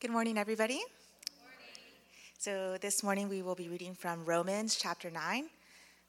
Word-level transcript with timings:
Good 0.00 0.12
morning, 0.12 0.38
everybody. 0.38 0.80
So, 2.38 2.78
this 2.80 3.02
morning 3.02 3.28
we 3.28 3.42
will 3.42 3.54
be 3.54 3.68
reading 3.68 3.94
from 3.94 4.24
Romans 4.24 4.76
chapter 4.76 5.10
9, 5.10 5.50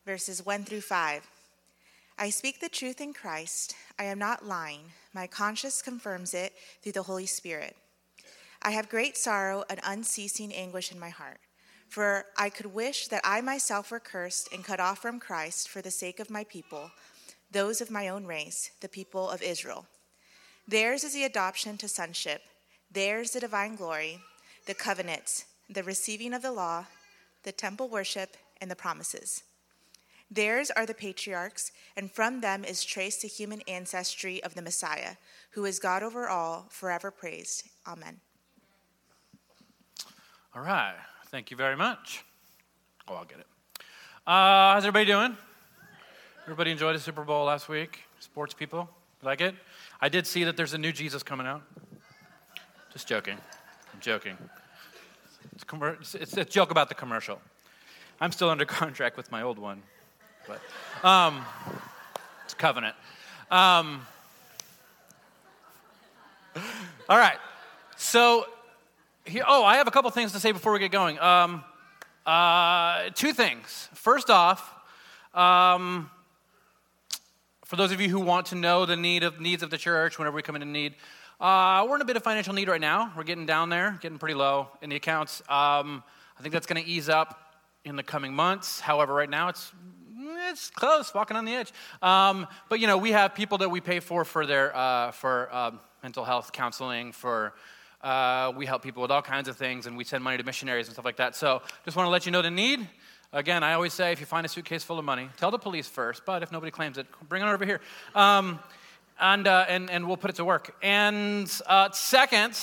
verses 0.05 0.45
1 0.45 0.63
through 0.63 0.79
5. 0.79 1.27
I 2.17 2.29
speak 2.29 2.61
the 2.61 2.69
truth 2.69 3.01
in 3.01 3.11
Christ. 3.11 3.75
I 3.99 4.05
am 4.05 4.17
not 4.17 4.45
lying. 4.45 4.83
My 5.13 5.27
conscience 5.27 5.81
confirms 5.81 6.33
it 6.33 6.53
through 6.81 6.93
the 6.93 7.03
Holy 7.03 7.25
Spirit. 7.25 7.75
I 8.61 8.71
have 8.71 8.87
great 8.87 9.17
sorrow 9.17 9.65
and 9.69 9.81
unceasing 9.83 10.53
anguish 10.53 10.93
in 10.93 10.97
my 10.97 11.09
heart. 11.09 11.41
For 11.89 12.27
I 12.37 12.49
could 12.49 12.67
wish 12.67 13.09
that 13.09 13.19
I 13.25 13.41
myself 13.41 13.91
were 13.91 13.99
cursed 13.99 14.53
and 14.53 14.63
cut 14.63 14.79
off 14.79 14.99
from 14.99 15.19
Christ 15.19 15.67
for 15.67 15.81
the 15.81 15.91
sake 15.91 16.21
of 16.21 16.29
my 16.29 16.45
people, 16.45 16.91
those 17.51 17.81
of 17.81 17.91
my 17.91 18.07
own 18.07 18.25
race, 18.25 18.71
the 18.79 18.87
people 18.87 19.29
of 19.29 19.41
Israel. 19.41 19.85
Theirs 20.65 21.03
is 21.03 21.13
the 21.13 21.25
adoption 21.25 21.75
to 21.75 21.89
sonship, 21.89 22.43
theirs 22.91 23.31
the 23.31 23.39
divine 23.39 23.75
glory, 23.75 24.19
the 24.65 24.73
covenants, 24.73 25.45
the 25.69 25.83
receiving 25.83 26.33
of 26.33 26.41
the 26.41 26.51
law, 26.51 26.85
the 27.43 27.51
temple 27.51 27.87
worship, 27.87 28.37
and 28.59 28.69
the 28.69 28.75
promises. 28.75 29.43
Theirs 30.29 30.71
are 30.71 30.85
the 30.85 30.93
patriarchs, 30.93 31.71
and 31.97 32.09
from 32.09 32.39
them 32.39 32.63
is 32.63 32.85
traced 32.85 33.21
the 33.21 33.27
human 33.27 33.61
ancestry 33.67 34.41
of 34.43 34.55
the 34.55 34.61
Messiah, 34.61 35.15
who 35.51 35.65
is 35.65 35.79
God 35.79 36.03
over 36.03 36.29
all, 36.29 36.67
forever 36.69 37.11
praised. 37.11 37.63
Amen. 37.85 38.21
All 40.55 40.61
right. 40.61 40.95
Thank 41.27 41.51
you 41.51 41.57
very 41.57 41.75
much. 41.75 42.23
Oh, 43.07 43.15
I'll 43.15 43.25
get 43.25 43.39
it. 43.39 43.47
Uh, 44.25 44.73
how's 44.73 44.85
everybody 44.85 45.05
doing? 45.05 45.35
Everybody 46.43 46.71
enjoyed 46.71 46.95
the 46.95 46.99
Super 46.99 47.23
Bowl 47.23 47.45
last 47.45 47.67
week? 47.67 47.99
Sports 48.19 48.53
people? 48.53 48.89
Like 49.23 49.41
it? 49.41 49.55
I 49.99 50.09
did 50.09 50.25
see 50.25 50.43
that 50.45 50.55
there's 50.55 50.73
a 50.73 50.77
new 50.77 50.91
Jesus 50.91 51.23
coming 51.23 51.47
out. 51.47 51.61
Just 52.93 53.07
joking. 53.07 53.37
I'm 53.93 53.99
joking. 54.01 54.37
It's, 55.53 55.63
commer- 55.63 56.15
it's 56.15 56.35
a 56.35 56.43
joke 56.43 56.71
about 56.71 56.89
the 56.89 56.95
commercial. 56.95 57.39
I'm 58.19 58.31
still 58.31 58.49
under 58.49 58.65
contract 58.81 59.15
with 59.15 59.31
my 59.31 59.41
old 59.43 59.57
one, 59.57 59.81
but 60.47 60.61
um, 61.07 61.43
it's 62.43 62.53
covenant. 62.53 62.95
Um, 63.49 64.05
all 67.07 67.17
right. 67.17 67.37
So, 67.95 68.45
here, 69.25 69.43
oh, 69.47 69.63
I 69.63 69.77
have 69.77 69.87
a 69.87 69.91
couple 69.91 70.11
things 70.11 70.33
to 70.33 70.39
say 70.39 70.51
before 70.51 70.73
we 70.73 70.79
get 70.79 70.91
going. 70.91 71.17
Um, 71.19 71.63
uh, 72.25 73.09
two 73.15 73.31
things. 73.31 73.87
First 73.93 74.29
off, 74.29 74.69
um, 75.33 76.09
for 77.71 77.77
those 77.77 77.93
of 77.93 78.01
you 78.01 78.09
who 78.09 78.19
want 78.19 78.47
to 78.47 78.55
know 78.55 78.85
the 78.85 78.97
need 78.97 79.23
of 79.23 79.39
needs 79.39 79.63
of 79.63 79.69
the 79.69 79.77
church 79.77 80.19
whenever 80.19 80.35
we 80.35 80.41
come 80.41 80.55
into 80.55 80.67
need, 80.67 80.93
uh, 81.39 81.87
we're 81.87 81.95
in 81.95 82.01
a 82.01 82.05
bit 82.05 82.17
of 82.17 82.21
financial 82.21 82.53
need 82.53 82.67
right 82.67 82.81
now. 82.81 83.13
We're 83.15 83.23
getting 83.23 83.45
down 83.45 83.69
there, 83.69 83.97
getting 84.01 84.17
pretty 84.17 84.33
low 84.33 84.67
in 84.81 84.89
the 84.89 84.97
accounts. 84.97 85.39
Um, 85.47 86.03
I 86.37 86.41
think 86.41 86.51
that's 86.51 86.65
going 86.65 86.83
to 86.83 86.89
ease 86.89 87.07
up 87.07 87.55
in 87.85 87.95
the 87.95 88.03
coming 88.03 88.33
months. 88.33 88.81
However, 88.81 89.13
right 89.13 89.29
now 89.29 89.47
it's 89.47 89.71
it's 90.49 90.69
close, 90.69 91.13
walking 91.13 91.37
on 91.37 91.45
the 91.45 91.53
edge. 91.53 91.71
Um, 92.01 92.45
but 92.67 92.81
you 92.81 92.87
know, 92.87 92.97
we 92.97 93.13
have 93.13 93.35
people 93.35 93.59
that 93.59 93.69
we 93.69 93.79
pay 93.79 94.01
for 94.01 94.25
for 94.25 94.45
their 94.45 94.75
uh, 94.75 95.11
for 95.11 95.47
uh, 95.49 95.71
mental 96.03 96.25
health 96.25 96.51
counseling. 96.51 97.13
For 97.13 97.53
uh, 98.01 98.51
we 98.53 98.65
help 98.65 98.83
people 98.83 99.01
with 99.01 99.11
all 99.11 99.21
kinds 99.21 99.47
of 99.47 99.55
things, 99.55 99.85
and 99.85 99.95
we 99.95 100.03
send 100.03 100.25
money 100.25 100.35
to 100.35 100.43
missionaries 100.43 100.87
and 100.87 100.93
stuff 100.93 101.05
like 101.05 101.15
that. 101.17 101.37
So, 101.37 101.61
just 101.85 101.95
want 101.95 102.07
to 102.07 102.11
let 102.11 102.25
you 102.25 102.33
know 102.33 102.41
the 102.41 102.51
need. 102.51 102.85
Again, 103.33 103.63
I 103.63 103.73
always 103.73 103.93
say 103.93 104.11
if 104.11 104.19
you 104.19 104.25
find 104.25 104.45
a 104.45 104.49
suitcase 104.49 104.83
full 104.83 104.99
of 104.99 105.05
money, 105.05 105.29
tell 105.37 105.51
the 105.51 105.57
police 105.57 105.87
first, 105.87 106.25
but 106.25 106.43
if 106.43 106.51
nobody 106.51 106.69
claims 106.69 106.97
it, 106.97 107.07
bring 107.29 107.41
it 107.41 107.45
over 107.45 107.65
here. 107.65 107.79
Um, 108.13 108.59
and, 109.19 109.47
uh, 109.47 109.65
and, 109.69 109.89
and 109.89 110.05
we'll 110.05 110.17
put 110.17 110.31
it 110.31 110.35
to 110.35 110.43
work. 110.43 110.75
And 110.83 111.49
uh, 111.65 111.91
second, 111.91 112.59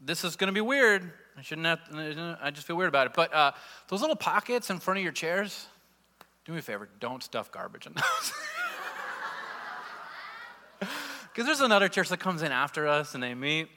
this 0.00 0.22
is 0.22 0.36
going 0.36 0.46
to 0.48 0.52
be 0.52 0.60
weird. 0.60 1.10
I 1.36 1.42
shouldn't 1.42 1.66
have, 1.66 1.80
I 2.40 2.50
just 2.52 2.66
feel 2.66 2.76
weird 2.76 2.88
about 2.88 3.08
it. 3.08 3.14
But 3.14 3.34
uh, 3.34 3.52
those 3.88 4.00
little 4.00 4.16
pockets 4.16 4.70
in 4.70 4.78
front 4.78 4.98
of 4.98 5.02
your 5.02 5.12
chairs, 5.12 5.66
do 6.44 6.52
me 6.52 6.58
a 6.58 6.62
favor, 6.62 6.88
don't 7.00 7.22
stuff 7.22 7.50
garbage 7.50 7.86
in 7.86 7.94
those. 7.94 8.32
Because 11.38 11.46
there's 11.46 11.60
another 11.60 11.88
church 11.88 12.08
that 12.08 12.18
comes 12.18 12.42
in 12.42 12.50
after 12.50 12.88
us 12.88 13.14
and 13.14 13.22
they 13.22 13.32
meet 13.32 13.68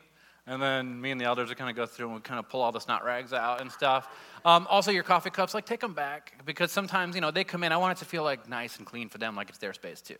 and 0.47 0.61
then 0.61 0.99
me 0.99 1.11
and 1.11 1.21
the 1.21 1.25
elders 1.25 1.49
would 1.49 1.57
kind 1.57 1.69
of 1.69 1.75
go 1.75 1.85
through 1.85 2.07
and 2.07 2.15
we 2.15 2.21
kind 2.21 2.39
of 2.39 2.49
pull 2.49 2.61
all 2.61 2.71
the 2.71 2.79
snot 2.79 3.05
rags 3.05 3.31
out 3.31 3.61
and 3.61 3.71
stuff. 3.71 4.07
Um, 4.43 4.65
also, 4.69 4.91
your 4.91 5.03
coffee 5.03 5.29
cups, 5.29 5.53
like 5.53 5.65
take 5.65 5.79
them 5.79 5.93
back 5.93 6.33
because 6.45 6.71
sometimes, 6.71 7.15
you 7.15 7.21
know, 7.21 7.31
they 7.31 7.43
come 7.43 7.63
in. 7.63 7.71
I 7.71 7.77
want 7.77 7.97
it 7.97 7.99
to 7.99 8.05
feel 8.05 8.23
like 8.23 8.49
nice 8.49 8.77
and 8.77 8.85
clean 8.85 9.07
for 9.09 9.19
them, 9.19 9.35
like 9.35 9.49
it's 9.49 9.59
their 9.59 9.73
space 9.73 10.01
too. 10.01 10.15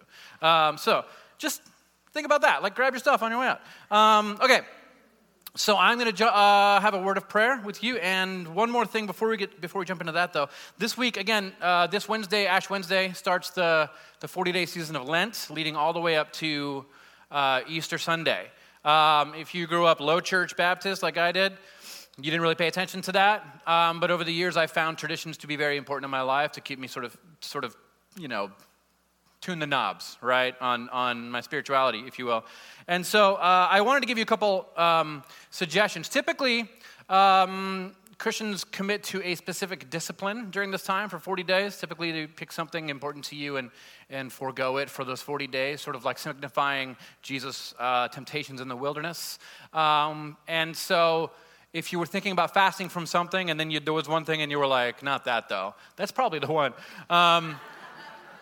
Um, 0.46 0.78
so 0.78 1.06
just 1.38 1.62
think 2.14 2.26
about 2.26 2.42
that. 2.42 2.62
Like 2.62 2.76
grab 2.76 2.94
your 2.94 3.00
stuff 3.00 3.24
on 3.24 3.32
your 3.32 3.40
way 3.40 3.48
out. 3.48 3.62
Um, 3.90 4.38
okay. 4.42 4.62
So 5.56 5.76
I'm 5.76 6.00
going 6.00 6.14
to 6.14 6.34
uh, 6.34 6.80
have 6.80 6.94
a 6.94 7.02
word 7.02 7.18
of 7.18 7.28
prayer 7.28 7.60
with 7.66 7.84
you, 7.84 7.98
and 7.98 8.56
one 8.56 8.72
more 8.72 8.86
thing 8.86 9.06
before 9.06 9.28
we 9.28 9.36
get 9.36 9.60
before 9.60 9.80
we 9.80 9.86
jump 9.86 10.00
into 10.00 10.14
that, 10.14 10.32
though. 10.32 10.48
This 10.78 10.98
week, 10.98 11.18
again, 11.18 11.52
uh, 11.62 11.88
this 11.88 12.08
Wednesday, 12.08 12.46
Ash 12.46 12.70
Wednesday, 12.70 13.12
starts 13.12 13.50
the 13.50 13.90
the 14.22 14.30
40 14.30 14.54
day 14.54 14.66
season 14.66 14.96
of 14.96 15.10
Lent, 15.10 15.48
leading 15.50 15.76
all 15.76 15.92
the 15.92 16.00
way 16.00 16.16
up 16.16 16.32
to 16.34 16.86
uh, 17.32 17.62
Easter 17.68 17.98
Sunday. 17.98 18.48
Um, 18.84 19.36
if 19.36 19.54
you 19.54 19.68
grew 19.68 19.86
up 19.86 20.00
low 20.00 20.20
church 20.20 20.58
Baptist 20.58 21.04
like 21.04 21.18
I 21.18 21.32
did, 21.32 21.54
you 22.18 22.24
didn't 22.24 22.42
really 22.42 22.56
pay 22.56 22.68
attention 22.68 23.02
to 23.04 23.12
that. 23.12 23.62
Um, 23.68 24.00
but 24.00 24.10
over 24.10 24.24
the 24.24 24.34
years, 24.34 24.58
I 24.58 24.68
found 24.68 24.98
traditions 24.98 25.38
to 25.38 25.48
be 25.48 25.56
very 25.56 25.78
important 25.78 26.06
in 26.06 26.12
my 26.12 26.22
life 26.22 26.52
to 26.54 26.62
keep 26.62 26.80
me 26.80 26.88
sort 26.88 27.06
of, 27.06 27.16
sort 27.42 27.64
of, 27.64 27.76
you 28.18 28.28
know, 28.28 28.52
tune 29.40 29.60
the 29.60 29.68
knobs, 29.68 30.18
right, 30.22 30.56
on, 30.62 30.90
on 30.90 31.30
my 31.30 31.42
spirituality, 31.42 32.04
if 32.08 32.20
you 32.20 32.26
will. 32.26 32.44
And 32.88 33.06
so 33.06 33.36
uh, 33.36 33.68
I 33.70 33.82
wanted 33.82 34.02
to 34.02 34.08
give 34.08 34.18
you 34.18 34.24
a 34.24 34.28
couple 34.28 34.68
um, 34.78 35.24
suggestions. 35.50 36.10
Typically, 36.10 36.70
um, 37.10 37.96
Christians 38.22 38.64
commit 38.64 39.02
to 39.06 39.20
a 39.24 39.34
specific 39.34 39.90
discipline 39.90 40.52
during 40.52 40.70
this 40.70 40.84
time 40.84 41.10
for 41.10 41.18
40 41.18 41.42
days. 41.42 41.80
Typically, 41.80 42.12
to 42.12 42.28
pick 42.28 42.52
something 42.52 42.90
important 42.90 43.26
to 43.26 43.36
you 43.36 43.58
and, 43.58 43.72
and 44.12 44.32
forego 44.32 44.78
it 44.78 44.92
for 44.92 45.04
those 45.04 45.24
40 45.24 45.48
days, 45.48 45.82
sort 45.82 45.96
of 45.96 46.06
like 46.06 46.20
signifying 46.20 46.96
Jesus' 47.24 47.74
uh, 47.80 48.10
temptations 48.10 48.62
in 48.62 48.68
the 48.68 48.76
wilderness. 48.76 49.40
Um, 49.74 50.38
and 50.48 50.78
so, 50.78 51.32
if 51.74 51.92
you 51.92 51.98
were 51.98 52.06
thinking 52.06 52.32
about 52.32 52.54
fasting 52.54 52.90
from 52.90 53.08
something 53.08 53.50
and 53.50 53.60
then 53.60 53.72
you, 53.72 53.80
there 53.80 53.92
was 53.92 54.08
one 54.08 54.24
thing 54.24 54.44
and 54.44 54.52
you 54.52 54.60
were 54.60 54.68
like, 54.68 55.02
not 55.02 55.26
that 55.26 55.50
though, 55.50 55.74
that's 55.96 56.12
probably 56.12 56.38
the 56.38 56.52
one. 56.52 56.74
Um, 57.10 57.60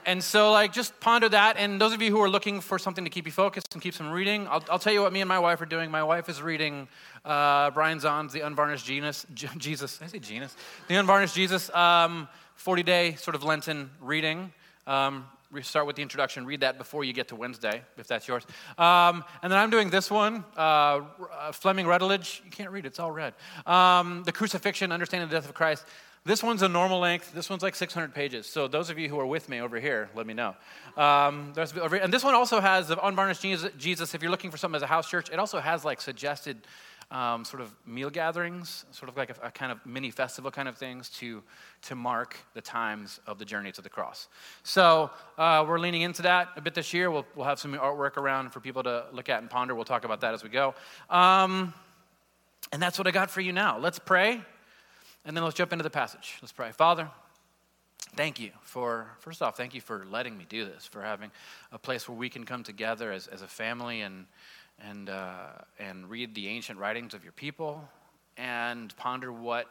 and 0.10 0.24
so, 0.24 0.52
like, 0.52 0.74
just 0.74 1.00
ponder 1.00 1.30
that. 1.30 1.58
And 1.58 1.80
those 1.80 1.94
of 1.94 2.02
you 2.02 2.10
who 2.10 2.20
are 2.20 2.30
looking 2.30 2.62
for 2.62 2.80
something 2.80 3.04
to 3.04 3.12
keep 3.12 3.28
you 3.28 3.32
focused 3.32 3.76
and 3.76 3.82
keep 3.82 3.94
some 3.94 4.10
reading, 4.10 4.48
I'll, 4.48 4.64
I'll 4.68 4.80
tell 4.80 4.92
you 4.92 5.04
what 5.04 5.14
me 5.14 5.22
and 5.22 5.30
my 5.30 5.38
wife 5.38 5.62
are 5.62 5.68
doing. 5.68 5.92
My 5.92 6.02
wife 6.02 6.30
is 6.30 6.42
reading 6.42 6.88
uh, 7.24 7.70
Brian 7.70 8.00
Zahnd's 8.00 8.34
The 8.34 8.40
Unvarnished 8.40 8.88
Genus, 8.88 9.28
J- 9.36 9.50
Jesus, 9.58 10.00
I 10.02 10.08
say 10.08 10.18
genus, 10.18 10.56
The 10.88 10.96
Unvarnished 10.96 11.36
Jesus, 11.36 11.70
um, 11.76 12.28
40 12.56 12.82
day 12.82 13.16
sort 13.20 13.36
of 13.36 13.44
Lenten 13.44 13.92
reading. 14.02 14.52
Um, 14.88 15.26
we 15.52 15.62
start 15.62 15.86
with 15.86 15.96
the 15.96 16.02
introduction. 16.02 16.44
Read 16.44 16.62
that 16.62 16.80
before 16.80 17.04
you 17.04 17.14
get 17.14 17.28
to 17.28 17.36
Wednesday, 17.36 17.84
if 17.98 18.08
that's 18.08 18.28
yours. 18.28 18.48
Um, 18.80 19.24
and 19.44 19.52
then 19.52 19.60
I'm 19.60 19.70
doing 19.70 19.92
this 19.92 20.10
one, 20.10 20.44
uh, 20.58 21.02
Fleming 21.54 21.86
Rutledge. 21.86 22.42
You 22.44 22.52
can't 22.52 22.72
read 22.72 22.86
it; 22.86 22.90
it's 22.90 23.00
all 23.00 23.12
red. 23.12 23.36
Um, 23.68 24.24
the 24.26 24.32
Crucifixion: 24.32 24.92
Understanding 24.92 25.30
the 25.30 25.36
Death 25.36 25.48
of 25.48 25.54
Christ. 25.54 25.86
This 26.26 26.44
one's 26.44 26.62
a 26.62 26.70
normal 26.70 27.00
length. 27.00 27.34
This 27.34 27.50
one's 27.50 27.64
like 27.64 27.76
600 27.76 28.14
pages. 28.14 28.46
So 28.46 28.68
those 28.68 28.90
of 28.90 29.00
you 29.00 29.10
who 29.10 29.20
are 29.20 29.26
with 29.26 29.50
me 29.50 29.62
over 29.62 29.80
here, 29.80 30.10
let 30.16 30.28
me 30.28 30.34
know. 30.34 30.56
Um, 30.98 31.54
and 31.56 32.14
this 32.14 32.24
one 32.24 32.36
also 32.36 32.60
has 32.60 32.90
the 32.90 33.06
unvarnished 33.06 33.42
Jesus. 33.78 34.14
If 34.14 34.22
you're 34.22 34.32
looking 34.32 34.52
for 34.52 34.58
something 34.58 34.76
as 34.76 34.82
a 34.82 34.88
house 34.88 35.10
church, 35.10 35.30
it 35.32 35.40
also 35.40 35.60
has 35.60 35.86
like 35.86 36.02
suggested 36.02 36.58
um, 37.12 37.44
sort 37.44 37.62
of 37.62 37.74
meal 37.88 38.10
gatherings, 38.10 38.86
sort 38.92 39.10
of 39.10 39.18
like 39.18 39.32
a, 39.32 39.48
a, 39.48 39.52
kind 39.52 39.72
of 39.72 39.84
mini 39.86 40.12
festival 40.12 40.52
kind 40.52 40.68
of 40.68 40.78
things 40.78 41.10
to, 41.10 41.42
to 41.82 41.96
mark 41.96 42.38
the 42.54 42.62
times 42.62 43.20
of 43.26 43.40
the 43.40 43.46
journey 43.46 43.72
to 43.72 43.82
the 43.82 43.90
cross. 43.90 44.28
So 44.62 45.10
uh, 45.38 45.66
we're 45.68 45.80
leaning 45.80 46.04
into 46.04 46.22
that 46.24 46.50
a 46.56 46.62
bit 46.62 46.76
this 46.76 46.94
year. 46.94 47.10
We'll, 47.10 47.26
we'll 47.36 47.48
have 47.48 47.60
some 47.60 47.74
artwork 47.74 48.18
around 48.18 48.52
for 48.52 48.60
people 48.60 48.84
to 48.84 49.06
look 49.12 49.28
at 49.28 49.42
and 49.42 49.50
ponder. 49.50 49.74
We'll 49.74 49.86
talk 49.86 50.06
about 50.06 50.22
that 50.22 50.36
as 50.36 50.44
we 50.44 50.50
go. 50.50 50.76
Um, 51.10 51.74
and 52.72 52.82
that's 52.82 53.00
what 53.00 53.08
I 53.08 53.12
got 53.12 53.32
for 53.32 53.42
you 53.42 53.54
now. 53.54 53.80
Let's 53.80 53.98
pray, 53.98 54.42
and 55.26 55.36
then 55.36 55.44
let's 55.44 55.56
jump 55.56 55.74
into 55.74 55.84
the 55.84 55.90
passage. 55.90 56.38
Let's 56.42 56.52
pray. 56.52 56.72
Father, 56.72 57.10
thank 58.16 58.40
you 58.40 58.52
for, 58.62 59.08
first 59.20 59.42
off, 59.42 59.58
thank 59.58 59.74
you 59.74 59.82
for 59.82 60.06
letting 60.10 60.38
me 60.38 60.46
do 60.48 60.66
this, 60.66 60.86
for 60.86 61.02
having 61.02 61.32
a 61.72 61.78
place 61.78 62.08
where 62.08 62.18
we 62.18 62.30
can 62.30 62.46
come 62.46 62.64
together 62.64 63.12
as, 63.12 63.28
as 63.28 63.42
a 63.42 63.48
family 63.48 64.02
and 64.02 64.26
and, 64.82 65.10
uh, 65.10 65.48
and 65.78 66.10
read 66.10 66.36
the 66.36 66.48
ancient 66.48 66.80
writings 66.80 67.14
of 67.14 67.24
your 67.24 67.34
people 67.34 67.88
and 68.38 68.96
ponder 68.98 69.32
what, 69.32 69.68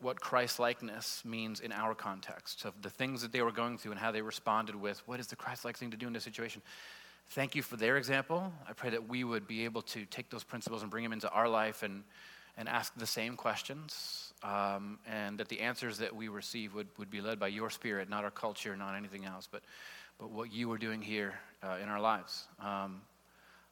what 0.00 0.20
Christ 0.20 0.58
likeness 0.58 1.22
means 1.24 1.60
in 1.60 1.72
our 1.72 1.94
context 1.94 2.64
of 2.64 2.80
the 2.82 2.90
things 2.90 3.22
that 3.22 3.32
they 3.32 3.42
were 3.42 3.52
going 3.52 3.78
through 3.78 3.92
and 3.92 4.00
how 4.00 4.10
they 4.10 4.22
responded 4.22 4.74
with 4.74 5.06
what 5.06 5.20
is 5.20 5.26
the 5.26 5.36
Christ 5.36 5.64
like 5.64 5.76
thing 5.76 5.90
to 5.90 5.96
do 5.96 6.06
in 6.06 6.12
this 6.12 6.24
situation. 6.24 6.62
Thank 7.30 7.54
you 7.54 7.62
for 7.62 7.76
their 7.76 7.98
example. 7.98 8.52
I 8.66 8.72
pray 8.72 8.90
that 8.90 9.06
we 9.06 9.22
would 9.22 9.46
be 9.46 9.64
able 9.64 9.82
to 9.82 10.06
take 10.06 10.30
those 10.30 10.44
principles 10.44 10.82
and 10.82 10.90
bring 10.90 11.04
them 11.04 11.12
into 11.12 11.28
our 11.30 11.48
life 11.48 11.82
and, 11.82 12.04
and 12.58 12.68
ask 12.68 12.92
the 12.96 13.06
same 13.06 13.36
questions, 13.36 14.34
um, 14.42 14.98
and 15.06 15.38
that 15.38 15.48
the 15.48 15.60
answers 15.60 15.98
that 15.98 16.14
we 16.14 16.26
receive 16.26 16.74
would, 16.74 16.88
would 16.98 17.10
be 17.10 17.20
led 17.20 17.38
by 17.38 17.46
your 17.46 17.70
spirit, 17.70 18.10
not 18.10 18.24
our 18.24 18.32
culture, 18.32 18.76
not 18.76 18.96
anything 18.96 19.24
else, 19.24 19.48
but, 19.50 19.62
but 20.18 20.30
what 20.30 20.52
you 20.52 20.70
are 20.72 20.78
doing 20.78 21.00
here 21.00 21.34
uh, 21.62 21.76
in 21.80 21.88
our 21.88 22.00
lives. 22.00 22.48
Um, 22.60 23.00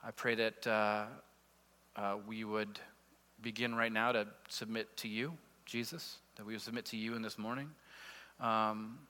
I 0.04 0.12
pray 0.12 0.36
that 0.36 0.66
uh, 0.66 1.04
uh, 1.96 2.16
we 2.28 2.44
would 2.44 2.78
begin 3.42 3.74
right 3.74 3.92
now 3.92 4.12
to 4.12 4.28
submit 4.48 4.96
to 4.98 5.08
you, 5.08 5.32
Jesus, 5.64 6.18
that 6.36 6.46
we 6.46 6.52
would 6.52 6.62
submit 6.62 6.84
to 6.86 6.96
you 6.96 7.16
in 7.16 7.22
this 7.22 7.38
morning, 7.38 7.68
um, 8.40 9.00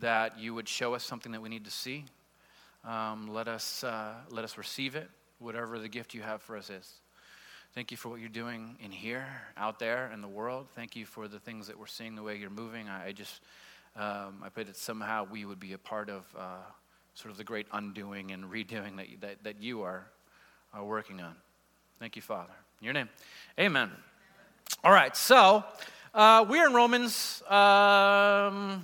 that 0.00 0.40
you 0.40 0.54
would 0.54 0.68
show 0.68 0.94
us 0.94 1.04
something 1.04 1.30
that 1.30 1.40
we 1.40 1.48
need 1.48 1.64
to 1.64 1.70
see. 1.70 2.04
Um, 2.84 3.32
let, 3.32 3.46
us, 3.46 3.84
uh, 3.84 4.14
let 4.28 4.44
us 4.44 4.58
receive 4.58 4.96
it, 4.96 5.08
whatever 5.38 5.78
the 5.78 5.88
gift 5.88 6.14
you 6.14 6.22
have 6.22 6.42
for 6.42 6.56
us 6.56 6.68
is. 6.68 6.94
Thank 7.72 7.92
you 7.92 7.96
for 7.96 8.08
what 8.08 8.18
you're 8.18 8.28
doing 8.28 8.76
in 8.80 8.90
here, 8.90 9.24
out 9.56 9.78
there, 9.78 10.10
in 10.12 10.20
the 10.20 10.28
world. 10.28 10.66
Thank 10.74 10.96
you 10.96 11.06
for 11.06 11.28
the 11.28 11.38
things 11.38 11.68
that 11.68 11.78
we're 11.78 11.86
seeing, 11.86 12.16
the 12.16 12.22
way 12.22 12.36
you're 12.36 12.50
moving. 12.50 12.88
I, 12.88 13.06
I 13.06 13.12
just, 13.12 13.40
um, 13.94 14.42
I 14.42 14.48
pray 14.52 14.64
that 14.64 14.76
somehow 14.76 15.24
we 15.30 15.44
would 15.44 15.60
be 15.60 15.72
a 15.72 15.78
part 15.78 16.10
of 16.10 16.24
uh, 16.36 16.56
sort 17.14 17.30
of 17.30 17.36
the 17.36 17.44
great 17.44 17.68
undoing 17.72 18.32
and 18.32 18.44
redoing 18.46 18.96
that, 18.96 19.06
that, 19.20 19.44
that 19.44 19.62
you 19.62 19.82
are, 19.82 20.04
are 20.74 20.84
working 20.84 21.20
on. 21.20 21.36
Thank 22.00 22.16
you, 22.16 22.22
Father. 22.22 22.52
In 22.80 22.86
your 22.86 22.94
name. 22.94 23.08
Amen. 23.56 23.92
All 24.82 24.92
right, 24.92 25.16
so 25.16 25.62
uh, 26.12 26.44
we're 26.48 26.66
in 26.66 26.72
Romans. 26.72 27.40
Um, 27.48 28.82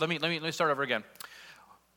let, 0.00 0.08
me, 0.08 0.18
let, 0.18 0.28
me, 0.28 0.40
let 0.40 0.46
me 0.46 0.50
start 0.50 0.72
over 0.72 0.82
again. 0.82 1.04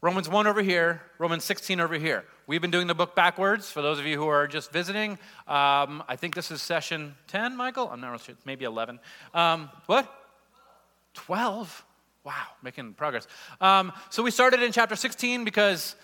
Romans 0.03 0.27
1 0.27 0.48
over 0.48 0.63
here, 0.63 1.00
Romans 1.19 1.44
16 1.44 1.80
over 1.80 1.94
here. 1.94 2.25
We've 2.48 2.59
been 2.59 2.71
doing 2.71 2.88
the 2.88 2.95
book 2.95 3.13
backwards 3.13 3.69
for 3.69 3.83
those 3.83 4.00
of 4.00 4.07
you 4.07 4.18
who 4.18 4.27
are 4.27 4.48
just 4.48 4.71
visiting. 4.71 5.12
Um, 5.48 6.03
I 6.07 6.15
think 6.18 6.33
this 6.33 6.50
is 6.50 6.59
session 6.59 7.13
10, 7.27 7.56
Michael? 7.56 7.88
I'm 7.88 8.01
not 8.01 8.07
really 8.07 8.24
sure. 8.24 8.36
Maybe 8.44 8.65
11. 8.65 9.00
Um, 9.36 9.69
what? 9.86 10.12
12? 11.13 11.86
Wow, 12.24 12.33
making 12.63 12.95
progress. 12.95 13.27
Um, 13.59 13.94
so 14.09 14.24
we 14.24 14.31
started 14.31 14.63
in 14.63 14.71
chapter 14.71 14.95
16 14.95 15.45
because 15.45 15.95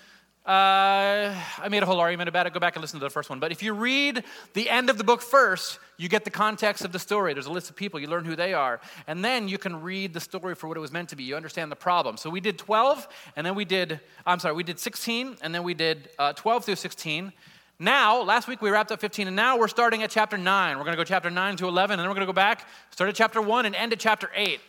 uh, 0.48 1.36
I 1.60 1.68
made 1.70 1.84
a 1.84 1.86
whole 1.86 2.00
argument 2.00 2.30
about 2.30 2.48
it. 2.48 2.54
Go 2.54 2.60
back 2.62 2.78
and 2.78 2.82
listen 2.82 3.02
to 3.02 3.06
the 3.06 3.10
first 3.10 3.30
one. 3.30 3.38
But 3.38 3.52
if 3.52 3.62
you 3.62 3.74
read 3.74 4.24
the 4.54 4.70
end 4.70 4.90
of 4.90 4.98
the 4.98 5.04
book 5.04 5.22
first, 5.22 5.78
you 5.98 6.08
get 6.08 6.24
the 6.24 6.32
context 6.32 6.86
of 6.86 6.94
the 6.94 7.00
story. 7.00 7.34
There's 7.34 7.48
a 7.48 7.52
list 7.52 7.70
of 7.70 7.76
people, 7.76 8.00
you 8.00 8.08
learn 8.08 8.24
who 8.24 8.34
they 8.34 8.54
are. 8.54 8.80
And 9.08 9.26
then 9.26 9.50
you 9.50 9.58
can 9.58 9.82
read 9.82 10.14
the 10.14 10.22
story 10.22 10.56
for 10.56 10.70
what 10.70 10.78
it 10.78 10.80
was 10.80 10.94
meant 10.94 11.10
to 11.10 11.18
be. 11.18 11.26
You 11.26 11.36
understand 11.36 11.70
the 11.70 11.76
problem. 11.76 12.16
So 12.16 12.30
we 12.30 12.40
did 12.40 12.58
12, 12.58 13.10
and 13.36 13.46
then 13.46 13.56
we 13.56 13.66
did, 13.66 14.00
I'm 14.26 14.40
sorry, 14.40 14.56
we 14.56 14.64
did 14.64 14.80
16, 14.80 15.36
and 15.42 15.54
then 15.54 15.64
we 15.64 15.74
did 15.74 16.10
uh, 16.18 16.32
12 16.32 16.64
through 16.64 16.76
16. 16.76 17.34
Now, 17.78 18.22
last 18.24 18.48
week 18.48 18.62
we 18.62 18.70
wrapped 18.70 18.94
up 18.94 19.02
15, 19.02 19.28
and 19.28 19.36
now 19.36 19.58
we're 19.58 19.68
starting 19.68 20.02
at 20.02 20.12
chapter 20.12 20.38
9. 20.38 20.78
We're 20.78 20.84
going 20.86 20.96
to 20.96 20.98
go 20.98 21.04
chapter 21.04 21.30
9 21.30 21.58
to 21.58 21.68
11, 21.68 21.94
and 21.94 22.00
then 22.00 22.08
we're 22.08 22.16
going 22.16 22.26
to 22.26 22.32
go 22.32 22.34
back, 22.34 22.66
start 22.92 23.10
at 23.10 23.16
chapter 23.16 23.42
1, 23.42 23.66
and 23.66 23.76
end 23.76 23.92
at 23.92 24.00
chapter 24.00 24.32
8. 24.34 24.62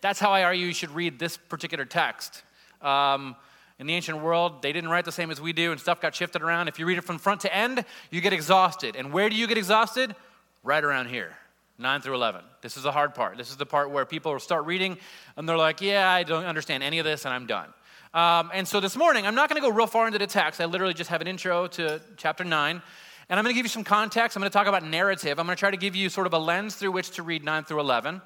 That's 0.00 0.18
how 0.18 0.32
I 0.32 0.44
argue 0.44 0.64
you 0.64 0.72
should 0.72 0.92
read 0.92 1.18
this 1.18 1.36
particular 1.36 1.84
text. 1.84 2.42
Um, 2.80 3.36
in 3.80 3.86
the 3.86 3.94
ancient 3.94 4.20
world, 4.20 4.60
they 4.60 4.72
didn't 4.72 4.90
write 4.90 5.06
the 5.06 5.12
same 5.12 5.30
as 5.30 5.40
we 5.40 5.54
do, 5.54 5.72
and 5.72 5.80
stuff 5.80 6.02
got 6.02 6.14
shifted 6.14 6.42
around. 6.42 6.68
If 6.68 6.78
you 6.78 6.84
read 6.84 6.98
it 6.98 7.04
from 7.04 7.16
front 7.16 7.40
to 7.40 7.54
end, 7.54 7.82
you 8.10 8.20
get 8.20 8.34
exhausted. 8.34 8.94
And 8.94 9.10
where 9.10 9.30
do 9.30 9.34
you 9.34 9.46
get 9.46 9.56
exhausted? 9.56 10.14
Right 10.62 10.84
around 10.84 11.08
here, 11.08 11.32
9 11.78 12.02
through 12.02 12.14
11. 12.16 12.42
This 12.60 12.76
is 12.76 12.82
the 12.82 12.92
hard 12.92 13.14
part. 13.14 13.38
This 13.38 13.48
is 13.48 13.56
the 13.56 13.64
part 13.64 13.90
where 13.90 14.04
people 14.04 14.38
start 14.38 14.66
reading, 14.66 14.98
and 15.34 15.48
they're 15.48 15.56
like, 15.56 15.80
Yeah, 15.80 16.10
I 16.10 16.24
don't 16.24 16.44
understand 16.44 16.82
any 16.82 16.98
of 16.98 17.06
this, 17.06 17.24
and 17.24 17.32
I'm 17.32 17.46
done. 17.46 17.72
Um, 18.12 18.50
and 18.52 18.68
so 18.68 18.80
this 18.80 18.96
morning, 18.96 19.26
I'm 19.26 19.34
not 19.34 19.48
going 19.48 19.62
to 19.62 19.66
go 19.66 19.74
real 19.74 19.86
far 19.86 20.06
into 20.06 20.18
the 20.18 20.26
text. 20.26 20.60
I 20.60 20.66
literally 20.66 20.92
just 20.92 21.08
have 21.08 21.22
an 21.22 21.26
intro 21.26 21.66
to 21.68 22.02
chapter 22.18 22.44
9. 22.44 22.82
And 23.30 23.38
I'm 23.38 23.44
going 23.44 23.54
to 23.54 23.58
give 23.58 23.64
you 23.64 23.70
some 23.70 23.84
context. 23.84 24.36
I'm 24.36 24.42
going 24.42 24.50
to 24.50 24.52
talk 24.52 24.66
about 24.66 24.84
narrative. 24.84 25.38
I'm 25.38 25.46
going 25.46 25.56
to 25.56 25.60
try 25.60 25.70
to 25.70 25.76
give 25.78 25.96
you 25.96 26.10
sort 26.10 26.26
of 26.26 26.34
a 26.34 26.38
lens 26.38 26.74
through 26.74 26.90
which 26.92 27.12
to 27.12 27.22
read 27.22 27.44
9 27.44 27.64
through 27.64 27.80
11. 27.80 28.20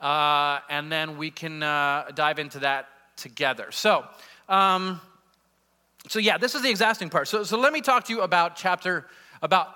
Uh, 0.00 0.58
and 0.68 0.92
then 0.92 1.16
we 1.16 1.30
can 1.30 1.62
uh, 1.62 2.10
dive 2.14 2.38
into 2.38 2.58
that 2.58 2.88
together. 3.16 3.68
So, 3.70 4.04
um, 4.48 5.00
so 6.08 6.18
yeah, 6.18 6.38
this 6.38 6.54
is 6.54 6.62
the 6.62 6.70
exhausting 6.70 7.10
part. 7.10 7.28
So, 7.28 7.42
so 7.42 7.58
let 7.58 7.72
me 7.72 7.80
talk 7.80 8.04
to 8.04 8.12
you 8.12 8.20
about 8.20 8.56
chapter, 8.56 9.06
about 9.42 9.68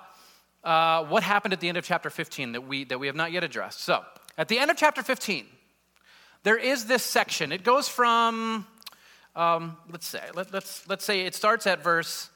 uh, 0.63 1.05
what 1.05 1.23
happened 1.23 1.53
at 1.53 1.61
the 1.61 1.69
end 1.69 1.77
of 1.77 1.85
chapter 1.85 2.11
15 2.11 2.53
that 2.53 2.67
we, 2.67 2.85
that 2.85 2.99
we 2.99 3.07
have 3.07 3.17
not 3.17 3.33
yet 3.33 3.43
addressed. 3.43 3.81
So, 3.81 4.05
at 4.39 4.49
the 4.49 4.59
end 4.59 4.71
of 4.71 4.77
chapter 4.77 5.03
15, 5.03 5.47
there 6.45 6.57
is 6.57 6.87
this 6.87 7.03
section. 7.03 7.53
It 7.53 7.65
goes 7.65 7.89
from, 7.89 8.67
um, 9.35 9.77
let's 9.91 10.07
say, 10.07 10.23
let, 10.35 10.53
let's, 10.53 10.89
let's 10.89 11.05
say 11.05 11.27
it 11.27 11.35
starts 11.35 11.67
at 11.67 11.83
verse 11.83 12.31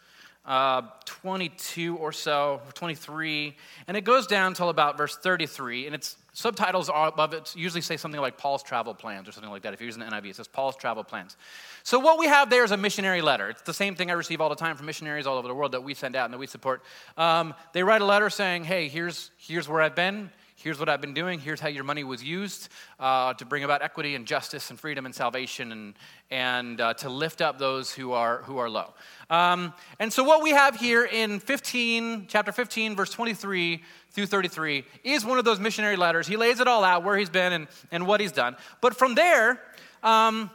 uh, 0.45 0.83
22 1.07 1.97
or 1.97 2.13
so, 2.13 2.61
23, 2.75 3.57
and 3.87 3.97
it 3.97 4.05
goes 4.05 4.27
down 4.27 4.55
till 4.55 4.69
about 4.69 4.99
verse 4.99 5.17
33, 5.17 5.87
and 5.87 5.95
it's 5.95 6.17
subtitles 6.35 6.91
above 6.93 7.33
it 7.33 7.55
usually 7.57 7.81
say 7.81 7.97
something 7.97 8.21
like 8.21 8.37
Paul's 8.37 8.63
travel 8.63 8.93
plans 8.93 9.29
or 9.29 9.33
something 9.33 9.51
like 9.51 9.63
that. 9.63 9.73
If 9.73 9.81
you're 9.81 9.87
using 9.87 10.01
the 10.01 10.07
NIV, 10.07 10.31
it 10.31 10.37
says 10.37 10.49
Paul's 10.49 10.77
travel 10.77 11.05
plans. 11.05 11.37
So 11.85 11.99
what 11.99 12.19
we 12.19 12.27
have 12.27 12.51
there 12.51 12.65
is 12.65 12.73
a 12.73 12.77
missionary 12.77 13.23
letter. 13.23 13.51
It's 13.51 13.63
the 13.63 13.73
same 13.73 13.95
thing 13.95 14.11
I 14.11 14.15
receive 14.15 14.41
all 14.41 14.49
the 14.49 14.57
time 14.57 14.77
from 14.77 14.87
missionaries 14.87 15.27
all 15.27 15.39
over 15.39 15.49
the 15.49 15.55
world 15.55 15.73
that 15.73 15.83
we 15.83 15.95
send 15.95 16.17
out 16.17 16.27
and 16.27 16.35
that 16.35 16.39
we 16.39 16.47
support. 16.47 16.83
Um, 17.17 17.55
they 17.73 17.83
write 17.83 18.03
a 18.03 18.05
letter 18.05 18.29
saying, 18.29 18.65
"Hey, 18.65 18.89
here's 18.89 19.31
here's 19.39 19.69
where 19.69 19.81
I've 19.81 19.95
been." 19.95 20.31
Here's 20.65 20.79
what 20.79 20.89
I've 20.89 21.03
been 21.03 21.13
doing, 21.13 21.41
here's 21.41 21.61
how 21.61 21.69
your 21.69 21.85
money 21.85 22.05
was 22.05 22.25
used 22.25 22.71
uh, 22.99 23.35
to 23.35 23.45
bring 23.45 23.65
about 23.65 23.83
equity 23.83 24.15
and 24.15 24.27
justice 24.27 24.71
and 24.71 24.81
freedom 24.81 25.05
and 25.05 25.15
salvation 25.15 25.71
and, 25.73 25.95
and 26.31 26.81
uh, 26.81 26.95
to 26.95 27.11
lift 27.11 27.43
up 27.43 27.59
those 27.59 27.93
who 27.93 28.13
are, 28.13 28.39
who 28.45 28.57
are 28.57 28.71
low. 28.71 28.95
Um, 29.29 29.75
and 30.01 30.11
so, 30.11 30.25
what 30.25 30.43
we 30.43 30.53
have 30.53 30.77
here 30.77 31.05
in 31.05 31.39
15, 31.39 32.29
chapter 32.29 32.51
15, 32.51 32.97
verse 32.97 33.11
23 33.11 33.83
through 34.13 34.25
33, 34.25 34.85
is 35.05 35.23
one 35.23 35.39
of 35.39 35.45
those 35.45 35.61
missionary 35.61 35.97
letters. 35.97 36.27
He 36.27 36.39
lays 36.39 36.61
it 36.61 36.67
all 36.67 36.83
out 36.83 37.05
where 37.05 37.19
he's 37.19 37.29
been 37.29 37.53
and, 37.53 37.69
and 37.93 38.07
what 38.07 38.23
he's 38.23 38.33
done. 38.33 38.57
But 38.81 38.97
from 38.97 39.15
there, 39.15 39.61
um, 40.03 40.51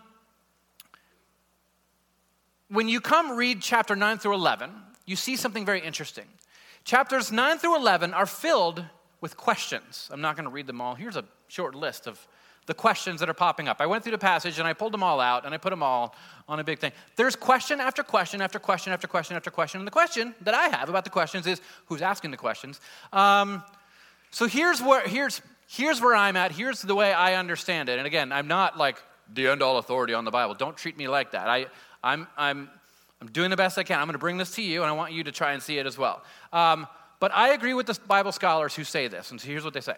when 2.69 2.89
you 2.89 2.99
come 2.99 3.37
read 3.37 3.61
chapter 3.61 3.95
9 3.95 4.17
through 4.17 4.33
11, 4.33 4.71
you 5.05 5.15
see 5.15 5.35
something 5.35 5.67
very 5.67 5.81
interesting. 5.81 6.25
Chapters 6.83 7.31
9 7.31 7.59
through 7.59 7.75
11 7.75 8.15
are 8.15 8.25
filled 8.25 8.83
with 9.21 9.37
questions. 9.37 10.09
I'm 10.11 10.21
not 10.21 10.35
going 10.35 10.45
to 10.45 10.51
read 10.51 10.67
them 10.67 10.81
all. 10.81 10.95
Here's 10.95 11.15
a 11.15 11.25
short 11.47 11.75
list 11.75 12.07
of 12.07 12.25
the 12.69 12.73
questions 12.75 13.19
that 13.19 13.29
are 13.29 13.33
popping 13.33 13.67
up. 13.67 13.77
I 13.79 13.87
went 13.87 14.03
through 14.03 14.11
the 14.11 14.19
passage 14.19 14.59
and 14.59 14.67
I 14.67 14.73
pulled 14.73 14.93
them 14.93 15.01
all 15.01 15.19
out 15.19 15.43
and 15.43 15.55
I 15.55 15.57
put 15.57 15.71
them 15.71 15.81
all 15.81 16.15
on 16.47 16.59
a 16.59 16.63
big 16.63 16.77
thing. 16.77 16.91
There's 17.15 17.35
question 17.35 17.79
after 17.79 18.03
question 18.03 18.41
after 18.41 18.59
question 18.59 18.93
after 18.93 19.07
question 19.07 19.35
after 19.35 19.49
question. 19.49 19.79
And 19.79 19.87
the 19.87 19.91
question 19.91 20.35
that 20.41 20.53
I 20.53 20.67
have 20.67 20.87
about 20.87 21.03
the 21.03 21.09
questions 21.09 21.47
is 21.47 21.61
who's 21.87 22.03
asking 22.03 22.29
the 22.29 22.37
questions. 22.37 22.79
Um, 23.11 23.63
so 24.29 24.45
here's 24.45 24.83
where, 24.83 25.07
here's, 25.07 25.41
here's 25.67 25.99
where 25.99 26.15
I'm 26.15 26.35
at. 26.35 26.51
Here's 26.51 26.83
the 26.83 26.93
way 26.93 27.11
I 27.11 27.33
understand 27.35 27.89
it. 27.89 27.97
And 27.97 28.05
again, 28.05 28.31
I'm 28.31 28.47
not 28.47 28.77
like 28.77 29.01
the 29.33 29.47
end 29.47 29.63
all 29.63 29.79
authority 29.79 30.13
on 30.13 30.23
the 30.23 30.31
Bible. 30.31 30.53
Don't 30.53 30.77
treat 30.77 30.95
me 30.95 31.07
like 31.07 31.31
that. 31.31 31.47
I, 31.47 31.65
I'm, 32.03 32.27
I'm, 32.37 32.69
I'm 33.19 33.27
doing 33.29 33.49
the 33.49 33.57
best 33.57 33.79
I 33.79 33.83
can. 33.83 33.99
I'm 33.99 34.05
going 34.05 34.13
to 34.13 34.19
bring 34.19 34.37
this 34.37 34.51
to 34.55 34.61
you 34.61 34.83
and 34.83 34.89
I 34.89 34.93
want 34.93 35.11
you 35.11 35.23
to 35.23 35.31
try 35.31 35.53
and 35.53 35.63
see 35.63 35.79
it 35.79 35.87
as 35.87 35.97
well. 35.97 36.23
Um, 36.53 36.85
but 37.19 37.33
I 37.33 37.49
agree 37.49 37.73
with 37.73 37.85
the 37.85 37.97
Bible 38.07 38.31
scholars 38.31 38.75
who 38.75 38.83
say 38.83 39.07
this, 39.07 39.31
and 39.31 39.39
so 39.39 39.47
here's 39.47 39.63
what 39.63 39.73
they 39.73 39.81
say. 39.81 39.95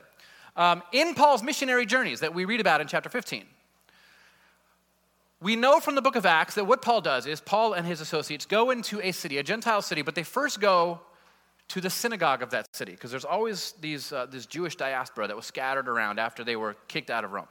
Um, 0.55 0.83
in 0.91 1.13
Paul's 1.13 1.43
missionary 1.43 1.85
journeys 1.85 2.19
that 2.19 2.33
we 2.33 2.45
read 2.45 2.59
about 2.59 2.81
in 2.81 2.87
chapter 2.87 3.09
15, 3.09 3.45
we 5.41 5.55
know 5.55 5.79
from 5.79 5.95
the 5.95 6.01
book 6.01 6.15
of 6.15 6.25
Acts 6.25 6.55
that 6.55 6.65
what 6.65 6.81
Paul 6.81 7.01
does 7.01 7.25
is 7.25 7.41
Paul 7.41 7.73
and 7.73 7.85
his 7.85 7.99
associates 8.01 8.45
go 8.45 8.69
into 8.69 9.01
a 9.01 9.11
city, 9.11 9.37
a 9.37 9.43
Gentile 9.43 9.81
city, 9.81 10.01
but 10.03 10.13
they 10.13 10.23
first 10.23 10.59
go 10.59 10.99
to 11.69 11.81
the 11.81 11.89
synagogue 11.89 12.43
of 12.43 12.51
that 12.51 12.67
city 12.75 12.91
because 12.91 13.11
there's 13.11 13.25
always 13.25 13.73
these, 13.79 14.11
uh, 14.11 14.25
this 14.25 14.45
Jewish 14.45 14.75
diaspora 14.75 15.27
that 15.27 15.35
was 15.35 15.45
scattered 15.45 15.87
around 15.87 16.19
after 16.19 16.43
they 16.43 16.55
were 16.55 16.75
kicked 16.87 17.09
out 17.09 17.23
of 17.23 17.31
Rome. 17.31 17.47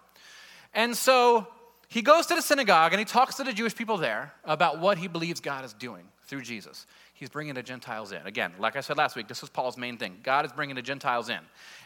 And 0.74 0.96
so 0.96 1.48
he 1.88 2.02
goes 2.02 2.26
to 2.26 2.34
the 2.34 2.42
synagogue 2.42 2.92
and 2.92 3.00
he 3.00 3.04
talks 3.04 3.36
to 3.36 3.44
the 3.44 3.52
Jewish 3.52 3.74
people 3.74 3.96
there 3.96 4.32
about 4.44 4.78
what 4.78 4.98
he 4.98 5.08
believes 5.08 5.40
God 5.40 5.64
is 5.64 5.72
doing 5.72 6.04
through 6.26 6.42
Jesus. 6.42 6.86
He's 7.20 7.28
bringing 7.28 7.52
the 7.52 7.62
Gentiles 7.62 8.12
in. 8.12 8.26
Again, 8.26 8.54
like 8.58 8.76
I 8.76 8.80
said 8.80 8.96
last 8.96 9.14
week, 9.14 9.28
this 9.28 9.42
is 9.42 9.50
Paul's 9.50 9.76
main 9.76 9.98
thing. 9.98 10.16
God 10.22 10.46
is 10.46 10.52
bringing 10.52 10.74
the 10.74 10.80
Gentiles 10.80 11.28
in, 11.28 11.40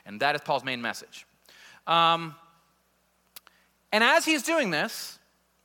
and 0.06 0.20
that 0.20 0.36
is 0.36 0.40
Paul's 0.40 0.62
main 0.62 0.80
message. 0.80 1.26
Um, 1.88 2.36
and 3.92 4.04
as 4.04 4.24
he's 4.24 4.44
doing 4.44 4.70
this, 4.70 5.18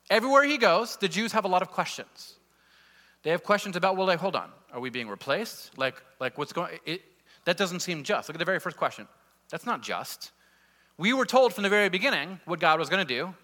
everywhere 0.09 0.43
he 0.43 0.57
goes, 0.57 0.97
the 0.97 1.07
Jews 1.07 1.33
have 1.33 1.45
a 1.45 1.47
lot 1.47 1.61
of 1.61 1.69
questions. 1.69 2.33
They 3.21 3.29
have 3.29 3.43
questions 3.43 3.75
about, 3.75 3.95
well, 3.95 4.07
like, 4.07 4.17
hold 4.17 4.35
on, 4.35 4.49
are 4.73 4.79
we 4.79 4.89
being 4.89 5.07
replaced? 5.07 5.77
Like, 5.77 6.01
like 6.19 6.35
what's 6.39 6.51
going? 6.51 6.79
It, 6.83 7.03
that 7.45 7.55
doesn't 7.55 7.81
seem 7.81 8.03
just. 8.03 8.27
Look 8.27 8.35
at 8.35 8.39
the 8.39 8.45
very 8.45 8.59
first 8.59 8.75
question. 8.75 9.07
That's 9.51 9.67
not 9.67 9.83
just. 9.83 10.31
We 10.97 11.13
were 11.13 11.27
told 11.27 11.53
from 11.53 11.61
the 11.61 11.69
very 11.69 11.89
beginning 11.89 12.39
what 12.45 12.59
God 12.59 12.79
was 12.79 12.89
going 12.89 13.05
to 13.05 13.13
do, 13.13 13.35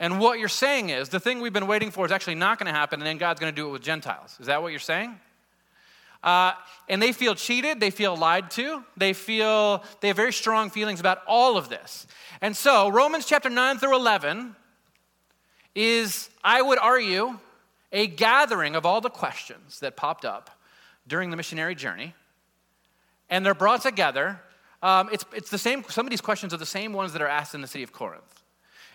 and 0.00 0.18
what 0.18 0.40
you're 0.40 0.48
saying 0.48 0.90
is 0.90 1.10
the 1.10 1.20
thing 1.20 1.40
we've 1.40 1.52
been 1.52 1.68
waiting 1.68 1.92
for 1.92 2.04
is 2.04 2.10
actually 2.10 2.34
not 2.34 2.58
going 2.58 2.66
to 2.66 2.76
happen, 2.76 2.98
and 2.98 3.06
then 3.06 3.18
God's 3.18 3.38
going 3.38 3.54
to 3.54 3.56
do 3.56 3.68
it 3.68 3.70
with 3.70 3.82
Gentiles. 3.82 4.36
Is 4.40 4.46
that 4.46 4.60
what 4.60 4.72
you're 4.72 4.80
saying? 4.80 5.16
Uh, 6.22 6.52
and 6.88 7.00
they 7.00 7.12
feel 7.12 7.34
cheated, 7.34 7.78
they 7.80 7.90
feel 7.90 8.16
lied 8.16 8.50
to, 8.50 8.82
they 8.96 9.12
feel, 9.12 9.84
they 10.00 10.08
have 10.08 10.16
very 10.16 10.32
strong 10.32 10.68
feelings 10.68 10.98
about 11.00 11.22
all 11.26 11.56
of 11.56 11.68
this. 11.68 12.06
And 12.40 12.56
so, 12.56 12.88
Romans 12.88 13.26
chapter 13.26 13.48
9 13.48 13.78
through 13.78 13.94
11 13.94 14.56
is, 15.74 16.28
I 16.42 16.60
would 16.60 16.78
argue, 16.78 17.38
a 17.92 18.06
gathering 18.06 18.74
of 18.74 18.84
all 18.84 19.00
the 19.00 19.10
questions 19.10 19.80
that 19.80 19.96
popped 19.96 20.24
up 20.24 20.50
during 21.06 21.30
the 21.30 21.36
missionary 21.36 21.74
journey. 21.74 22.14
And 23.30 23.44
they're 23.44 23.54
brought 23.54 23.82
together. 23.82 24.40
Um, 24.82 25.08
it's, 25.12 25.24
it's 25.34 25.50
the 25.50 25.58
same, 25.58 25.84
some 25.88 26.06
of 26.06 26.10
these 26.10 26.20
questions 26.20 26.52
are 26.52 26.58
the 26.58 26.66
same 26.66 26.92
ones 26.92 27.12
that 27.12 27.22
are 27.22 27.28
asked 27.28 27.54
in 27.54 27.60
the 27.60 27.68
city 27.68 27.84
of 27.84 27.92
Corinth. 27.92 28.37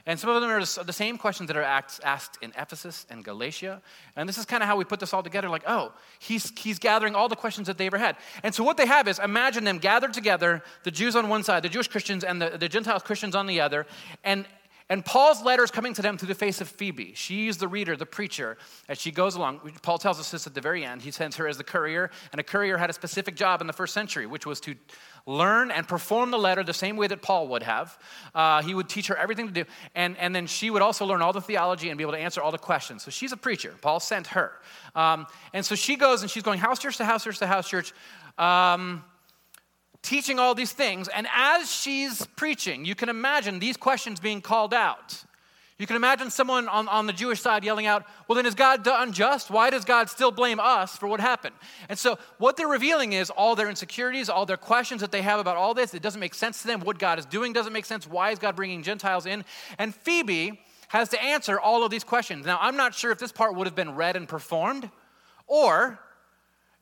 And 0.06 0.20
some 0.20 0.30
of 0.30 0.42
them 0.42 0.50
are 0.50 0.60
the 0.60 0.94
same 0.94 1.18
questions 1.18 1.48
that 1.48 1.56
are 1.56 1.64
asked 1.64 2.38
in 2.42 2.52
Ephesus 2.58 3.06
and 3.10 3.24
Galatia. 3.24 3.82
And 4.18 4.28
this 4.28 4.38
is 4.38 4.46
kind 4.46 4.62
of 4.62 4.68
how 4.68 4.76
we 4.76 4.84
put 4.84 5.00
this 5.00 5.14
all 5.14 5.24
together 5.24 5.48
like, 5.48 5.64
oh, 5.66 5.94
he's, 6.20 6.52
he's 6.60 6.78
gathering 6.78 7.16
all 7.16 7.30
the 7.30 7.38
questions 7.38 7.68
that 7.68 7.78
they 7.78 7.86
ever 7.86 7.98
had. 7.98 8.18
And 8.44 8.54
so 8.54 8.66
what 8.66 8.76
they 8.76 8.86
have 8.86 9.08
is 9.08 9.18
imagine 9.20 9.64
them 9.64 9.78
gathered 9.78 10.14
together, 10.14 10.62
the 10.84 10.92
Jews 10.92 11.16
on 11.16 11.30
one 11.30 11.44
side, 11.44 11.64
the 11.64 11.70
Jewish 11.70 11.88
Christians, 11.88 12.26
and 12.26 12.42
the, 12.42 12.58
the 12.58 12.68
Gentiles 12.68 13.04
Christians 13.04 13.34
on 13.34 13.48
the 13.48 13.62
other. 13.62 13.86
And, 14.26 14.46
and 14.90 15.04
Paul's 15.06 15.42
letter 15.44 15.64
is 15.64 15.72
coming 15.72 15.94
to 15.94 16.02
them 16.02 16.18
through 16.18 16.28
the 16.28 16.36
face 16.36 16.62
of 16.62 16.68
Phoebe. 16.68 17.14
She's 17.16 17.58
the 17.58 17.68
reader, 17.68 17.96
the 17.96 18.06
preacher, 18.06 18.58
as 18.90 19.00
she 19.00 19.12
goes 19.12 19.36
along. 19.36 19.62
Paul 19.82 19.98
tells 19.98 20.20
us 20.20 20.32
this 20.32 20.46
at 20.46 20.54
the 20.54 20.62
very 20.62 20.84
end. 20.84 21.02
He 21.02 21.12
sends 21.12 21.36
her 21.38 21.48
as 21.48 21.58
the 21.58 21.64
courier, 21.64 22.12
and 22.32 22.40
a 22.40 22.44
courier 22.44 22.78
had 22.78 22.90
a 22.90 22.94
specific 22.94 23.36
job 23.36 23.62
in 23.62 23.68
the 23.68 23.74
first 23.74 23.94
century, 23.94 24.26
which 24.26 24.46
was 24.46 24.60
to 24.62 24.76
learn 25.26 25.72
and 25.72 25.88
perform 25.88 26.32
the 26.32 26.38
letter 26.38 26.64
the 26.64 26.74
same 26.74 26.98
way 26.98 27.08
that 27.08 27.22
Paul 27.22 27.48
would 27.50 27.64
have. 27.64 27.98
Uh, 28.36 28.62
he 28.62 28.76
would 28.76 28.90
teach 28.90 29.08
her 29.08 29.16
everything 29.16 29.48
to 29.48 29.54
do, 29.54 29.66
and, 29.96 30.18
and 30.18 30.36
then 30.36 30.48
she 30.48 30.70
would 30.70 30.82
also 30.82 31.06
learn 31.06 31.22
all 31.22 31.34
the 31.34 31.42
theology 31.42 31.90
and 31.90 31.98
be 31.98 32.04
able 32.04 32.14
to 32.14 32.20
answer 32.20 32.42
all 32.42 32.52
the 32.52 32.58
questions. 32.58 33.04
So 33.04 33.12
she's 33.12 33.32
a 33.32 33.38
preacher. 33.38 33.74
Paul 33.82 34.00
sent 34.00 34.28
her. 34.28 34.52
Um, 34.96 35.28
and 35.54 35.66
so 35.66 35.76
she 35.76 35.96
goes 35.96 36.22
and 36.22 36.30
she's 36.30 36.44
going 36.44 36.60
house 36.60 36.80
church 36.80 36.98
to 36.98 37.06
house 37.06 37.24
church 37.24 37.40
to 37.40 37.48
house 37.48 37.70
church. 37.70 37.94
Um, 38.38 39.04
teaching 40.04 40.38
all 40.38 40.54
these 40.54 40.72
things. 40.72 41.08
And 41.08 41.28
as 41.34 41.72
she's 41.72 42.28
preaching, 42.36 42.86
you 42.86 42.94
can 42.94 43.10
imagine 43.10 43.60
these 43.60 43.78
questions 43.78 44.20
being 44.20 44.42
called 44.42 44.74
out. 44.74 45.24
You 45.80 45.88
can 45.88 45.96
imagine 45.96 46.30
someone 46.30 46.70
on, 46.70 46.88
on 46.88 47.08
the 47.08 47.14
Jewish 47.14 47.42
side 47.42 47.64
yelling 47.64 47.88
out, 47.88 48.06
Well, 48.28 48.36
then 48.36 48.46
is 48.46 48.54
God 48.54 48.86
unjust? 48.86 49.50
Why 49.50 49.70
does 49.72 49.84
God 49.84 50.10
still 50.10 50.32
blame 50.32 50.60
us 50.60 50.96
for 50.96 51.08
what 51.08 51.20
happened? 51.20 51.56
And 51.90 51.98
so, 51.98 52.20
what 52.38 52.58
they're 52.58 52.68
revealing 52.68 53.14
is 53.14 53.32
all 53.32 53.56
their 53.56 53.70
insecurities, 53.70 54.30
all 54.30 54.46
their 54.46 54.56
questions 54.56 55.02
that 55.02 55.12
they 55.12 55.24
have 55.24 55.40
about 55.40 55.58
all 55.58 55.74
this. 55.74 55.94
It 55.94 56.04
doesn't 56.04 56.22
make 56.22 56.36
sense 56.36 56.62
to 56.62 56.68
them. 56.68 56.82
What 56.82 57.00
God 57.00 57.18
is 57.18 57.26
doing 57.26 57.54
doesn't 57.54 57.74
make 57.74 57.86
sense. 57.86 58.08
Why 58.08 58.32
is 58.32 58.40
God 58.40 58.56
bringing 58.56 58.84
Gentiles 58.84 59.26
in? 59.26 59.44
And 59.80 59.96
Phoebe 59.96 60.62
has 60.90 61.10
to 61.10 61.22
answer 61.22 61.60
all 61.60 61.84
of 61.84 61.90
these 61.90 62.04
questions. 62.04 62.46
Now, 62.46 62.60
I'm 62.62 62.78
not 62.78 62.94
sure 62.94 63.12
if 63.12 63.18
this 63.18 63.32
part 63.32 63.56
would 63.56 63.66
have 63.66 63.76
been 63.76 63.96
read 63.96 64.16
and 64.16 64.28
performed 64.28 64.90
or 65.48 66.00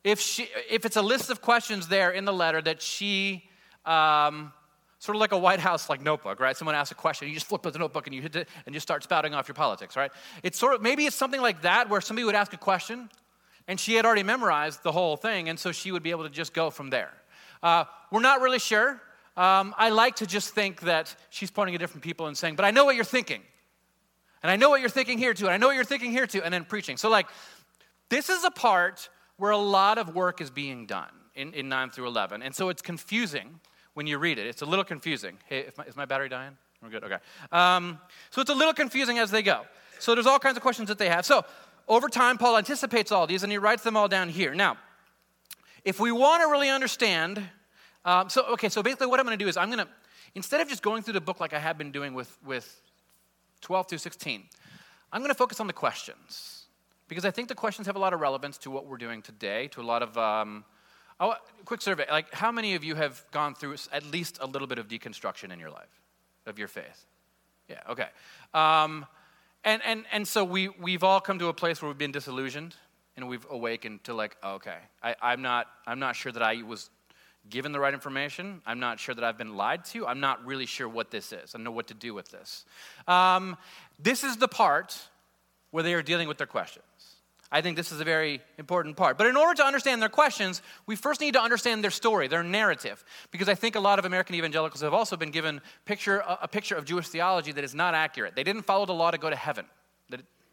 if, 0.04 0.20
she, 0.20 0.48
if 0.68 0.84
it's 0.84 0.96
a 0.96 1.02
list 1.02 1.30
of 1.30 1.40
questions 1.40 1.88
there 1.88 2.10
in 2.10 2.24
the 2.24 2.32
letter 2.32 2.60
that 2.62 2.82
she, 2.82 3.48
um, 3.84 4.52
sort 4.98 5.16
of 5.16 5.20
like 5.20 5.32
a 5.32 5.38
White 5.38 5.60
House 5.60 5.88
like 5.88 6.00
notebook, 6.00 6.38
right? 6.38 6.56
Someone 6.56 6.74
asks 6.74 6.92
a 6.92 6.94
question, 6.94 7.28
you 7.28 7.34
just 7.34 7.46
flip 7.46 7.62
the 7.62 7.76
notebook 7.78 8.06
and 8.06 8.14
you 8.14 8.22
hit 8.22 8.36
it 8.36 8.48
and 8.66 8.74
you 8.74 8.80
start 8.80 9.02
spouting 9.02 9.34
off 9.34 9.48
your 9.48 9.54
politics, 9.54 9.96
right? 9.96 10.12
It's 10.42 10.58
sort 10.58 10.74
of 10.74 10.82
maybe 10.82 11.06
it's 11.06 11.16
something 11.16 11.40
like 11.40 11.62
that 11.62 11.88
where 11.88 12.00
somebody 12.00 12.24
would 12.24 12.34
ask 12.34 12.52
a 12.52 12.56
question 12.58 13.08
and 13.68 13.78
she 13.78 13.94
had 13.94 14.04
already 14.04 14.22
memorized 14.22 14.82
the 14.82 14.92
whole 14.92 15.16
thing, 15.16 15.48
and 15.48 15.58
so 15.58 15.72
she 15.72 15.92
would 15.92 16.02
be 16.02 16.10
able 16.10 16.24
to 16.24 16.30
just 16.30 16.52
go 16.52 16.70
from 16.70 16.90
there. 16.90 17.12
Uh, 17.62 17.84
we're 18.10 18.20
not 18.20 18.40
really 18.40 18.58
sure. 18.58 19.00
Um, 19.36 19.74
I 19.78 19.90
like 19.90 20.16
to 20.16 20.26
just 20.26 20.54
think 20.54 20.82
that 20.82 21.14
she's 21.30 21.50
pointing 21.50 21.74
at 21.74 21.80
different 21.80 22.02
people 22.02 22.26
and 22.26 22.36
saying, 22.36 22.56
"But 22.56 22.64
I 22.64 22.70
know 22.70 22.84
what 22.84 22.96
you're 22.96 23.04
thinking, 23.04 23.42
and 24.42 24.50
I 24.50 24.56
know 24.56 24.68
what 24.68 24.80
you're 24.80 24.90
thinking 24.90 25.18
here 25.18 25.32
too, 25.32 25.46
and 25.46 25.54
I 25.54 25.56
know 25.56 25.68
what 25.68 25.74
you're 25.76 25.84
thinking 25.84 26.10
here 26.10 26.26
too," 26.26 26.42
and 26.42 26.52
then 26.52 26.64
preaching. 26.64 26.96
So 26.96 27.08
like, 27.08 27.28
this 28.08 28.28
is 28.28 28.44
a 28.44 28.50
part 28.50 29.08
where 29.42 29.50
a 29.50 29.58
lot 29.58 29.98
of 29.98 30.14
work 30.14 30.40
is 30.40 30.50
being 30.50 30.86
done 30.86 31.10
in, 31.34 31.52
in 31.52 31.68
9 31.68 31.90
through 31.90 32.06
11. 32.06 32.42
And 32.42 32.54
so 32.54 32.68
it's 32.68 32.80
confusing 32.80 33.58
when 33.94 34.06
you 34.06 34.18
read 34.18 34.38
it. 34.38 34.46
It's 34.46 34.62
a 34.62 34.64
little 34.64 34.84
confusing. 34.84 35.36
Hey, 35.46 35.68
my, 35.76 35.82
is 35.82 35.96
my 35.96 36.04
battery 36.04 36.28
dying? 36.28 36.56
We're 36.80 36.90
good, 36.90 37.02
okay. 37.02 37.16
Um, 37.50 37.98
so 38.30 38.40
it's 38.40 38.50
a 38.50 38.54
little 38.54 38.72
confusing 38.72 39.18
as 39.18 39.32
they 39.32 39.42
go. 39.42 39.62
So 39.98 40.14
there's 40.14 40.28
all 40.28 40.38
kinds 40.38 40.56
of 40.56 40.62
questions 40.62 40.86
that 40.90 40.98
they 40.98 41.08
have. 41.08 41.26
So 41.26 41.44
over 41.88 42.08
time, 42.08 42.38
Paul 42.38 42.56
anticipates 42.56 43.10
all 43.10 43.26
these 43.26 43.42
and 43.42 43.50
he 43.50 43.58
writes 43.58 43.82
them 43.82 43.96
all 43.96 44.06
down 44.06 44.28
here. 44.28 44.54
Now, 44.54 44.76
if 45.84 45.98
we 45.98 46.12
want 46.12 46.44
to 46.44 46.48
really 46.48 46.70
understand, 46.70 47.42
um, 48.04 48.28
so 48.28 48.44
okay, 48.52 48.68
so 48.68 48.80
basically 48.80 49.08
what 49.08 49.18
I'm 49.18 49.26
going 49.26 49.36
to 49.36 49.44
do 49.44 49.48
is 49.48 49.56
I'm 49.56 49.70
going 49.70 49.84
to, 49.84 49.88
instead 50.36 50.60
of 50.60 50.68
just 50.68 50.84
going 50.84 51.02
through 51.02 51.14
the 51.14 51.20
book 51.20 51.40
like 51.40 51.52
I 51.52 51.58
have 51.58 51.76
been 51.76 51.90
doing 51.90 52.14
with, 52.14 52.38
with 52.46 52.80
12 53.62 53.88
through 53.88 53.98
16, 53.98 54.44
I'm 55.12 55.20
going 55.20 55.32
to 55.32 55.34
focus 55.34 55.58
on 55.58 55.66
the 55.66 55.72
questions 55.72 56.61
because 57.12 57.26
I 57.26 57.30
think 57.30 57.48
the 57.48 57.54
questions 57.54 57.86
have 57.86 57.96
a 57.96 57.98
lot 57.98 58.14
of 58.14 58.20
relevance 58.20 58.56
to 58.58 58.70
what 58.70 58.86
we're 58.86 58.96
doing 58.96 59.20
today, 59.20 59.68
to 59.68 59.82
a 59.82 59.84
lot 59.84 60.02
of. 60.02 60.16
Um, 60.16 60.64
oh, 61.20 61.34
quick 61.66 61.82
survey. 61.82 62.06
Like, 62.10 62.32
how 62.32 62.50
many 62.50 62.74
of 62.74 62.82
you 62.82 62.94
have 62.94 63.22
gone 63.30 63.54
through 63.54 63.76
at 63.92 64.04
least 64.06 64.38
a 64.40 64.46
little 64.46 64.66
bit 64.66 64.78
of 64.78 64.88
deconstruction 64.88 65.52
in 65.52 65.60
your 65.60 65.70
life 65.70 66.00
of 66.46 66.58
your 66.58 66.68
faith? 66.68 67.06
Yeah, 67.68 67.80
okay. 67.90 68.08
Um, 68.54 69.06
and, 69.64 69.82
and, 69.84 70.04
and 70.10 70.26
so 70.26 70.42
we, 70.42 70.68
we've 70.68 71.04
all 71.04 71.20
come 71.20 71.38
to 71.38 71.48
a 71.48 71.52
place 71.52 71.80
where 71.80 71.88
we've 71.88 71.98
been 71.98 72.12
disillusioned 72.12 72.74
and 73.16 73.28
we've 73.28 73.46
awakened 73.50 74.04
to, 74.04 74.14
like, 74.14 74.36
okay, 74.42 74.78
I, 75.02 75.14
I'm, 75.20 75.42
not, 75.42 75.66
I'm 75.86 75.98
not 75.98 76.16
sure 76.16 76.32
that 76.32 76.42
I 76.42 76.62
was 76.62 76.90
given 77.48 77.72
the 77.72 77.80
right 77.80 77.92
information. 77.94 78.62
I'm 78.66 78.80
not 78.80 78.98
sure 78.98 79.14
that 79.14 79.22
I've 79.22 79.38
been 79.38 79.56
lied 79.56 79.84
to. 79.86 80.06
I'm 80.06 80.20
not 80.20 80.44
really 80.46 80.66
sure 80.66 80.88
what 80.88 81.10
this 81.10 81.32
is. 81.32 81.54
I 81.54 81.58
know 81.58 81.70
what 81.70 81.88
to 81.88 81.94
do 81.94 82.14
with 82.14 82.30
this. 82.30 82.64
Um, 83.06 83.56
this 83.98 84.24
is 84.24 84.38
the 84.38 84.48
part 84.48 84.98
where 85.70 85.82
they 85.82 85.94
are 85.94 86.02
dealing 86.02 86.28
with 86.28 86.38
their 86.38 86.46
questions. 86.46 86.84
I 87.52 87.60
think 87.60 87.76
this 87.76 87.92
is 87.92 88.00
a 88.00 88.04
very 88.04 88.40
important 88.58 88.96
part. 88.96 89.18
But 89.18 89.26
in 89.26 89.36
order 89.36 89.54
to 89.54 89.64
understand 89.64 90.00
their 90.00 90.08
questions, 90.08 90.62
we 90.86 90.96
first 90.96 91.20
need 91.20 91.34
to 91.34 91.40
understand 91.40 91.84
their 91.84 91.90
story, 91.90 92.26
their 92.26 92.42
narrative, 92.42 93.04
because 93.30 93.48
I 93.48 93.54
think 93.54 93.76
a 93.76 93.80
lot 93.80 93.98
of 93.98 94.06
American 94.06 94.34
evangelicals 94.34 94.80
have 94.80 94.94
also 94.94 95.16
been 95.16 95.30
given 95.30 95.60
picture, 95.84 96.24
a 96.26 96.48
picture 96.48 96.74
of 96.74 96.86
Jewish 96.86 97.08
theology 97.08 97.52
that 97.52 97.62
is 97.62 97.74
not 97.74 97.94
accurate. 97.94 98.34
They 98.34 98.42
didn't 98.42 98.62
follow 98.62 98.86
the 98.86 98.94
law 98.94 99.10
to 99.10 99.18
go 99.18 99.28
to 99.28 99.36
heaven. 99.36 99.66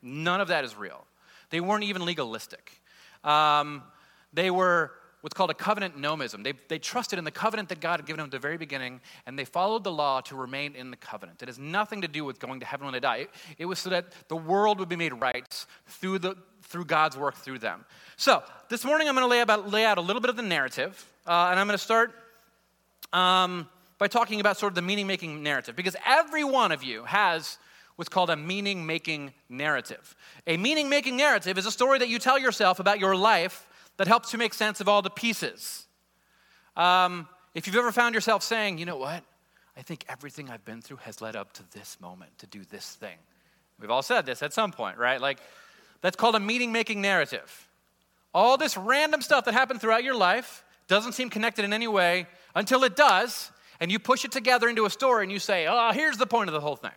None 0.01 0.41
of 0.41 0.49
that 0.49 0.63
is 0.65 0.75
real. 0.75 1.05
They 1.49 1.61
weren't 1.61 1.83
even 1.85 2.05
legalistic. 2.05 2.81
Um, 3.23 3.83
they 4.33 4.51
were 4.51 4.91
what's 5.21 5.33
called 5.33 5.49
a 5.49 5.53
covenant 5.53 5.97
nomism. 5.97 6.43
They, 6.43 6.53
they 6.67 6.79
trusted 6.79 7.19
in 7.19 7.25
the 7.25 7.31
covenant 7.31 7.69
that 7.69 7.79
God 7.79 7.99
had 7.99 8.05
given 8.05 8.17
them 8.17 8.25
at 8.25 8.31
the 8.31 8.39
very 8.39 8.57
beginning, 8.57 9.01
and 9.25 9.37
they 9.37 9.45
followed 9.45 9.83
the 9.83 9.91
law 9.91 10.21
to 10.21 10.35
remain 10.35 10.75
in 10.75 10.91
the 10.91 10.97
covenant. 10.97 11.41
It 11.41 11.47
has 11.47 11.59
nothing 11.59 12.01
to 12.01 12.07
do 12.07 12.23
with 12.23 12.39
going 12.39 12.59
to 12.61 12.65
heaven 12.65 12.85
when 12.85 12.93
they 12.93 12.99
die. 12.99 13.17
It, 13.17 13.29
it 13.57 13.65
was 13.65 13.79
so 13.79 13.89
that 13.89 14.07
the 14.29 14.37
world 14.37 14.79
would 14.79 14.89
be 14.89 14.95
made 14.95 15.13
right 15.13 15.65
through, 15.87 16.19
the, 16.19 16.35
through 16.63 16.85
God's 16.85 17.17
work 17.17 17.35
through 17.35 17.59
them. 17.59 17.85
So, 18.15 18.43
this 18.69 18.85
morning 18.85 19.07
I'm 19.07 19.15
going 19.15 19.25
to 19.25 19.29
lay, 19.29 19.41
about, 19.41 19.69
lay 19.69 19.85
out 19.85 19.97
a 19.97 20.01
little 20.01 20.21
bit 20.21 20.29
of 20.29 20.35
the 20.35 20.43
narrative, 20.43 21.05
uh, 21.27 21.47
and 21.51 21.59
I'm 21.59 21.67
going 21.67 21.77
to 21.77 21.83
start 21.83 22.13
um, 23.11 23.67
by 23.97 24.07
talking 24.07 24.39
about 24.39 24.57
sort 24.57 24.71
of 24.71 24.75
the 24.75 24.81
meaning 24.81 25.07
making 25.07 25.43
narrative, 25.43 25.75
because 25.75 25.95
every 26.05 26.43
one 26.43 26.71
of 26.71 26.83
you 26.83 27.03
has 27.03 27.57
what's 27.97 28.07
called 28.07 28.29
a 28.29 28.35
meaning 28.37 28.85
making 28.85 29.33
narrative. 29.49 30.15
A 30.47 30.55
meaning 30.55 30.87
making 30.87 31.17
narrative 31.17 31.57
is 31.57 31.65
a 31.65 31.71
story 31.71 31.99
that 31.99 32.07
you 32.07 32.17
tell 32.17 32.39
yourself 32.39 32.79
about 32.79 32.97
your 32.97 33.13
life 33.13 33.67
that 33.99 34.07
helps 34.07 34.31
you 34.31 34.39
make 34.39 34.53
sense 34.53 34.79
of 34.79 34.87
all 34.87 35.01
the 35.01 35.09
pieces. 35.09 35.85
Um, 36.77 37.27
if 37.53 37.67
you've 37.67 37.75
ever 37.75 37.91
found 37.91 38.15
yourself 38.15 38.43
saying, 38.43 38.77
you 38.77 38.85
know 38.85 38.95
what, 38.95 39.25
I 39.75 39.81
think 39.81 40.05
everything 40.07 40.49
I've 40.49 40.63
been 40.63 40.81
through 40.81 40.97
has 41.03 41.19
led 41.19 41.35
up 41.35 41.51
to 41.55 41.63
this 41.71 41.97
moment 41.99 42.31
to 42.37 42.47
do 42.47 42.63
this 42.63 42.95
thing. 42.95 43.17
We've 43.77 43.91
all 43.91 44.01
said 44.01 44.25
this 44.25 44.41
at 44.41 44.53
some 44.53 44.71
point, 44.71 44.97
right? 44.97 45.19
Like, 45.19 45.39
that's 45.99 46.15
called 46.15 46.35
a 46.35 46.39
meaning 46.39 46.71
making 46.71 47.01
narrative. 47.01 47.67
All 48.33 48.55
this 48.55 48.77
random 48.77 49.21
stuff 49.21 49.43
that 49.43 49.53
happened 49.53 49.81
throughout 49.81 50.05
your 50.05 50.15
life 50.15 50.63
doesn't 50.87 51.11
seem 51.11 51.29
connected 51.29 51.65
in 51.65 51.73
any 51.73 51.87
way 51.87 52.25
until 52.55 52.85
it 52.85 52.95
does, 52.95 53.51
and 53.81 53.91
you 53.91 53.99
push 53.99 54.23
it 54.23 54.31
together 54.31 54.69
into 54.69 54.85
a 54.85 54.89
story 54.89 55.23
and 55.23 55.31
you 55.31 55.39
say, 55.39 55.67
oh, 55.69 55.91
here's 55.91 56.15
the 56.15 56.25
point 56.25 56.47
of 56.47 56.53
the 56.53 56.61
whole 56.61 56.77
thing. 56.77 56.91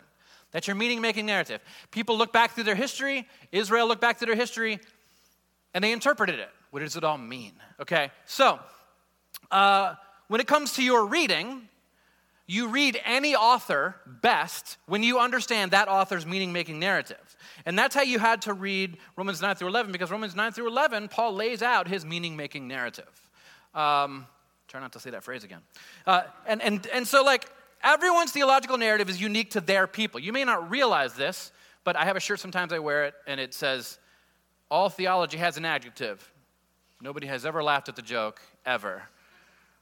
That's 0.53 0.69
your 0.69 0.77
meaning 0.77 1.01
making 1.01 1.27
narrative. 1.27 1.63
People 1.91 2.17
look 2.17 2.33
back 2.33 2.53
through 2.53 2.65
their 2.65 2.77
history, 2.77 3.27
Israel 3.51 3.89
looked 3.89 4.01
back 4.01 4.19
through 4.19 4.27
their 4.27 4.37
history, 4.37 4.79
and 5.75 5.83
they 5.83 5.91
interpreted 5.91 6.39
it. 6.39 6.51
What 6.73 6.81
does 6.81 6.97
it 6.97 7.05
all 7.05 7.19
mean? 7.19 7.53
Okay, 7.81 8.11
so 8.25 8.59
uh, 9.51 9.95
when 10.29 10.41
it 10.41 10.47
comes 10.47 10.73
to 10.77 10.83
your 10.83 11.05
reading, 11.05 11.69
you 12.47 12.69
read 12.69 12.99
any 13.05 13.35
author 13.37 13.95
best 14.07 14.79
when 14.87 15.03
you 15.03 15.19
understand 15.19 15.73
that 15.73 15.89
author's 15.89 16.25
meaning 16.25 16.51
making 16.51 16.79
narrative. 16.79 17.37
And 17.67 17.79
that's 17.79 17.95
how 17.95 18.01
you 18.01 18.19
had 18.19 18.41
to 18.43 18.55
read 18.55 18.97
Romans 19.19 19.43
9 19.43 19.55
through 19.57 19.69
11, 19.69 19.93
because 19.93 20.11
Romans 20.11 20.35
9 20.35 20.53
through 20.53 20.69
11, 20.69 21.09
Paul 21.09 21.35
lays 21.35 21.61
out 21.61 21.89
his 21.89 22.07
meaning 22.07 22.39
making 22.39 22.69
narrative. 22.69 23.31
Um, 23.75 24.27
try 24.67 24.81
not 24.81 24.95
to 24.95 24.99
say 24.99 25.11
that 25.11 25.25
phrase 25.25 25.45
again. 25.45 25.61
Uh, 26.07 26.23
and, 26.47 26.63
and, 26.63 26.87
and 26.87 27.07
so, 27.07 27.23
like, 27.23 27.51
everyone's 27.85 28.33
theological 28.33 28.79
narrative 28.79 29.11
is 29.11 29.21
unique 29.21 29.51
to 29.51 29.61
their 29.61 29.87
people. 29.87 30.21
You 30.21 30.33
may 30.33 30.45
not 30.45 30.71
realize 30.71 31.13
this, 31.13 31.53
but 31.85 31.97
I 31.97 32.07
have 32.07 32.17
a 32.17 32.21
shirt 32.21 32.41
sometimes 32.41 32.73
I 32.73 32.79
wear 32.79 33.05
it, 33.05 33.15
and 33.27 33.39
it 33.39 33.53
says, 33.53 33.99
All 34.71 34.89
theology 34.89 35.37
has 35.37 35.59
an 35.59 35.67
adjective. 35.67 36.32
Nobody 37.03 37.27
has 37.27 37.45
ever 37.45 37.65
laughed 37.65 37.89
at 37.89 37.97
the 37.97 38.03
joke, 38.03 38.41
ever. 38.65 39.03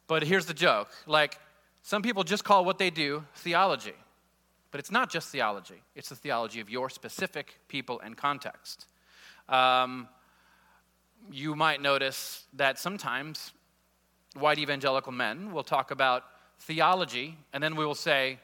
But 0.06 0.22
here's 0.22 0.46
the 0.46 0.54
joke 0.54 0.88
like, 1.06 1.38
some 1.82 2.02
people 2.02 2.24
just 2.24 2.44
call 2.44 2.64
what 2.64 2.78
they 2.78 2.88
do 2.88 3.24
theology. 3.36 3.94
But 4.70 4.78
it's 4.78 4.90
not 4.90 5.10
just 5.10 5.28
theology, 5.28 5.82
it's 5.94 6.08
the 6.08 6.16
theology 6.16 6.60
of 6.60 6.70
your 6.70 6.88
specific 6.88 7.58
people 7.68 8.00
and 8.00 8.16
context. 8.16 8.86
Um, 9.48 10.08
you 11.30 11.54
might 11.54 11.82
notice 11.82 12.44
that 12.54 12.78
sometimes 12.78 13.52
white 14.34 14.58
evangelical 14.58 15.12
men 15.12 15.52
will 15.52 15.64
talk 15.64 15.90
about 15.90 16.24
theology, 16.60 17.36
and 17.52 17.62
then 17.62 17.76
we 17.76 17.84
will 17.84 17.94
say, 17.94 18.38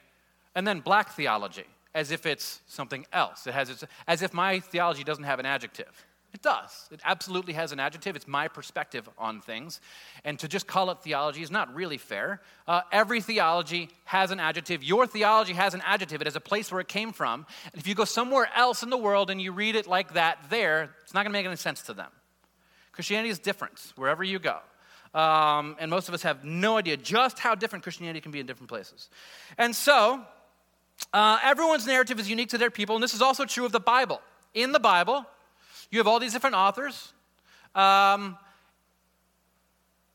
and 0.55 0.67
then 0.67 0.81
black 0.81 1.11
theology, 1.13 1.67
as 1.95 2.11
if 2.11 2.27
it's 2.27 2.61
something 2.67 3.07
else. 3.13 3.47
It 3.47 3.55
has 3.55 3.71
its, 3.71 3.85
as 4.07 4.21
if 4.21 4.35
my 4.35 4.61
theology 4.61 5.05
doesn't 5.05 5.25
have 5.25 5.39
an 5.39 5.47
adjective. 5.47 6.05
It 6.37 6.43
does. 6.43 6.87
It 6.93 7.01
absolutely 7.03 7.55
has 7.55 7.73
an 7.73 7.81
adjective. 7.81 8.15
It's 8.15 8.29
my 8.29 8.47
perspective 8.47 9.09
on 9.17 9.41
things. 9.41 9.81
And 10.23 10.39
to 10.41 10.49
just 10.49 10.67
call 10.67 10.91
it 10.91 10.99
theology 11.03 11.41
is 11.41 11.51
not 11.51 11.75
really 11.75 11.97
fair. 11.97 12.43
Uh, 12.69 12.83
every 12.93 13.23
theology 13.23 13.89
has 14.05 14.31
an 14.31 14.39
adjective. 14.39 14.85
Your 14.85 15.07
theology 15.07 15.55
has 15.55 15.73
an 15.73 15.81
adjective. 15.83 16.21
It 16.21 16.27
has 16.27 16.37
a 16.37 16.41
place 16.41 16.71
where 16.71 16.83
it 16.83 16.89
came 16.89 17.15
from. 17.15 17.47
And 17.73 17.81
if 17.81 17.89
you 17.89 17.95
go 17.95 18.05
somewhere 18.05 18.51
else 18.55 18.83
in 18.83 18.91
the 18.91 18.99
world 18.99 19.31
and 19.31 19.41
you 19.41 19.51
read 19.51 19.77
it 19.77 19.87
like 19.87 20.13
that 20.13 20.37
there, 20.51 20.91
it's 21.03 21.15
not 21.15 21.23
going 21.23 21.33
to 21.33 21.39
make 21.39 21.47
any 21.47 21.57
sense 21.57 21.81
to 21.85 21.95
them. 21.95 22.11
Christianity 22.93 23.31
is 23.31 23.39
different 23.39 23.81
wherever 23.97 24.23
you 24.23 24.39
go. 24.39 24.59
Um, 25.19 25.77
and 25.81 25.91
most 25.91 26.07
of 26.09 26.13
us 26.13 26.23
have 26.25 26.45
no 26.45 26.77
idea 26.77 26.99
just 26.99 27.39
how 27.39 27.55
different 27.55 27.83
Christianity 27.83 28.21
can 28.21 28.31
be 28.31 28.41
in 28.41 28.47
different 28.47 28.69
places. 28.69 29.09
And 29.57 29.75
so, 29.75 30.21
uh, 31.15 31.39
everyone's 31.43 31.87
narrative 31.87 32.21
is 32.21 32.29
unique 32.29 32.51
to 32.51 32.59
their 32.59 32.71
people, 32.71 32.95
and 32.95 33.03
this 33.03 33.15
is 33.15 33.23
also 33.23 33.47
true 33.47 33.65
of 33.65 33.73
the 33.73 33.81
Bible. 33.81 34.21
In 34.53 34.73
the 34.73 34.81
Bible, 34.81 35.25
you 35.91 35.99
have 35.99 36.07
all 36.07 36.19
these 36.19 36.33
different 36.33 36.57
authors, 36.57 37.13
um, 37.75 38.37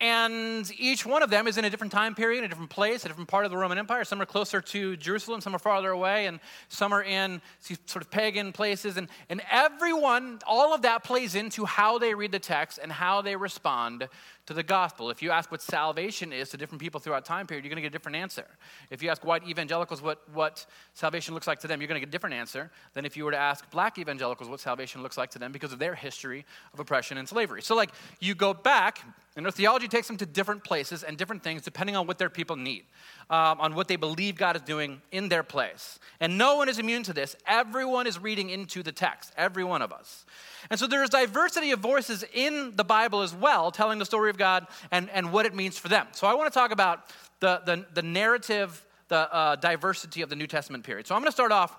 and 0.01 0.70
each 0.80 1.06
one 1.06 1.22
of 1.22 1.30
them 1.30 1.46
is 1.46 1.60
in 1.60 1.66
a 1.66 1.70
different 1.70 1.94
time 1.94 2.16
period, 2.16 2.44
a 2.44 2.48
different 2.48 2.72
place, 2.72 3.06
a 3.06 3.08
different 3.08 3.30
part 3.30 3.46
of 3.46 3.51
the 3.51 3.58
Roman 3.58 3.78
Empire. 3.78 4.04
Some 4.04 4.20
are 4.20 4.25
closer 4.25 4.60
to 4.60 4.98
Jerusalem, 4.98 5.42
some 5.42 5.56
are 5.56 5.60
farther 5.60 5.92
away, 5.92 6.25
and 6.25 6.40
some 6.70 6.92
are 6.92 7.04
in 7.04 7.40
sort 7.86 8.04
of 8.04 8.10
pagan 8.10 8.51
places. 8.51 8.98
And, 8.98 9.10
and 9.30 9.44
everyone, 9.51 10.40
all 10.48 10.74
of 10.74 10.82
that 10.82 11.04
plays 11.04 11.36
into 11.36 11.66
how 11.66 12.00
they 12.00 12.16
read 12.16 12.32
the 12.32 12.40
text 12.40 12.80
and 12.82 12.92
how 12.92 13.22
they 13.22 13.36
respond 13.36 14.10
to 14.51 14.55
the 14.55 14.63
gospel. 14.63 15.10
If 15.10 15.22
you 15.22 15.31
ask 15.31 15.50
what 15.50 15.62
salvation 15.62 16.34
is 16.34 16.50
to 16.50 16.58
different 16.58 16.81
people 16.81 17.00
throughout 17.00 17.25
time 17.25 17.48
period, 17.48 17.63
you're 17.63 17.70
going 17.70 17.81
to 17.81 17.81
get 17.81 17.88
a 17.88 17.98
different 17.98 18.17
answer. 18.17 18.46
If 18.89 19.01
you 19.01 19.10
ask 19.10 19.25
white 19.25 19.48
evangelicals 19.48 20.01
what, 20.01 20.22
what 20.34 20.65
salvation 20.93 21.34
looks 21.34 21.48
like 21.48 21.60
to 21.62 21.67
them, 21.67 21.79
you're 21.79 21.88
going 21.88 22.00
to 22.00 22.05
get 22.05 22.10
a 22.10 22.12
different 22.12 22.36
answer 22.36 22.70
than 22.93 23.05
if 23.05 23.15
you 23.15 23.24
were 23.24 23.31
to 23.31 23.38
ask 23.38 23.70
black 23.72 23.98
evangelicals 23.98 24.50
what 24.50 24.60
salvation 24.60 25.01
looks 25.01 25.17
like 25.17 25.31
to 25.31 25.39
them 25.39 25.51
because 25.51 25.72
of 25.72 25.79
their 25.79 25.96
history 25.96 26.46
of 26.74 26.79
oppression 26.79 27.17
and 27.17 27.27
slavery. 27.27 27.62
So, 27.62 27.75
like, 27.75 27.91
you 28.20 28.36
go 28.36 28.53
back, 28.53 29.01
and 29.38 29.46
their 29.46 29.51
theology 29.51 29.88
takes 29.88 30.08
them 30.08 30.17
to 30.17 30.25
different 30.25 30.63
places 30.63 31.03
and 31.03 31.17
different 31.17 31.43
things 31.43 31.62
depending 31.62 31.96
on 31.96 32.05
what 32.05 32.17
their 32.17 32.29
people 32.29 32.58
need, 32.58 32.84
um, 33.32 33.62
on 33.62 33.74
what 33.76 33.88
they 33.88 33.96
believe 33.96 34.36
God 34.36 34.58
is 34.58 34.62
doing 34.62 35.02
in 35.12 35.30
their 35.30 35.42
place. 35.42 36.00
And 36.20 36.38
no 36.38 36.58
one 36.58 36.68
is 36.68 36.78
immune 36.78 37.04
to 37.04 37.14
this. 37.14 37.36
Everyone 37.48 38.06
is 38.06 38.20
reading 38.20 38.50
into 38.50 38.84
the 38.84 38.92
text, 38.92 39.32
every 39.38 39.64
one 39.64 39.82
of 39.82 39.94
us. 39.94 40.26
And 40.70 40.78
so 40.78 40.86
there 40.86 41.02
is 41.02 41.10
diversity 41.10 41.72
of 41.72 41.80
voices 41.80 42.26
in 42.34 42.76
the 42.76 42.84
Bible 42.84 43.22
as 43.22 43.34
well, 43.34 43.72
telling 43.72 44.00
the 44.00 44.06
story 44.06 44.30
of 44.30 44.38
God 44.38 44.68
and, 44.92 45.10
and 45.12 45.32
what 45.32 45.46
it 45.46 45.56
means 45.56 45.78
for 45.78 45.88
them. 45.88 46.08
So 46.12 46.28
I 46.28 46.34
want 46.34 46.52
to 46.52 46.60
talk 46.60 46.72
about 46.72 47.10
the, 47.40 47.62
the, 47.66 47.86
the 47.94 48.02
narrative, 48.02 48.86
the 49.08 49.34
uh, 49.34 49.56
diversity 49.56 50.22
of 50.22 50.30
the 50.30 50.36
New 50.36 50.48
Testament 50.48 50.84
period. 50.84 51.08
So 51.08 51.16
I'm 51.16 51.22
going 51.22 51.30
to 51.30 51.32
start 51.32 51.54
off 51.54 51.76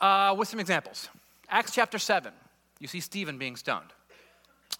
uh, 0.00 0.34
with 0.36 0.48
some 0.48 0.58
examples. 0.58 1.10
Acts 1.50 1.74
chapter 1.74 1.98
7, 1.98 2.32
you 2.78 2.88
see 2.88 3.00
Stephen 3.00 3.36
being 3.36 3.56
stoned. 3.56 3.92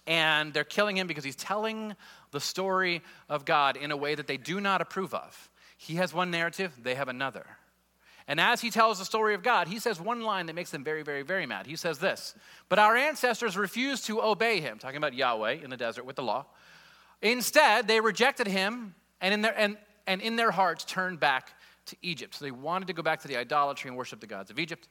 And 0.07 0.53
they're 0.53 0.63
killing 0.63 0.97
him 0.97 1.05
because 1.05 1.23
he's 1.23 1.35
telling 1.35 1.95
the 2.31 2.39
story 2.39 3.03
of 3.29 3.45
God 3.45 3.77
in 3.77 3.91
a 3.91 3.97
way 3.97 4.15
that 4.15 4.25
they 4.25 4.37
do 4.37 4.59
not 4.59 4.81
approve 4.81 5.13
of. 5.13 5.49
He 5.81 5.95
has 5.95 6.13
one 6.13 6.29
narrative, 6.29 6.73
they 6.83 6.93
have 6.93 7.07
another. 7.07 7.43
And 8.27 8.39
as 8.39 8.61
he 8.61 8.69
tells 8.69 8.99
the 8.99 9.03
story 9.03 9.33
of 9.33 9.41
God, 9.41 9.67
he 9.67 9.79
says 9.79 9.99
one 9.99 10.21
line 10.21 10.45
that 10.45 10.53
makes 10.53 10.69
them 10.69 10.83
very, 10.83 11.01
very, 11.01 11.23
very 11.23 11.47
mad. 11.47 11.65
He 11.65 11.75
says 11.75 11.97
this 11.97 12.35
But 12.69 12.77
our 12.77 12.95
ancestors 12.95 13.57
refused 13.57 14.05
to 14.05 14.21
obey 14.21 14.61
him, 14.61 14.77
talking 14.77 14.97
about 14.97 15.15
Yahweh 15.15 15.53
in 15.63 15.71
the 15.71 15.77
desert 15.77 16.05
with 16.05 16.17
the 16.17 16.21
law. 16.21 16.45
Instead, 17.23 17.87
they 17.87 17.99
rejected 17.99 18.45
him 18.45 18.93
and 19.21 19.33
in 19.33 19.41
their, 19.41 19.57
and, 19.57 19.75
and 20.05 20.21
in 20.21 20.35
their 20.35 20.51
hearts 20.51 20.85
turned 20.85 21.19
back 21.19 21.53
to 21.87 21.95
Egypt. 22.03 22.35
So 22.35 22.45
they 22.45 22.51
wanted 22.51 22.85
to 22.85 22.93
go 22.93 23.01
back 23.01 23.19
to 23.21 23.27
the 23.27 23.37
idolatry 23.37 23.87
and 23.87 23.97
worship 23.97 24.19
the 24.19 24.27
gods 24.27 24.51
of 24.51 24.59
Egypt. 24.59 24.87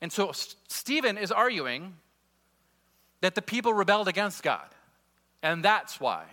And 0.00 0.12
so 0.12 0.32
Stephen 0.66 1.16
is 1.18 1.30
arguing 1.30 1.94
that 3.20 3.36
the 3.36 3.42
people 3.42 3.72
rebelled 3.72 4.08
against 4.08 4.42
God. 4.42 4.66
And 5.40 5.64
that's 5.64 6.00
why 6.00 6.24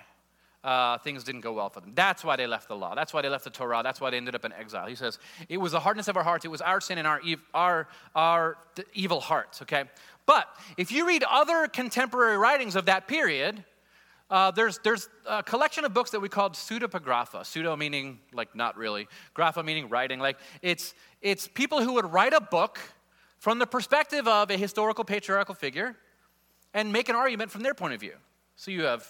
uh, 0.63 0.97
things 0.99 1.23
didn't 1.23 1.41
go 1.41 1.53
well 1.53 1.69
for 1.69 1.81
them. 1.81 1.91
That's 1.93 2.23
why 2.23 2.35
they 2.35 2.47
left 2.47 2.67
the 2.67 2.75
law. 2.75 2.95
That's 2.95 3.13
why 3.13 3.21
they 3.21 3.29
left 3.29 3.43
the 3.43 3.49
Torah. 3.49 3.81
That's 3.83 3.99
why 3.99 4.09
they 4.11 4.17
ended 4.17 4.35
up 4.35 4.45
in 4.45 4.53
exile. 4.53 4.87
He 4.87 4.95
says, 4.95 5.19
it 5.49 5.57
was 5.57 5.73
the 5.73 5.79
hardness 5.79 6.07
of 6.07 6.15
our 6.15 6.23
hearts. 6.23 6.45
It 6.45 6.51
was 6.51 6.61
our 6.61 6.79
sin 6.79 6.97
and 6.97 7.07
our, 7.07 7.21
ev- 7.27 7.43
our, 7.53 7.87
our 8.15 8.57
evil 8.93 9.19
hearts, 9.19 9.61
okay? 9.61 9.83
But 10.25 10.47
if 10.77 10.91
you 10.91 11.05
read 11.05 11.23
other 11.23 11.67
contemporary 11.67 12.37
writings 12.37 12.75
of 12.75 12.85
that 12.85 13.07
period, 13.07 13.63
uh, 14.29 14.51
there's, 14.51 14.79
there's 14.79 15.09
a 15.27 15.43
collection 15.43 15.83
of 15.83 15.93
books 15.93 16.11
that 16.11 16.21
we 16.21 16.29
called 16.29 16.53
pseudepigrapha. 16.53 17.45
Pseudo 17.45 17.75
meaning 17.75 18.19
like 18.33 18.55
not 18.55 18.77
really, 18.77 19.07
grapha 19.33 19.61
meaning 19.63 19.89
writing. 19.89 20.19
Like 20.19 20.37
it's, 20.61 20.93
it's 21.21 21.47
people 21.47 21.83
who 21.83 21.93
would 21.93 22.11
write 22.11 22.33
a 22.33 22.41
book 22.41 22.79
from 23.37 23.59
the 23.59 23.67
perspective 23.67 24.27
of 24.27 24.49
a 24.49 24.55
historical 24.55 25.03
patriarchal 25.03 25.55
figure 25.55 25.95
and 26.73 26.93
make 26.93 27.09
an 27.09 27.15
argument 27.15 27.51
from 27.51 27.61
their 27.63 27.73
point 27.73 27.93
of 27.93 27.99
view. 27.99 28.15
So 28.55 28.71
you 28.71 28.83
have 28.83 29.05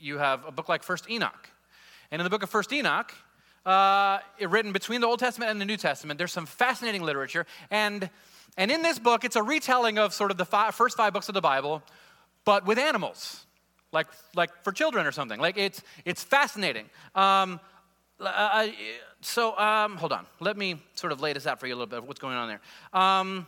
you 0.00 0.18
have 0.18 0.46
a 0.46 0.52
book 0.52 0.68
like 0.68 0.82
First 0.82 1.10
Enoch. 1.10 1.48
And 2.10 2.20
in 2.20 2.24
the 2.24 2.30
book 2.30 2.42
of 2.42 2.50
First 2.50 2.72
Enoch, 2.72 3.12
uh, 3.66 4.18
written 4.40 4.72
between 4.72 5.00
the 5.00 5.06
Old 5.06 5.18
Testament 5.18 5.50
and 5.50 5.60
the 5.60 5.64
New 5.64 5.76
Testament, 5.76 6.18
there's 6.18 6.32
some 6.32 6.46
fascinating 6.46 7.02
literature. 7.02 7.46
And, 7.70 8.10
and 8.56 8.70
in 8.70 8.82
this 8.82 8.98
book, 8.98 9.24
it's 9.24 9.36
a 9.36 9.42
retelling 9.42 9.98
of 9.98 10.12
sort 10.12 10.30
of 10.30 10.36
the 10.36 10.44
first 10.44 10.96
five 10.96 11.12
books 11.12 11.28
of 11.28 11.34
the 11.34 11.40
Bible, 11.40 11.82
but 12.44 12.66
with 12.66 12.78
animals, 12.78 13.46
like, 13.92 14.06
like 14.34 14.50
for 14.62 14.72
children 14.72 15.06
or 15.06 15.12
something. 15.12 15.40
Like 15.40 15.56
it's, 15.56 15.82
it's 16.04 16.22
fascinating. 16.22 16.86
Um, 17.14 17.60
uh 18.20 18.68
so 19.20 19.58
um, 19.58 19.96
hold 19.96 20.12
on. 20.12 20.26
Let 20.40 20.56
me 20.56 20.82
sort 20.94 21.12
of 21.12 21.20
lay 21.20 21.32
this 21.32 21.46
out 21.46 21.58
for 21.58 21.66
you 21.66 21.74
a 21.74 21.76
little 21.76 21.86
bit 21.86 21.98
of 21.98 22.06
what's 22.06 22.20
going 22.20 22.36
on 22.36 22.48
there. 22.48 22.60
Um, 22.92 23.46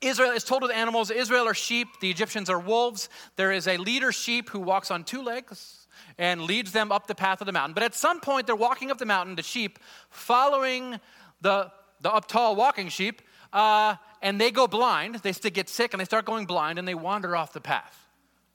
Israel 0.00 0.32
is 0.32 0.44
told 0.44 0.62
with 0.62 0.70
animals. 0.70 1.10
Israel 1.10 1.48
are 1.48 1.54
sheep, 1.54 1.88
the 2.00 2.10
Egyptians 2.10 2.50
are 2.50 2.58
wolves. 2.58 3.08
There 3.36 3.52
is 3.52 3.66
a 3.66 3.76
leader 3.76 4.12
sheep 4.12 4.50
who 4.50 4.60
walks 4.60 4.90
on 4.90 5.04
two 5.04 5.22
legs 5.22 5.86
and 6.18 6.42
leads 6.42 6.72
them 6.72 6.92
up 6.92 7.06
the 7.06 7.14
path 7.14 7.40
of 7.40 7.46
the 7.46 7.52
mountain. 7.52 7.74
But 7.74 7.82
at 7.82 7.94
some 7.94 8.20
point, 8.20 8.46
they're 8.46 8.56
walking 8.56 8.90
up 8.90 8.98
the 8.98 9.06
mountain, 9.06 9.36
the 9.36 9.42
sheep, 9.42 9.78
following 10.10 11.00
the, 11.40 11.70
the 12.00 12.12
up 12.12 12.28
tall 12.28 12.56
walking 12.56 12.88
sheep, 12.88 13.22
uh, 13.52 13.96
and 14.22 14.40
they 14.40 14.50
go 14.50 14.66
blind. 14.66 15.16
They 15.16 15.32
get 15.32 15.68
sick 15.68 15.94
and 15.94 16.00
they 16.00 16.04
start 16.04 16.24
going 16.24 16.46
blind 16.46 16.78
and 16.78 16.86
they 16.86 16.94
wander 16.94 17.36
off 17.36 17.52
the 17.52 17.60
path. 17.60 17.98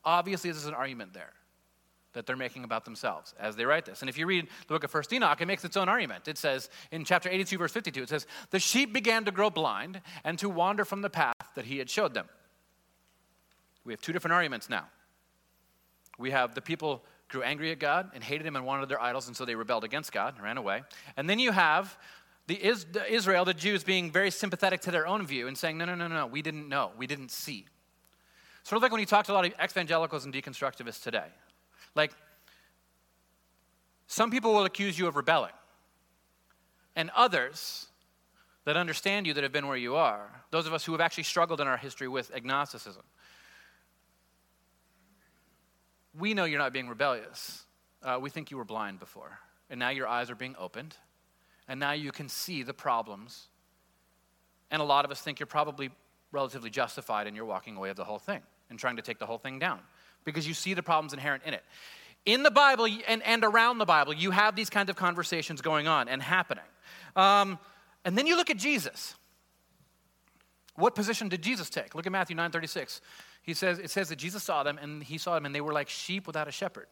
Obviously, 0.04 0.50
this 0.50 0.60
is 0.60 0.68
an 0.68 0.74
argument 0.74 1.14
there 1.14 1.34
that 2.14 2.26
they're 2.26 2.36
making 2.36 2.64
about 2.64 2.86
themselves 2.86 3.34
as 3.40 3.56
they 3.56 3.66
write 3.66 3.86
this. 3.86 4.02
And 4.02 4.10
if 4.10 4.18
you 4.18 4.26
read 4.26 4.48
the 4.68 4.74
book 4.74 4.84
of 4.84 4.92
First 4.92 5.14
Enoch, 5.14 5.40
it 5.40 5.46
makes 5.46 5.64
its 5.64 5.78
own 5.78 5.90
argument. 5.90 6.28
It 6.28 6.38
says 6.38 6.70
in 6.92 7.06
chapter 7.06 7.30
82, 7.30 7.58
verse 7.58 7.72
52, 7.72 8.04
it 8.04 8.10
says, 8.10 8.28
The 8.50 8.60
sheep 8.60 8.94
began 8.94 9.26
to 9.26 9.32
grow 9.32 9.50
blind 9.50 10.02
and 10.24 10.38
to 10.40 10.50
wander 10.50 10.86
from 10.86 11.02
the 11.02 11.10
path 11.10 11.36
that 11.56 11.66
he 11.66 11.78
had 11.78 11.90
showed 11.90 12.14
them. 12.14 12.28
We 13.84 13.94
have 13.94 14.02
two 14.02 14.14
different 14.14 14.34
arguments 14.34 14.70
now. 14.70 14.88
We 16.20 16.32
have 16.32 16.54
the 16.54 16.62
people 16.62 17.04
grew 17.30 17.42
angry 17.44 17.72
at 17.72 17.80
God 17.80 18.12
and 18.14 18.24
hated 18.24 18.46
him 18.46 18.56
and 18.56 18.66
wanted 18.66 18.90
their 18.90 19.02
idols, 19.02 19.28
and 19.28 19.36
so 19.36 19.46
they 19.46 19.56
rebelled 19.56 19.84
against 19.84 20.12
God 20.12 20.36
and 20.36 20.44
ran 20.44 20.58
away. 20.58 20.84
And 21.18 21.30
then 21.30 21.40
you 21.40 21.52
have 21.52 21.98
the, 22.48 22.60
Israel, 23.10 23.46
the 23.46 23.54
Jews, 23.54 23.84
being 23.84 24.12
very 24.12 24.30
sympathetic 24.30 24.82
to 24.82 24.92
their 24.92 25.08
own 25.08 25.26
view 25.26 25.48
and 25.48 25.58
saying, 25.58 25.78
No, 25.78 25.86
no, 25.86 25.96
no, 25.96 26.08
no, 26.08 26.28
we 26.28 26.42
didn't 26.42 26.68
know, 26.68 26.92
we 26.98 27.08
didn't 27.08 27.32
see. 27.32 27.66
Sort 28.64 28.78
of 28.78 28.84
like 28.84 28.92
when 28.92 29.00
you 29.00 29.08
talk 29.08 29.26
to 29.26 29.32
a 29.32 29.34
lot 29.34 29.46
of 29.46 29.54
evangelicals 29.64 30.26
and 30.26 30.34
deconstructivists 30.34 31.02
today. 31.02 31.28
Like, 31.96 32.12
some 34.08 34.32
people 34.32 34.54
will 34.54 34.66
accuse 34.66 34.98
you 34.98 35.08
of 35.08 35.16
rebelling, 35.16 35.54
and 36.96 37.10
others 37.16 37.88
that 38.66 38.78
understand 38.78 39.26
you 39.26 39.34
that 39.34 39.44
have 39.44 39.52
been 39.52 39.68
where 39.68 39.78
you 39.78 39.96
are, 39.96 40.44
those 40.52 40.68
of 40.68 40.74
us 40.74 40.86
who 40.86 40.92
have 40.92 41.02
actually 41.02 41.24
struggled 41.24 41.62
in 41.62 41.68
our 41.68 41.78
history 41.78 42.08
with 42.08 42.32
agnosticism, 42.36 43.04
we 46.18 46.34
know 46.34 46.44
you're 46.44 46.60
not 46.60 46.74
being 46.74 46.90
rebellious. 46.90 47.64
Uh, 48.04 48.20
we 48.22 48.30
think 48.30 48.52
you 48.52 48.58
were 48.58 48.66
blind 48.66 49.00
before, 49.00 49.40
and 49.70 49.80
now 49.80 49.90
your 49.90 50.08
eyes 50.08 50.30
are 50.30 50.36
being 50.36 50.56
opened, 50.60 50.98
and 51.68 51.80
now 51.80 51.94
you 51.94 52.12
can 52.12 52.28
see 52.28 52.64
the 52.64 52.74
problems. 52.74 53.48
And 54.72 54.82
a 54.82 54.86
lot 54.86 55.06
of 55.06 55.12
us 55.12 55.22
think 55.22 55.40
you're 55.40 55.48
probably 55.48 55.90
relatively 56.32 56.70
justified 56.70 57.28
in 57.28 57.36
your 57.36 57.46
walking 57.46 57.78
away 57.78 57.90
of 57.90 57.96
the 57.96 58.04
whole 58.04 58.20
thing 58.20 58.42
and 58.70 58.80
trying 58.80 58.96
to 58.96 59.02
take 59.02 59.20
the 59.20 59.26
whole 59.26 59.38
thing 59.38 59.60
down 59.60 59.80
because 60.24 60.48
you 60.48 60.54
see 60.54 60.74
the 60.74 60.84
problems 60.84 61.14
inherent 61.14 61.44
in 61.46 61.54
it. 61.54 61.64
In 62.26 62.44
the 62.44 62.52
Bible 62.52 62.88
and, 63.08 63.24
and 63.24 63.44
around 63.44 63.80
the 63.80 63.86
Bible, 63.86 64.14
you 64.14 64.32
have 64.32 64.56
these 64.56 64.70
kinds 64.70 64.90
of 64.90 64.96
conversations 64.96 65.62
going 65.62 65.88
on 65.88 66.08
and 66.08 66.22
happening. 66.22 66.64
Um, 67.16 67.58
and 68.06 68.18
then 68.18 68.28
you 68.28 68.36
look 68.36 68.50
at 68.50 68.58
Jesus. 68.58 69.16
What 70.76 70.96
position 70.96 71.30
did 71.30 71.42
Jesus 71.42 71.70
take? 71.70 71.96
Look 71.96 72.06
at 72.06 72.12
Matthew 72.12 72.36
9 72.36 72.52
36. 72.52 73.02
He 73.44 73.54
says, 73.54 73.80
it 73.80 73.90
says 73.90 74.10
that 74.10 74.18
Jesus 74.18 74.44
saw 74.44 74.64
them 74.64 74.78
and 74.82 75.04
he 75.04 75.18
saw 75.18 75.34
them 75.34 75.46
and 75.46 75.54
they 75.54 75.62
were 75.62 75.74
like 75.74 75.90
sheep 75.90 76.28
without 76.28 76.48
a 76.48 76.52
shepherd. 76.52 76.88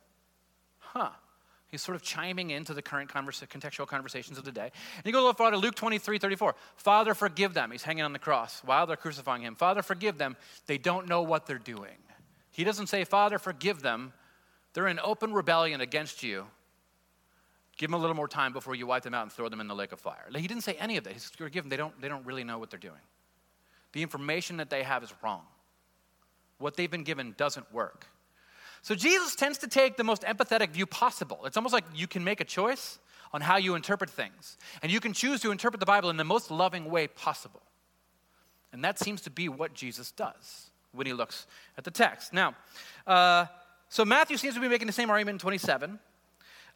Huh. 0.80 1.10
He's 1.68 1.84
sort 1.84 1.96
of 1.96 2.02
chiming 2.02 2.50
into 2.50 2.74
the 2.74 2.82
current 2.82 3.12
conversa- 3.12 3.48
contextual 3.48 3.86
conversations 3.86 4.40
of 4.40 4.44
the 4.44 4.52
day. 4.52 4.72
And 4.98 5.06
you 5.06 5.12
go 5.12 5.20
a 5.20 5.22
little 5.22 5.34
farther, 5.34 5.58
Luke 5.58 5.76
23, 5.76 6.18
34. 6.18 6.56
Father, 6.76 7.14
forgive 7.14 7.54
them. 7.54 7.70
He's 7.70 7.84
hanging 7.84 8.04
on 8.04 8.12
the 8.12 8.20
cross 8.20 8.62
while 8.66 8.88
they're 8.88 8.98
crucifying 8.98 9.44
him. 9.44 9.54
Father, 9.54 9.84
forgive 9.84 10.18
them. 10.18 10.36
They 10.66 10.80
don't 10.80 11.08
know 11.08 11.22
what 11.22 11.46
they're 11.46 11.60
doing. 11.60 11.98
He 12.60 12.66
doesn't 12.66 12.88
say, 12.88 13.06
Father, 13.06 13.40
forgive 13.40 13.82
them. 13.82 14.12
They're 14.74 14.90
in 14.90 15.00
open 15.00 15.32
rebellion 15.32 15.80
against 15.80 16.24
you. 16.24 16.46
Give 17.78 17.90
them 17.90 17.98
a 17.98 18.02
little 18.02 18.18
more 18.18 18.28
time 18.28 18.52
before 18.52 18.76
you 18.76 18.86
wipe 18.86 19.04
them 19.04 19.14
out 19.14 19.24
and 19.24 19.32
throw 19.32 19.48
them 19.48 19.62
in 19.62 19.70
the 19.70 19.76
lake 19.76 19.94
of 19.94 20.02
fire. 20.02 20.26
He 20.36 20.46
didn't 20.46 20.64
say 20.64 20.74
any 20.74 20.98
of 20.98 21.06
that. 21.06 21.14
He's 21.14 21.30
forgive 21.30 21.64
them. 21.64 21.70
They 21.70 21.78
don't, 21.78 22.02
they 22.02 22.10
don't 22.10 22.26
really 22.26 22.44
know 22.44 22.60
what 22.60 22.70
they're 22.70 22.78
doing. 22.78 23.00
The 23.94 24.02
information 24.02 24.58
that 24.58 24.70
they 24.70 24.84
have 24.84 25.04
is 25.04 25.14
wrong. 25.24 25.44
what 26.58 26.76
they've 26.76 26.92
been 26.92 27.06
given 27.06 27.34
doesn't 27.38 27.72
work. 27.74 28.08
So 28.82 28.94
Jesus 28.94 29.38
tends 29.38 29.60
to 29.60 29.70
take 29.70 29.96
the 29.96 30.04
most 30.04 30.24
empathetic 30.24 30.72
view 30.72 30.86
possible. 30.86 31.46
It's 31.46 31.56
almost 31.56 31.72
like 31.72 31.86
you 31.96 32.08
can 32.08 32.26
make 32.26 32.42
a 32.42 32.46
choice 32.46 33.00
on 33.32 33.40
how 33.40 33.56
you 33.56 33.76
interpret 33.76 34.10
things, 34.10 34.58
and 34.84 34.92
you 34.92 35.00
can 35.00 35.14
choose 35.14 35.40
to 35.44 35.52
interpret 35.52 35.80
the 35.80 35.86
Bible 35.86 36.10
in 36.10 36.18
the 36.18 36.26
most 36.26 36.52
loving 36.52 36.92
way 36.92 37.08
possible. 37.08 37.62
And 38.74 38.84
that 38.84 39.00
seems 39.00 39.22
to 39.22 39.30
be 39.30 39.48
what 39.48 39.74
Jesus 39.74 40.12
does 40.12 40.69
when 40.92 41.08
he 41.08 41.14
looks 41.14 41.48
at 41.78 41.84
the 41.84 41.92
text. 41.92 42.34
Now, 42.34 42.56
uh, 43.08 43.46
so 43.90 44.06
Matthew 44.06 44.38
seems 44.38 44.56
to 44.56 44.62
be 44.62 44.68
making 44.68 44.88
the 44.88 44.94
same 44.94 45.10
argument 45.10 45.36
in 45.36 45.40
27 45.40 46.00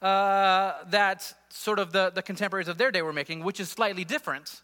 uh, 0.03 0.83
that 0.89 1.33
sort 1.49 1.79
of 1.79 1.93
the, 1.93 2.11
the 2.13 2.21
contemporaries 2.21 2.67
of 2.67 2.77
their 2.77 2.91
day 2.91 3.01
were 3.01 3.13
making, 3.13 3.43
which 3.43 3.59
is 3.59 3.69
slightly 3.69 4.03
different 4.03 4.61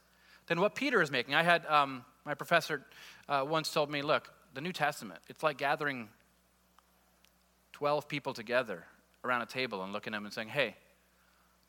than 0.48 0.60
what 0.60 0.76
Peter 0.76 1.02
is 1.02 1.10
making. 1.10 1.34
I 1.34 1.44
had 1.44 1.66
um, 1.68 2.04
my 2.26 2.34
professor 2.34 2.86
uh, 3.30 3.46
once 3.48 3.72
told 3.72 3.90
me, 3.90 4.02
look, 4.02 4.34
the 4.54 4.62
New 4.62 4.74
Testament, 4.74 5.22
it's 5.30 5.42
like 5.42 5.58
gathering 5.58 6.10
12 7.74 8.10
people 8.10 8.34
together 8.34 8.84
around 9.24 9.42
a 9.42 9.46
table 9.46 9.84
and 9.84 9.94
looking 9.94 10.14
at 10.14 10.18
them 10.18 10.26
and 10.26 10.34
saying, 10.34 10.50
hey, 10.50 10.76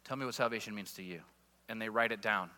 tell 0.05 0.17
me 0.17 0.25
what 0.25 0.35
salvation 0.35 0.75
means 0.75 0.93
to 0.95 1.03
you. 1.03 1.21
And 1.69 1.81
they 1.81 1.89
write 1.89 2.11
it 2.11 2.21
down. 2.21 2.51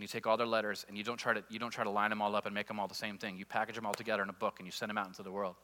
And 0.00 0.02
you 0.02 0.08
take 0.08 0.26
all 0.26 0.38
their 0.38 0.46
letters 0.46 0.86
and 0.88 0.96
you 0.96 1.04
don't 1.04 1.18
try 1.18 1.34
to, 1.34 1.44
you 1.50 1.58
don't 1.58 1.72
try 1.72 1.84
to 1.84 1.90
line 1.90 2.08
them 2.08 2.22
all 2.22 2.34
up 2.34 2.46
and 2.46 2.54
make 2.54 2.66
them 2.66 2.80
all 2.80 2.88
the 2.88 2.94
same 2.94 3.18
thing. 3.18 3.36
You 3.36 3.44
package 3.44 3.74
them 3.74 3.84
all 3.84 3.92
together 3.92 4.22
in 4.22 4.30
a 4.30 4.32
book 4.32 4.54
and 4.58 4.66
you 4.66 4.72
send 4.72 4.88
them 4.88 4.96
out 4.96 5.06
into 5.06 5.22
the 5.22 5.30
world 5.30 5.56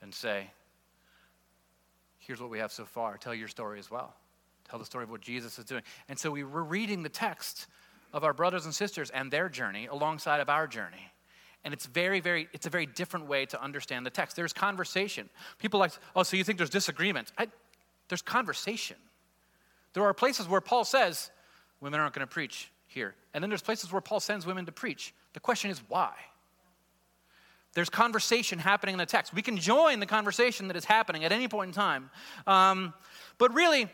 and 0.00 0.14
say, 0.14 0.46
here's 2.20 2.40
what 2.40 2.50
we 2.50 2.60
have 2.60 2.70
so 2.70 2.84
far. 2.84 3.16
Tell 3.16 3.34
your 3.34 3.48
story 3.48 3.80
as 3.80 3.90
well. 3.90 4.14
Tell 4.70 4.78
the 4.78 4.84
story 4.84 5.02
of 5.02 5.10
what 5.10 5.22
Jesus 5.22 5.58
is 5.58 5.64
doing. 5.64 5.82
And 6.08 6.16
so 6.16 6.30
we 6.30 6.44
were 6.44 6.62
reading 6.62 7.02
the 7.02 7.08
text 7.08 7.66
of 8.12 8.22
our 8.22 8.32
brothers 8.32 8.64
and 8.64 8.72
sisters 8.72 9.10
and 9.10 9.28
their 9.28 9.48
journey 9.48 9.86
alongside 9.86 10.38
of 10.38 10.48
our 10.48 10.68
journey. 10.68 11.10
And 11.64 11.74
it's 11.74 11.86
very, 11.86 12.20
very, 12.20 12.48
it's 12.52 12.66
a 12.66 12.70
very 12.70 12.86
different 12.86 13.26
way 13.26 13.44
to 13.46 13.60
understand 13.60 14.06
the 14.06 14.10
text. 14.10 14.36
There's 14.36 14.52
conversation. 14.52 15.28
People 15.58 15.80
like, 15.80 15.90
oh, 16.14 16.22
so 16.22 16.36
you 16.36 16.44
think 16.44 16.58
there's 16.58 16.70
disagreement? 16.70 17.32
I, 17.36 17.48
there's 18.06 18.22
conversation. 18.22 18.98
There 19.94 20.04
are 20.04 20.14
places 20.14 20.46
where 20.46 20.60
Paul 20.60 20.84
says 20.84 21.32
women 21.80 21.98
aren't 21.98 22.14
going 22.14 22.24
to 22.24 22.32
preach 22.32 22.70
here. 22.92 23.14
And 23.34 23.42
then 23.42 23.50
there's 23.50 23.62
places 23.62 23.92
where 23.92 24.00
Paul 24.00 24.20
sends 24.20 24.46
women 24.46 24.66
to 24.66 24.72
preach. 24.72 25.14
The 25.32 25.40
question 25.40 25.70
is 25.70 25.80
why? 25.88 26.12
There's 27.74 27.88
conversation 27.88 28.58
happening 28.58 28.94
in 28.94 28.98
the 28.98 29.06
text. 29.06 29.32
We 29.32 29.42
can 29.42 29.56
join 29.56 29.98
the 30.00 30.06
conversation 30.06 30.68
that 30.68 30.76
is 30.76 30.84
happening 30.84 31.24
at 31.24 31.32
any 31.32 31.48
point 31.48 31.68
in 31.68 31.74
time. 31.74 32.10
Um, 32.46 32.92
but 33.38 33.54
really, 33.54 33.88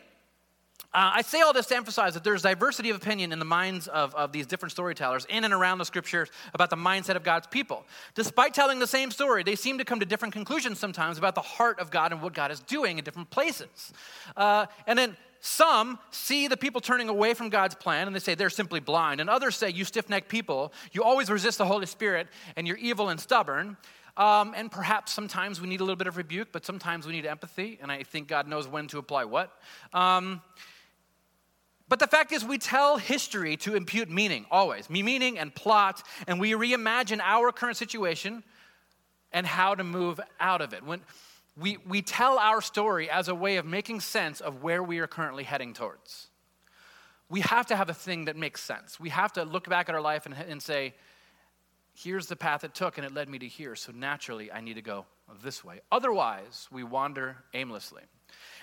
uh, 0.91 1.11
I 1.13 1.21
say 1.21 1.41
all 1.41 1.53
this 1.53 1.67
to 1.67 1.75
emphasize 1.75 2.15
that 2.15 2.23
there's 2.23 2.41
diversity 2.41 2.89
of 2.89 2.97
opinion 2.97 3.31
in 3.31 3.39
the 3.39 3.45
minds 3.45 3.87
of, 3.87 4.13
of 4.15 4.31
these 4.31 4.47
different 4.47 4.71
storytellers 4.71 5.25
in 5.29 5.43
and 5.43 5.53
around 5.53 5.77
the 5.77 5.85
scriptures 5.85 6.29
about 6.53 6.71
the 6.71 6.75
mindset 6.75 7.15
of 7.15 7.23
God's 7.23 7.45
people. 7.47 7.85
Despite 8.15 8.55
telling 8.55 8.79
the 8.79 8.87
same 8.87 9.11
story, 9.11 9.43
they 9.43 9.55
seem 9.55 9.77
to 9.77 9.85
come 9.85 9.99
to 9.99 10.05
different 10.05 10.33
conclusions 10.33 10.79
sometimes 10.79 11.19
about 11.19 11.35
the 11.35 11.41
heart 11.41 11.79
of 11.79 11.91
God 11.91 12.11
and 12.11 12.21
what 12.21 12.33
God 12.33 12.51
is 12.51 12.59
doing 12.61 12.97
in 12.97 13.03
different 13.03 13.29
places. 13.29 13.93
Uh, 14.35 14.65
and 14.87 14.97
then 14.97 15.15
some 15.41 15.99
see 16.11 16.47
the 16.47 16.57
people 16.57 16.81
turning 16.81 17.09
away 17.09 17.33
from 17.33 17.49
God's 17.49 17.75
plan 17.75 18.07
and 18.07 18.15
they 18.15 18.19
say 18.19 18.35
they're 18.35 18.49
simply 18.49 18.79
blind. 18.79 19.21
And 19.21 19.29
others 19.29 19.55
say, 19.55 19.69
You 19.69 19.85
stiff 19.85 20.09
necked 20.09 20.29
people, 20.29 20.73
you 20.91 21.03
always 21.03 21.29
resist 21.29 21.57
the 21.57 21.65
Holy 21.65 21.85
Spirit 21.85 22.27
and 22.55 22.67
you're 22.67 22.77
evil 22.77 23.09
and 23.09 23.19
stubborn. 23.19 23.77
Um, 24.17 24.53
and 24.55 24.69
perhaps 24.69 25.13
sometimes 25.13 25.61
we 25.61 25.69
need 25.69 25.79
a 25.79 25.83
little 25.83 25.95
bit 25.95 26.07
of 26.07 26.17
rebuke, 26.17 26.49
but 26.51 26.65
sometimes 26.65 27.07
we 27.07 27.13
need 27.13 27.25
empathy. 27.25 27.79
And 27.81 27.89
I 27.89 28.03
think 28.03 28.27
God 28.27 28.47
knows 28.49 28.67
when 28.67 28.87
to 28.87 28.97
apply 28.97 29.23
what. 29.23 29.57
Um, 29.93 30.41
but 31.87 31.99
the 31.99 32.07
fact 32.07 32.31
is, 32.31 32.45
we 32.45 32.59
tell 32.59 32.97
history 32.97 33.57
to 33.57 33.75
impute 33.75 34.09
meaning, 34.09 34.45
always. 34.51 34.89
Meaning 34.89 35.39
and 35.39 35.53
plot, 35.53 36.03
and 36.27 36.39
we 36.39 36.51
reimagine 36.51 37.19
our 37.19 37.51
current 37.51 37.77
situation 37.77 38.43
and 39.31 39.47
how 39.47 39.73
to 39.73 39.83
move 39.83 40.19
out 40.39 40.61
of 40.61 40.73
it. 40.73 40.83
When 40.83 41.01
we, 41.59 41.77
we 41.87 42.01
tell 42.01 42.37
our 42.39 42.61
story 42.61 43.09
as 43.09 43.27
a 43.27 43.35
way 43.35 43.57
of 43.57 43.65
making 43.65 43.99
sense 43.99 44.39
of 44.39 44.63
where 44.63 44.81
we 44.81 44.99
are 44.99 45.07
currently 45.07 45.43
heading 45.43 45.73
towards. 45.73 46.27
We 47.29 47.41
have 47.41 47.67
to 47.67 47.75
have 47.75 47.89
a 47.89 47.93
thing 47.93 48.25
that 48.25 48.35
makes 48.35 48.61
sense. 48.63 48.99
We 48.99 49.09
have 49.09 49.33
to 49.33 49.43
look 49.43 49.69
back 49.69 49.89
at 49.89 49.95
our 49.95 50.01
life 50.01 50.25
and, 50.25 50.35
and 50.35 50.61
say, 50.61 50.93
here's 51.93 52.27
the 52.27 52.35
path 52.35 52.63
it 52.63 52.73
took, 52.73 52.97
and 52.97 53.05
it 53.05 53.13
led 53.13 53.29
me 53.29 53.39
to 53.39 53.47
here, 53.47 53.75
so 53.75 53.91
naturally 53.91 54.51
I 54.51 54.61
need 54.61 54.75
to 54.75 54.81
go 54.81 55.05
this 55.43 55.63
way. 55.63 55.81
Otherwise, 55.91 56.67
we 56.71 56.83
wander 56.83 57.37
aimlessly. 57.53 58.03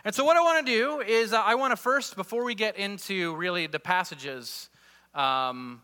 And 0.04 0.14
so, 0.14 0.24
what 0.24 0.36
I 0.36 0.40
want 0.40 0.66
to 0.66 0.72
do 0.72 1.00
is, 1.00 1.32
uh, 1.32 1.40
I 1.40 1.56
want 1.56 1.72
to 1.72 1.76
first, 1.76 2.16
before 2.16 2.44
we 2.44 2.54
get 2.54 2.76
into 2.76 3.34
really 3.36 3.66
the 3.66 3.80
passages 3.80 4.68
um, 5.14 5.82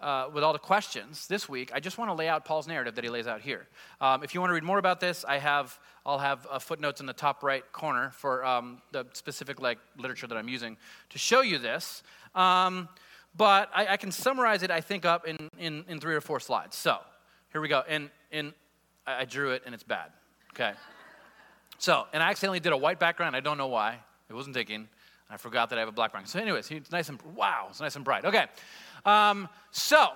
uh, 0.00 0.28
with 0.32 0.44
all 0.44 0.52
the 0.52 0.58
questions 0.58 1.26
this 1.26 1.48
week, 1.48 1.70
I 1.74 1.80
just 1.80 1.98
want 1.98 2.10
to 2.10 2.14
lay 2.14 2.28
out 2.28 2.44
Paul's 2.44 2.68
narrative 2.68 2.94
that 2.94 3.04
he 3.04 3.10
lays 3.10 3.26
out 3.26 3.40
here. 3.40 3.66
Um, 4.00 4.22
if 4.22 4.34
you 4.34 4.40
want 4.40 4.50
to 4.50 4.54
read 4.54 4.62
more 4.62 4.78
about 4.78 5.00
this, 5.00 5.24
I 5.26 5.38
have 5.38 5.78
I'll 6.06 6.18
have 6.18 6.46
uh, 6.50 6.58
footnotes 6.58 7.00
in 7.00 7.06
the 7.06 7.12
top 7.12 7.42
right 7.42 7.64
corner 7.72 8.10
for 8.10 8.44
um, 8.44 8.80
the 8.92 9.06
specific 9.12 9.60
like 9.60 9.78
literature 9.98 10.26
that 10.26 10.38
I'm 10.38 10.48
using 10.48 10.76
to 11.10 11.18
show 11.18 11.42
you 11.42 11.58
this. 11.58 12.02
Um, 12.34 12.88
but 13.36 13.70
I, 13.74 13.88
I, 13.88 13.96
can 13.96 14.10
summarize 14.10 14.62
it, 14.62 14.70
I 14.70 14.80
think, 14.80 15.04
up 15.04 15.26
in, 15.26 15.36
in, 15.58 15.84
in 15.88 16.00
three 16.00 16.14
or 16.14 16.20
four 16.20 16.40
slides. 16.40 16.76
So 16.76 16.98
here 17.52 17.60
we 17.60 17.68
go. 17.68 17.82
And, 17.88 18.10
and 18.32 18.52
I 19.06 19.24
drew 19.24 19.52
it, 19.52 19.62
and 19.64 19.74
it's 19.74 19.84
bad. 19.84 20.10
Okay. 20.52 20.72
So, 21.80 22.06
and 22.12 22.20
I 22.20 22.30
accidentally 22.30 22.58
did 22.58 22.72
a 22.72 22.76
white 22.76 22.98
background. 22.98 23.36
I 23.36 23.40
don't 23.40 23.56
know 23.56 23.68
why. 23.68 24.00
I 24.28 24.34
wasn't 24.34 24.56
thinking. 24.56 24.88
I 25.30 25.36
forgot 25.36 25.70
that 25.70 25.78
I 25.78 25.80
have 25.80 25.88
a 25.88 25.92
black 25.92 26.08
background. 26.08 26.28
So, 26.28 26.40
anyways, 26.40 26.68
it's 26.72 26.90
nice 26.90 27.08
and 27.08 27.22
wow, 27.36 27.68
it's 27.70 27.80
nice 27.80 27.94
and 27.94 28.04
bright. 28.04 28.24
Okay. 28.24 28.46
Um, 29.04 29.48
so, 29.70 30.08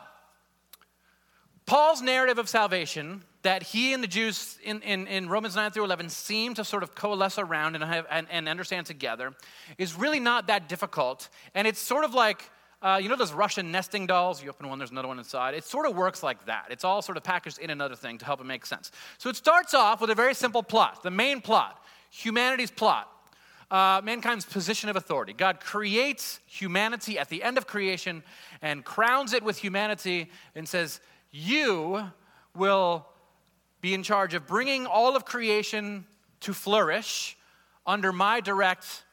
Paul's 1.66 2.02
narrative 2.02 2.38
of 2.38 2.48
salvation 2.48 3.22
that 3.42 3.62
he 3.62 3.92
and 3.92 4.02
the 4.02 4.08
Jews 4.08 4.58
in, 4.62 4.82
in, 4.82 5.06
in, 5.06 5.28
Romans 5.28 5.56
9 5.56 5.72
through 5.72 5.84
11 5.84 6.08
seem 6.10 6.54
to 6.54 6.64
sort 6.64 6.82
of 6.82 6.94
coalesce 6.94 7.38
around 7.38 7.74
and, 7.74 7.82
have, 7.82 8.06
and, 8.10 8.26
and 8.30 8.48
understand 8.48 8.86
together 8.86 9.32
is 9.78 9.96
really 9.96 10.20
not 10.20 10.46
that 10.46 10.68
difficult. 10.68 11.28
And 11.54 11.66
it's 11.66 11.80
sort 11.80 12.04
of 12.04 12.14
like 12.14 12.48
uh, 12.82 12.98
you 13.00 13.08
know 13.08 13.16
those 13.16 13.32
Russian 13.32 13.70
nesting 13.70 14.06
dolls? 14.06 14.42
You 14.42 14.50
open 14.50 14.68
one, 14.68 14.78
there's 14.78 14.90
another 14.90 15.08
one 15.08 15.18
inside. 15.18 15.54
It 15.54 15.64
sort 15.64 15.88
of 15.88 15.94
works 15.94 16.22
like 16.22 16.44
that. 16.46 16.66
It's 16.68 16.82
all 16.82 17.00
sort 17.00 17.16
of 17.16 17.22
packaged 17.22 17.58
in 17.58 17.70
another 17.70 17.94
thing 17.94 18.18
to 18.18 18.24
help 18.24 18.40
it 18.40 18.44
make 18.44 18.66
sense. 18.66 18.90
So 19.18 19.30
it 19.30 19.36
starts 19.36 19.72
off 19.72 20.00
with 20.00 20.10
a 20.10 20.16
very 20.16 20.34
simple 20.34 20.64
plot. 20.64 21.02
The 21.02 21.10
main 21.10 21.40
plot, 21.40 21.80
humanity's 22.10 22.72
plot, 22.72 23.08
uh, 23.72 24.02
mankind's 24.04 24.44
position 24.44 24.90
of 24.90 24.96
authority. 24.96 25.32
God 25.32 25.58
creates 25.58 26.40
humanity 26.46 27.18
at 27.18 27.30
the 27.30 27.42
end 27.42 27.56
of 27.56 27.66
creation 27.66 28.22
and 28.60 28.84
crowns 28.84 29.32
it 29.32 29.42
with 29.42 29.56
humanity 29.56 30.30
and 30.54 30.68
says, 30.68 31.00
You 31.30 32.04
will 32.54 33.06
be 33.80 33.94
in 33.94 34.02
charge 34.02 34.34
of 34.34 34.46
bringing 34.46 34.84
all 34.84 35.16
of 35.16 35.24
creation 35.24 36.06
to 36.40 36.52
flourish 36.52 37.36
under 37.86 38.12
my 38.12 38.40
direct 38.40 39.04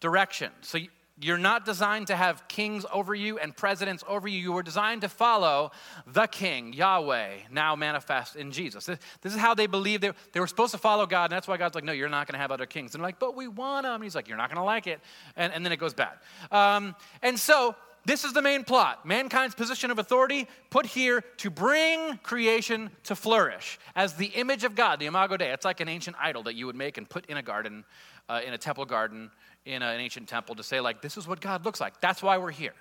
direction. 0.00 0.50
So 0.62 0.78
you're 1.18 1.38
not 1.38 1.64
designed 1.64 2.08
to 2.08 2.16
have 2.16 2.46
kings 2.46 2.84
over 2.92 3.14
you 3.14 3.38
and 3.38 3.56
presidents 3.56 4.04
over 4.06 4.28
you. 4.28 4.38
You 4.38 4.52
were 4.52 4.62
designed 4.62 5.00
to 5.00 5.08
follow 5.08 5.72
the 6.06 6.26
king, 6.26 6.74
Yahweh, 6.74 7.36
now 7.50 7.74
manifest 7.74 8.36
in 8.36 8.52
Jesus. 8.52 8.84
This, 8.84 8.98
this 9.22 9.32
is 9.32 9.38
how 9.38 9.54
they 9.54 9.66
believe 9.66 10.02
they, 10.02 10.12
they 10.32 10.40
were 10.40 10.46
supposed 10.46 10.72
to 10.72 10.78
follow 10.78 11.06
God. 11.06 11.30
And 11.30 11.32
that's 11.32 11.48
why 11.48 11.56
God's 11.56 11.74
like, 11.74 11.84
no, 11.84 11.92
you're 11.92 12.10
not 12.10 12.26
going 12.26 12.34
to 12.34 12.38
have 12.38 12.50
other 12.50 12.66
kings. 12.66 12.94
And 12.94 13.00
they're 13.02 13.08
like, 13.08 13.18
but 13.18 13.34
we 13.34 13.48
want 13.48 13.84
them. 13.84 13.94
And 13.94 14.04
he's 14.04 14.14
like, 14.14 14.28
you're 14.28 14.36
not 14.36 14.50
going 14.50 14.60
to 14.60 14.64
like 14.64 14.86
it. 14.86 15.00
And, 15.36 15.52
and 15.52 15.64
then 15.64 15.72
it 15.72 15.78
goes 15.78 15.94
bad. 15.94 16.18
Um, 16.50 16.94
and 17.22 17.38
so 17.38 17.74
this 18.06 18.22
is 18.22 18.32
the 18.32 18.40
main 18.40 18.62
plot 18.62 19.04
mankind's 19.04 19.54
position 19.54 19.90
of 19.90 19.98
authority 19.98 20.46
put 20.70 20.86
here 20.86 21.22
to 21.38 21.50
bring 21.50 22.18
creation 22.18 22.90
to 23.02 23.16
flourish 23.16 23.78
as 23.96 24.14
the 24.14 24.26
image 24.26 24.62
of 24.62 24.76
God, 24.76 25.00
the 25.00 25.06
Imago 25.06 25.36
Dei. 25.36 25.50
It's 25.50 25.64
like 25.64 25.80
an 25.80 25.88
ancient 25.88 26.16
idol 26.20 26.44
that 26.44 26.54
you 26.54 26.66
would 26.66 26.76
make 26.76 26.98
and 26.98 27.08
put 27.08 27.26
in 27.26 27.36
a 27.36 27.42
garden, 27.42 27.84
uh, 28.28 28.40
in 28.46 28.54
a 28.54 28.58
temple 28.58 28.84
garden 28.84 29.30
in 29.64 29.82
an 29.82 30.00
ancient 30.00 30.28
temple 30.28 30.54
to 30.54 30.62
say, 30.62 30.80
like, 30.80 31.02
this 31.02 31.16
is 31.16 31.26
what 31.26 31.40
God 31.40 31.64
looks 31.64 31.80
like. 31.80 32.00
That's 32.00 32.22
why 32.22 32.38
we're 32.38 32.52
here. 32.52 32.74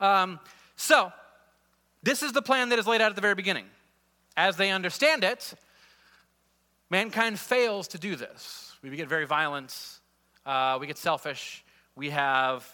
Um, 0.00 0.38
so, 0.76 1.12
this 2.04 2.22
is 2.22 2.30
the 2.32 2.42
plan 2.42 2.68
that 2.68 2.78
is 2.78 2.86
laid 2.86 3.00
out 3.00 3.10
at 3.10 3.16
the 3.16 3.20
very 3.20 3.34
beginning. 3.34 3.64
As 4.36 4.56
they 4.56 4.70
understand 4.70 5.24
it, 5.24 5.52
mankind 6.88 7.40
fails 7.40 7.88
to 7.88 7.98
do 7.98 8.14
this. 8.14 8.76
We 8.82 8.90
get 8.90 9.08
very 9.08 9.26
violent, 9.26 9.76
uh, 10.46 10.78
we 10.80 10.86
get 10.86 10.96
selfish, 10.96 11.64
we 11.96 12.10
have 12.10 12.64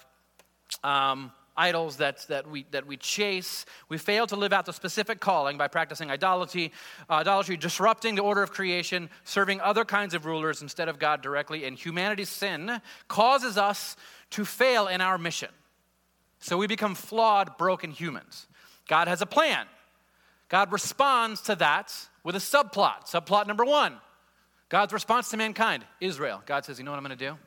um, 0.83 1.33
idols 1.57 1.99
that, 1.99 2.27
that, 2.29 2.49
we, 2.49 2.67
that 2.71 2.87
we 2.87 2.97
chase. 2.97 3.65
We 3.89 3.99
fail 3.99 4.27
to 4.27 4.37
live 4.37 4.53
out 4.53 4.67
the 4.67 4.73
specific 4.73 5.21
calling 5.21 5.57
by 5.57 5.69
practicing 5.69 6.11
idolatry, 6.11 6.73
uh, 7.09 7.15
idolatry, 7.15 7.57
disrupting 7.57 8.15
the 8.15 8.23
order 8.23 8.43
of 8.43 8.53
creation, 8.53 9.09
serving 9.25 9.61
other 9.61 9.85
kinds 9.85 10.15
of 10.15 10.27
rulers 10.27 10.63
instead 10.63 10.89
of 10.89 10.99
God 10.99 11.23
directly. 11.23 11.65
And 11.65 11.79
humanity's 11.79 12.29
sin 12.29 12.81
causes 13.09 13.57
us 13.57 13.97
to 14.31 14.45
fail 14.45 14.89
in 14.89 15.01
our 15.01 15.19
mission. 15.19 15.51
So 16.41 16.59
we 16.59 16.67
become 16.67 16.95
flawed, 16.95 17.57
broken 17.57 17.91
humans. 17.91 18.47
God 18.89 19.09
has 19.09 19.23
a 19.23 19.27
plan. 19.27 19.67
God 20.49 20.73
responds 20.73 21.41
to 21.43 21.55
that 21.57 21.93
with 22.23 22.37
a 22.37 22.39
subplot. 22.39 23.11
Subplot 23.11 23.47
number 23.47 23.65
one 23.65 23.97
God's 24.69 24.93
response 24.93 25.31
to 25.31 25.37
mankind 25.37 25.85
Israel. 26.01 26.43
God 26.47 26.65
says, 26.65 26.79
You 26.79 26.85
know 26.85 26.91
what 26.91 26.99
I'm 26.99 27.05
going 27.05 27.17
to 27.17 27.31
do? 27.31 27.39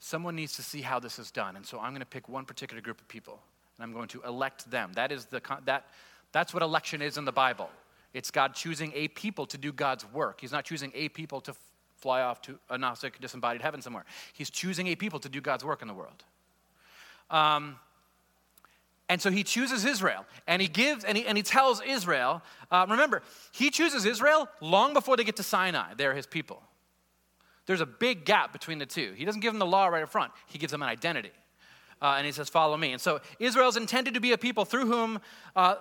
Someone 0.00 0.36
needs 0.36 0.54
to 0.56 0.62
see 0.62 0.82
how 0.82 0.98
this 0.98 1.18
is 1.18 1.30
done. 1.30 1.56
And 1.56 1.66
so 1.66 1.78
I'm 1.78 1.90
going 1.90 2.00
to 2.00 2.06
pick 2.06 2.28
one 2.28 2.44
particular 2.44 2.80
group 2.80 3.00
of 3.00 3.08
people 3.08 3.40
and 3.76 3.84
I'm 3.84 3.92
going 3.92 4.08
to 4.08 4.22
elect 4.22 4.70
them. 4.70 4.92
That 4.94 5.12
is 5.12 5.26
the, 5.26 5.40
that, 5.64 5.86
that's 6.32 6.52
what 6.52 6.62
election 6.62 7.02
is 7.02 7.16
in 7.16 7.24
the 7.24 7.32
Bible. 7.32 7.70
It's 8.14 8.30
God 8.30 8.54
choosing 8.54 8.92
a 8.94 9.08
people 9.08 9.46
to 9.46 9.58
do 9.58 9.72
God's 9.72 10.04
work. 10.12 10.40
He's 10.40 10.52
not 10.52 10.64
choosing 10.64 10.92
a 10.94 11.08
people 11.10 11.40
to 11.42 11.54
fly 11.96 12.22
off 12.22 12.40
to 12.42 12.58
a 12.70 12.78
Gnostic, 12.78 13.20
disembodied 13.20 13.62
heaven 13.62 13.82
somewhere. 13.82 14.04
He's 14.32 14.50
choosing 14.50 14.86
a 14.88 14.94
people 14.94 15.18
to 15.20 15.28
do 15.28 15.40
God's 15.40 15.64
work 15.64 15.82
in 15.82 15.88
the 15.88 15.94
world. 15.94 16.24
Um, 17.30 17.76
and 19.08 19.20
so 19.20 19.30
he 19.30 19.42
chooses 19.42 19.84
Israel, 19.84 20.26
and 20.46 20.60
he 20.60 20.68
gives, 20.68 21.04
and 21.04 21.16
he, 21.16 21.24
and 21.24 21.36
he 21.36 21.42
tells 21.42 21.80
Israel. 21.82 22.42
Uh, 22.70 22.86
remember, 22.88 23.22
he 23.52 23.70
chooses 23.70 24.04
Israel 24.04 24.48
long 24.60 24.92
before 24.92 25.16
they 25.16 25.24
get 25.24 25.36
to 25.36 25.42
Sinai. 25.42 25.94
They're 25.96 26.14
his 26.14 26.26
people. 26.26 26.62
There's 27.68 27.82
a 27.82 27.86
big 27.86 28.24
gap 28.24 28.50
between 28.50 28.78
the 28.78 28.86
two. 28.86 29.12
He 29.14 29.26
doesn't 29.26 29.42
give 29.42 29.52
them 29.52 29.58
the 29.58 29.66
law 29.66 29.88
right 29.88 30.02
up 30.02 30.08
front. 30.08 30.32
He 30.46 30.58
gives 30.58 30.72
them 30.72 30.82
an 30.82 30.88
identity, 30.88 31.32
uh, 32.00 32.14
and 32.16 32.24
he 32.24 32.32
says, 32.32 32.48
"Follow 32.48 32.78
me." 32.78 32.92
And 32.92 33.00
so 33.00 33.20
Israel's 33.38 33.76
intended 33.76 34.14
to 34.14 34.20
be 34.20 34.32
a 34.32 34.38
people 34.38 34.64
through 34.64 34.86
whom 34.86 35.20
uh, 35.54 35.74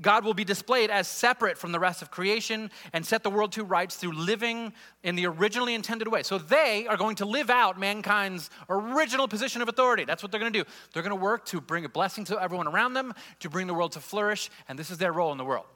God 0.00 0.24
will 0.24 0.34
be 0.34 0.44
displayed 0.44 0.90
as 0.90 1.06
separate 1.06 1.56
from 1.56 1.70
the 1.70 1.78
rest 1.78 2.02
of 2.02 2.10
creation 2.10 2.72
and 2.92 3.06
set 3.06 3.22
the 3.22 3.30
world 3.30 3.52
to 3.52 3.62
rights 3.62 3.94
through 3.94 4.14
living 4.14 4.72
in 5.04 5.14
the 5.14 5.26
originally 5.26 5.74
intended 5.74 6.08
way. 6.08 6.24
So 6.24 6.38
they 6.38 6.88
are 6.88 6.96
going 6.96 7.14
to 7.16 7.24
live 7.24 7.50
out 7.50 7.78
mankind's 7.78 8.50
original 8.68 9.28
position 9.28 9.62
of 9.62 9.68
authority. 9.68 10.04
That's 10.04 10.24
what 10.24 10.32
they're 10.32 10.40
going 10.40 10.52
to 10.52 10.64
do. 10.64 10.68
They're 10.92 11.04
going 11.04 11.16
to 11.16 11.22
work 11.22 11.46
to 11.46 11.60
bring 11.60 11.84
a 11.84 11.88
blessing 11.88 12.24
to 12.26 12.42
everyone 12.42 12.66
around 12.66 12.94
them, 12.94 13.14
to 13.40 13.48
bring 13.48 13.68
the 13.68 13.74
world 13.74 13.92
to 13.92 14.00
flourish, 14.00 14.50
and 14.68 14.76
this 14.76 14.90
is 14.90 14.98
their 14.98 15.12
role 15.12 15.30
in 15.30 15.38
the 15.38 15.44
world. 15.44 15.66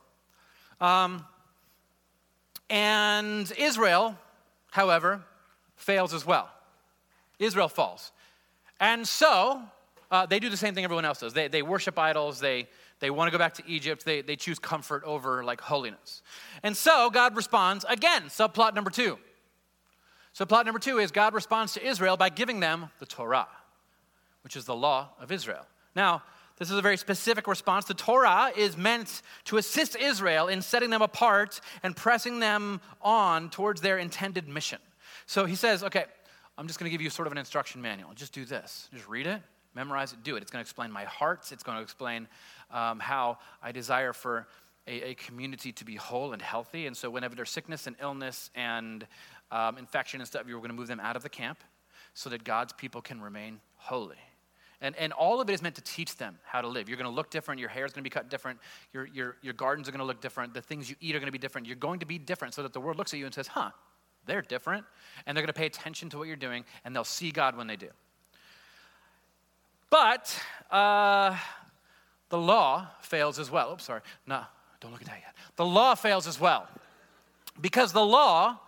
Um, 0.81 1.25
and 2.69 3.53
Israel, 3.57 4.19
however, 4.73 5.23
fails 5.83 6.15
as 6.15 6.25
well. 6.25 6.51
Israel 7.39 7.69
falls. 7.69 8.13
And 8.81 9.07
so 9.07 9.63
uh, 10.11 10.27
they 10.27 10.39
do 10.39 10.49
the 10.49 10.57
same 10.57 10.75
thing 10.75 10.85
everyone 10.85 11.05
else 11.05 11.21
does. 11.21 11.35
They, 11.35 11.49
they 11.49 11.63
worship 11.63 11.99
idols, 11.99 12.41
they 12.41 12.69
they 13.03 13.11
want 13.11 13.27
to 13.27 13.33
go 13.33 13.39
back 13.39 13.55
to 13.55 13.65
Egypt. 13.67 14.05
They, 14.05 14.23
they 14.23 14.37
choose 14.37 14.61
comfort 14.61 15.03
over 15.03 15.43
like 15.43 15.61
holiness. 15.61 16.23
And 16.63 16.77
so 16.77 17.11
God 17.11 17.35
responds 17.35 17.85
again, 17.89 18.23
subplot 18.29 18.77
number 18.77 18.91
two. 18.91 19.19
Subplot 20.39 20.65
number 20.67 20.79
two 20.79 20.99
is 20.99 21.11
God 21.11 21.35
responds 21.35 21.75
to 21.75 21.85
Israel 21.85 22.17
by 22.17 22.29
giving 22.29 22.61
them 22.61 22.91
the 23.01 23.07
Torah, 23.07 23.49
which 24.45 24.55
is 24.55 24.67
the 24.67 24.77
law 24.77 25.11
of 25.21 25.33
Israel. 25.33 25.67
Now, 25.97 26.23
this 26.59 26.71
is 26.71 26.79
a 26.79 26.81
very 26.81 26.97
specific 26.97 27.49
response. 27.49 27.87
The 27.87 27.95
Torah 27.95 28.53
is 28.57 28.77
meant 28.77 29.23
to 29.47 29.57
assist 29.57 29.97
Israel 29.97 30.47
in 30.47 30.63
setting 30.63 30.91
them 30.91 31.03
apart 31.03 31.61
and 31.83 31.97
pressing 31.97 32.39
them 32.39 32.81
on 33.01 33.51
towards 33.51 33.81
their 33.81 33.99
intended 33.99 34.47
mission. 34.47 34.79
So 35.27 35.45
he 35.45 35.55
says, 35.55 35.83
okay, 35.85 36.05
I'm 36.59 36.67
just 36.67 36.79
going 36.79 36.91
to 36.91 36.91
give 36.91 37.01
you 37.01 37.11
sort 37.11 37.27
of 37.27 37.33
an 37.33 37.39
instruction 37.39 37.81
manual. 37.81 38.13
Just 38.15 38.33
do 38.33 38.45
this. 38.45 38.89
Just 38.93 39.09
read 39.09 39.27
it, 39.27 39.41
memorize 39.75 40.13
it, 40.13 40.23
do 40.23 40.37
it. 40.37 40.43
It's 40.43 40.51
going 40.51 40.63
to 40.63 40.67
explain 40.67 40.91
my 40.91 41.05
heart. 41.05 41.51
It's 41.51 41.63
going 41.63 41.79
to 41.79 41.83
explain 41.83 42.29
um, 42.71 43.01
how 43.01 43.39
I 43.63 43.73
desire 43.73 44.13
for 44.13 44.47
a, 44.87 45.11
a, 45.11 45.15
community 45.15 45.73
to 45.73 45.85
be 45.85 45.97
whole 45.97 46.33
and 46.33 46.43
healthy. 46.43 46.87
And 46.87 46.97
so, 46.97 47.09
whenever 47.09 47.37
there's 47.37 47.51
sickness 47.51 47.87
and 47.87 47.95
illness 48.01 48.51
and 48.55 49.07
um, 49.51 49.79
infection 49.79 50.21
and 50.21 50.27
stuff, 50.27 50.43
you're 50.47 50.59
going 50.59 50.71
to 50.71 50.77
move 50.77 50.89
them 50.89 51.01
out 51.01 51.15
of 51.15 51.23
the 51.23 51.29
camp 51.29 51.59
so 52.15 52.29
that 52.31 52.45
God's 52.45 52.73
people 52.73 53.01
can 53.01 53.21
remain 53.21 53.61
holy. 53.77 54.17
And, 54.81 54.97
and 54.97 55.13
all 55.13 55.41
of 55.41 55.49
it 55.49 55.53
is 55.53 55.63
meant 55.63 55.77
to 55.77 55.83
teach 55.83 56.17
them 56.17 56.37
how 56.43 56.61
to 56.61 56.67
live. 56.67 56.89
You're 56.89 56.99
going 56.99 57.09
to 57.09 57.15
look 57.15 57.31
different. 57.31 57.61
Your 57.61 57.69
hair 57.69 57.87
is 57.87 57.93
going 57.93 58.03
to 58.03 58.11
be 58.11 58.13
cut 58.13 58.29
different. 58.29 58.59
Your, 58.93 59.07
your, 59.07 59.37
your 59.41 59.55
gardens 59.55 59.89
are 59.89 59.93
going 59.93 60.01
to 60.01 60.05
look 60.05 60.21
different. 60.21 60.53
The 60.55 60.61
things 60.61 60.91
you 60.91 60.97
eat 61.01 61.15
are 61.15 61.21
going 61.21 61.29
to 61.29 61.33
be 61.33 61.39
different. 61.39 61.69
You're 61.69 61.77
going 61.77 62.01
to 62.01 62.07
be 62.07 62.19
different 62.19 62.53
so 62.53 62.65
that 62.65 62.73
the 62.73 62.81
world 62.81 62.99
looks 62.99 63.15
at 63.15 63.21
you 63.21 63.25
and 63.25 63.33
says, 63.33 63.47
huh, 63.47 63.71
they're 64.27 64.43
different. 64.43 64.85
And 65.27 65.37
they're 65.37 65.43
going 65.43 65.53
to 65.53 65.59
pay 65.59 65.67
attention 65.67 66.11
to 66.11 66.19
what 66.19 66.27
you're 66.27 66.37
doing, 66.37 66.65
and 66.85 66.95
they'll 66.95 67.05
see 67.05 67.31
God 67.31 67.57
when 67.57 67.67
they 67.67 67.77
do. 67.77 67.89
But 69.91 70.41
uh, 70.71 71.37
the 72.31 72.39
law 72.39 72.89
fails 73.03 73.39
as 73.39 73.51
well. 73.51 73.73
Oops, 73.73 73.85
sorry. 73.85 74.01
No, 74.27 74.43
don't 74.81 74.91
look 74.91 75.03
at 75.03 75.09
that 75.09 75.21
yet. 75.23 75.35
The 75.57 75.67
law 75.67 75.95
fails 75.95 76.27
as 76.27 76.41
well. 76.41 76.67
Because 77.61 77.93
the 77.93 78.05
law, 78.05 78.59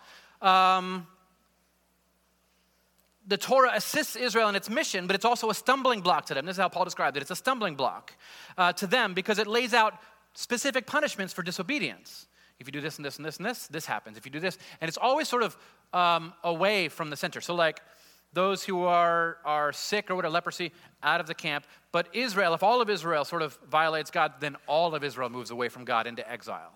um, 0.43 1.07
the 3.27 3.38
Torah 3.38 3.71
assists 3.75 4.17
Israel 4.17 4.51
in 4.51 4.55
its 4.55 4.69
mission, 4.69 5.07
but 5.07 5.17
it's 5.17 5.25
also 5.25 5.49
a 5.49 5.55
stumbling 5.55 6.03
block 6.03 6.27
to 6.27 6.35
them. 6.35 6.45
This 6.45 6.57
is 6.57 6.61
how 6.61 6.69
Paul 6.69 6.85
described 6.85 7.17
it. 7.17 7.23
It's 7.23 7.31
a 7.31 7.37
stumbling 7.37 7.75
block 7.75 8.14
uh, 8.59 8.75
to 8.75 8.87
them 8.87 9.14
because 9.14 9.38
it 9.38 9.47
lays 9.47 9.73
out 9.73 9.95
specific 10.35 10.87
punishments 10.87 11.33
for 11.33 11.43
disobedience. 11.43 12.27
If 12.61 12.69
you 12.69 12.73
do 12.73 12.81
this 12.81 12.97
and 12.97 13.05
this 13.05 13.17
and 13.17 13.27
this 13.27 13.38
and 13.38 13.47
this, 13.47 13.67
this 13.67 13.87
happens. 13.87 14.17
If 14.17 14.25
you 14.25 14.31
do 14.31 14.40
this, 14.40 14.59
and 14.81 14.88
it's 14.88 14.99
always 14.99 15.29
sort 15.29 15.43
of 15.43 15.57
um, 15.93 16.33
away 16.43 16.88
from 16.88 17.11
the 17.11 17.17
center. 17.17 17.40
So, 17.40 17.55
like, 17.55 17.81
those 18.33 18.64
who 18.64 18.85
are, 18.85 19.38
are 19.45 19.73
sick 19.73 20.11
or 20.11 20.25
a 20.25 20.31
leprosy 20.31 20.73
out 21.03 21.21
of 21.21 21.27
the 21.27 21.35
camp. 21.35 21.67
But 21.93 22.09
Israel, 22.12 22.53
if 22.55 22.62
all 22.62 22.81
of 22.81 22.90
Israel 22.90 23.25
sort 23.25 23.43
of 23.43 23.59
violates 23.71 24.11
God, 24.11 24.35
then 24.40 24.57
all 24.67 24.95
of 24.95 25.05
Israel 25.05 25.31
moves 25.31 25.51
away 25.51 25.69
from 25.69 25.85
God 25.85 26.07
into 26.07 26.29
exile. 26.31 26.73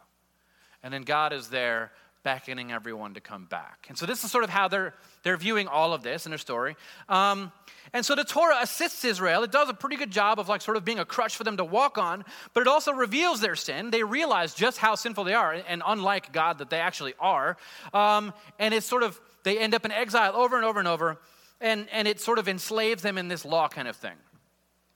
And 0.82 0.94
then 0.94 1.02
God 1.02 1.32
is 1.32 1.48
there 1.48 1.92
beckoning 2.22 2.72
everyone 2.72 3.14
to 3.14 3.20
come 3.20 3.44
back. 3.46 3.86
And 3.88 3.96
so 3.96 4.06
this 4.06 4.24
is 4.24 4.30
sort 4.30 4.44
of 4.44 4.50
how 4.50 4.68
they're, 4.68 4.94
they're 5.22 5.36
viewing 5.36 5.68
all 5.68 5.92
of 5.92 6.02
this 6.02 6.26
in 6.26 6.30
their 6.30 6.38
story. 6.38 6.76
Um, 7.08 7.52
and 7.92 8.04
so 8.04 8.14
the 8.14 8.24
Torah 8.24 8.58
assists 8.60 9.04
Israel. 9.04 9.42
It 9.44 9.52
does 9.52 9.68
a 9.68 9.74
pretty 9.74 9.96
good 9.96 10.10
job 10.10 10.38
of 10.38 10.48
like 10.48 10.60
sort 10.60 10.76
of 10.76 10.84
being 10.84 10.98
a 10.98 11.04
crutch 11.04 11.36
for 11.36 11.44
them 11.44 11.56
to 11.56 11.64
walk 11.64 11.96
on, 11.96 12.24
but 12.54 12.60
it 12.60 12.66
also 12.66 12.92
reveals 12.92 13.40
their 13.40 13.56
sin. 13.56 13.90
They 13.90 14.02
realize 14.02 14.54
just 14.54 14.78
how 14.78 14.94
sinful 14.94 15.24
they 15.24 15.34
are 15.34 15.52
and 15.52 15.82
unlike 15.86 16.32
God 16.32 16.58
that 16.58 16.70
they 16.70 16.80
actually 16.80 17.14
are. 17.18 17.56
Um, 17.94 18.34
and 18.58 18.74
it's 18.74 18.86
sort 18.86 19.02
of, 19.02 19.18
they 19.44 19.58
end 19.58 19.74
up 19.74 19.84
in 19.84 19.92
exile 19.92 20.34
over 20.34 20.56
and 20.56 20.64
over 20.64 20.78
and 20.78 20.88
over 20.88 21.18
and, 21.60 21.88
and 21.92 22.06
it 22.06 22.20
sort 22.20 22.38
of 22.38 22.48
enslaves 22.48 23.02
them 23.02 23.18
in 23.18 23.28
this 23.28 23.44
law 23.44 23.68
kind 23.68 23.88
of 23.88 23.96
thing. 23.96 24.16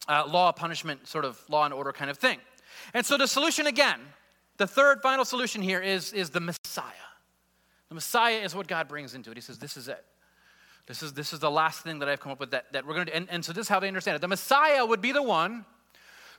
Uh, 0.09 0.25
law, 0.27 0.53
punishment, 0.53 1.07
sort 1.07 1.25
of 1.25 1.41
law 1.49 1.65
and 1.65 1.73
order 1.73 1.93
kind 1.93 2.11
of 2.11 2.19
thing. 2.19 2.39
And 2.95 3.07
so 3.07 3.17
the 3.17 3.27
solution 3.27 3.67
again, 3.67 4.01
the 4.57 4.67
third 4.67 5.01
final 5.01 5.25
solution 5.25 5.63
here 5.63 5.81
is, 5.81 6.13
is 6.13 6.31
the 6.31 6.41
Messiah. 6.41 6.93
The 7.93 7.97
Messiah 7.97 8.39
is 8.39 8.55
what 8.55 8.69
God 8.69 8.89
brings 8.89 9.13
into 9.15 9.31
it. 9.31 9.37
He 9.37 9.43
says, 9.43 9.59
This 9.59 9.77
is 9.77 9.87
it. 9.87 10.03
This 10.87 11.03
is, 11.03 11.13
this 11.13 11.35
is 11.35 11.41
the 11.41 11.51
last 11.51 11.83
thing 11.83 11.99
that 11.99 12.09
I've 12.09 12.21
come 12.21 12.33
up 12.33 12.41
with 12.41 12.53
that, 12.53 12.73
that 12.73 12.87
we're 12.87 12.95
going 12.95 13.05
to 13.05 13.13
do. 13.13 13.17
And, 13.19 13.29
and 13.29 13.45
so 13.45 13.53
this 13.53 13.67
is 13.67 13.69
how 13.69 13.81
they 13.81 13.89
understand 13.89 14.17
it. 14.17 14.23
The 14.23 14.29
Messiah 14.29 14.87
would 14.87 15.03
be 15.03 15.13
the 15.13 15.23
one 15.23 15.67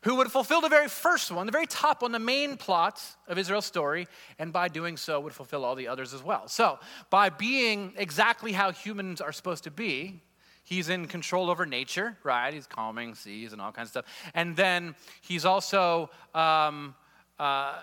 who 0.01 0.15
would 0.15 0.31
fulfill 0.31 0.61
the 0.61 0.67
very 0.67 0.87
first 0.87 1.31
one, 1.31 1.45
the 1.45 1.51
very 1.51 1.67
top 1.67 2.01
one, 2.01 2.11
the 2.11 2.17
main 2.17 2.57
plot 2.57 2.99
of 3.27 3.37
Israel's 3.37 3.67
story, 3.67 4.07
and 4.39 4.51
by 4.51 4.67
doing 4.67 4.97
so 4.97 5.19
would 5.19 5.33
fulfill 5.33 5.63
all 5.63 5.75
the 5.75 5.87
others 5.87 6.11
as 6.15 6.23
well. 6.23 6.47
So, 6.47 6.79
by 7.11 7.29
being 7.29 7.93
exactly 7.97 8.51
how 8.51 8.71
humans 8.71 9.21
are 9.21 9.31
supposed 9.31 9.63
to 9.65 9.71
be, 9.71 10.23
he's 10.63 10.89
in 10.89 11.05
control 11.05 11.51
over 11.51 11.67
nature, 11.67 12.17
right? 12.23 12.51
He's 12.51 12.65
calming 12.65 13.13
seas 13.13 13.53
and 13.53 13.61
all 13.61 13.71
kinds 13.71 13.89
of 13.89 13.91
stuff. 13.91 14.05
And 14.33 14.55
then 14.55 14.95
he's 15.21 15.45
also. 15.45 16.09
Um, 16.33 16.95
uh, 17.39 17.79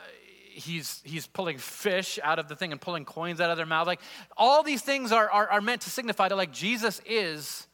he's 0.52 1.00
he's 1.04 1.26
pulling 1.26 1.58
fish 1.58 2.18
out 2.22 2.38
of 2.38 2.48
the 2.48 2.56
thing 2.56 2.72
and 2.72 2.80
pulling 2.80 3.04
coins 3.04 3.40
out 3.40 3.50
of 3.50 3.56
their 3.56 3.66
mouth. 3.66 3.86
Like 3.86 4.00
all 4.36 4.62
these 4.62 4.82
things 4.82 5.12
are, 5.12 5.30
are, 5.30 5.48
are 5.48 5.60
meant 5.60 5.82
to 5.82 5.90
signify 5.90 6.28
that 6.28 6.36
like 6.36 6.52
Jesus 6.52 7.00
is 7.06 7.66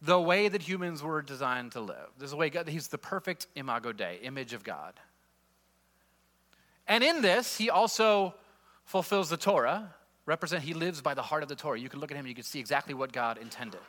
the 0.00 0.20
way 0.20 0.48
that 0.48 0.62
humans 0.62 1.02
were 1.02 1.22
designed 1.22 1.72
to 1.72 1.80
live. 1.80 2.08
This 2.18 2.26
is 2.26 2.30
the 2.32 2.36
way 2.36 2.50
God, 2.50 2.68
he's 2.68 2.88
the 2.88 2.98
perfect 2.98 3.46
imago 3.54 3.92
Dei, 3.92 4.18
image 4.22 4.52
of 4.52 4.64
God. 4.64 4.94
And 6.88 7.04
in 7.04 7.22
this, 7.22 7.56
he 7.56 7.70
also 7.70 8.34
fulfills 8.84 9.30
the 9.30 9.36
Torah. 9.36 9.94
Represent, 10.26 10.62
he 10.62 10.74
lives 10.74 11.00
by 11.00 11.14
the 11.14 11.22
heart 11.22 11.42
of 11.42 11.48
the 11.48 11.54
Torah. 11.54 11.78
You 11.78 11.88
can 11.88 12.00
look 12.00 12.10
at 12.10 12.16
him 12.16 12.26
you 12.26 12.34
can 12.34 12.44
see 12.44 12.60
exactly 12.60 12.94
what 12.94 13.12
God 13.12 13.38
intended. 13.38 13.80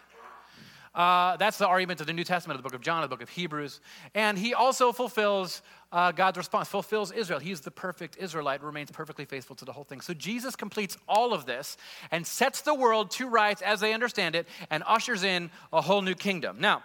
Uh, 0.96 1.36
that's 1.38 1.58
the 1.58 1.68
argument 1.68 2.02
of 2.02 2.08
the 2.08 2.14
New 2.14 2.24
Testament, 2.24 2.58
of 2.58 2.64
the 2.64 2.70
book 2.70 2.76
of 2.76 2.82
John, 2.82 3.02
the 3.02 3.08
book 3.08 3.24
of 3.24 3.30
Hebrews. 3.30 3.82
And 4.14 4.38
he 4.38 4.54
also 4.54 4.92
fulfills 4.92 5.64
uh, 5.92 6.12
God's 6.12 6.38
response, 6.38 6.68
fulfills 6.68 7.12
Israel. 7.12 7.40
He's 7.40 7.62
the 7.62 7.72
perfect 7.72 8.18
Israelite, 8.18 8.62
remains 8.62 8.92
perfectly 8.92 9.26
faithful 9.26 9.56
to 9.56 9.66
the 9.66 9.74
whole 9.74 9.84
thing. 9.84 10.02
So 10.02 10.14
Jesus 10.14 10.56
completes 10.56 10.96
all 11.08 11.34
of 11.34 11.46
this 11.46 11.78
and 12.12 12.26
sets 12.26 12.62
the 12.62 12.76
world 12.76 13.10
to 13.12 13.28
rights 13.28 13.64
as 13.64 13.80
they 13.80 13.94
understand 13.94 14.36
it 14.36 14.48
and 14.70 14.84
ushers 14.86 15.24
in 15.24 15.50
a 15.72 15.82
whole 15.82 16.04
new 16.04 16.16
kingdom. 16.16 16.58
Now, 16.60 16.84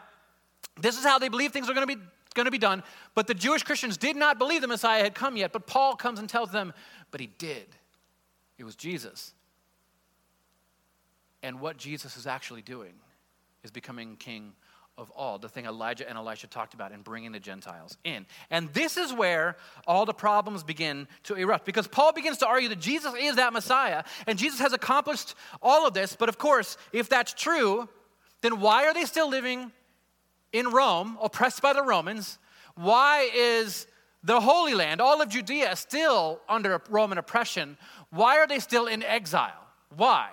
this 0.81 0.97
is 0.97 1.05
how 1.05 1.18
they 1.18 1.29
believe 1.29 1.53
things 1.53 1.68
are 1.68 1.75
going 1.75 1.87
to 1.87 1.97
be 1.97 2.03
going 2.35 2.44
to 2.44 2.53
be 2.53 2.59
done, 2.59 2.85
but 3.16 3.27
the 3.27 3.35
Jewish 3.35 3.64
Christians 3.64 3.97
did 3.97 4.14
not 4.14 4.38
believe 4.38 4.61
the 4.61 4.68
Messiah 4.68 5.03
had 5.03 5.12
come 5.12 5.37
yet. 5.37 5.53
But 5.53 5.66
Paul 5.66 5.97
comes 5.97 6.21
and 6.21 6.29
tells 6.29 6.53
them, 6.53 6.73
but 7.11 7.21
he 7.21 7.27
did. 7.27 7.66
It 8.59 8.64
was 8.64 8.77
Jesus. 8.77 9.33
And 11.42 11.59
what 11.59 11.79
Jesus 11.79 12.16
is 12.16 12.29
actually 12.29 12.62
doing 12.62 12.92
is 13.62 13.71
becoming 13.71 14.16
king 14.16 14.53
of 14.99 15.12
all, 15.12 15.38
the 15.38 15.49
thing 15.49 15.64
Elijah 15.64 16.07
and 16.09 16.18
Elisha 16.18 16.49
talked 16.49 16.75
about 16.75 16.90
in 16.90 17.03
bringing 17.03 17.31
the 17.31 17.38
Gentiles 17.38 17.97
in. 18.03 18.27
And 18.51 18.68
this 18.75 18.97
is 18.97 19.12
where 19.12 19.57
all 19.87 20.05
the 20.05 20.12
problems 20.12 20.64
begin 20.64 21.07
to 21.23 21.35
erupt 21.35 21.64
because 21.64 21.87
Paul 21.87 22.12
begins 22.12 22.38
to 22.38 22.49
argue 22.49 22.68
that 22.68 22.81
Jesus 22.81 23.14
is 23.18 23.37
that 23.37 23.53
Messiah 23.53 24.03
and 24.27 24.37
Jesus 24.37 24.59
has 24.59 24.73
accomplished 24.73 25.37
all 25.62 25.87
of 25.87 25.94
this. 25.94 26.16
But 26.16 26.29
of 26.29 26.37
course, 26.37 26.77
if 26.92 27.09
that's 27.09 27.33
true, 27.33 27.88
then 28.40 28.59
why 28.59 28.87
are 28.87 28.94
they 28.94 29.05
still 29.05 29.31
living 29.31 29.71
in 30.53 30.71
Rome, 30.71 31.16
oppressed 31.23 31.62
by 31.62 31.73
the 31.73 31.83
Romans? 31.83 32.38
Why 32.75 33.31
is 33.33 33.87
the 34.25 34.40
Holy 34.40 34.75
Land, 34.75 35.01
all 35.01 35.23
of 35.23 35.29
Judea, 35.29 35.77
still 35.77 36.40
under 36.49 36.83
Roman 36.90 37.18
oppression? 37.18 37.77
Why 38.11 38.38
are 38.38 38.49
they 38.49 38.59
still 38.59 38.88
in 38.88 39.05
exile? 39.05 39.64
Why? 39.97 40.31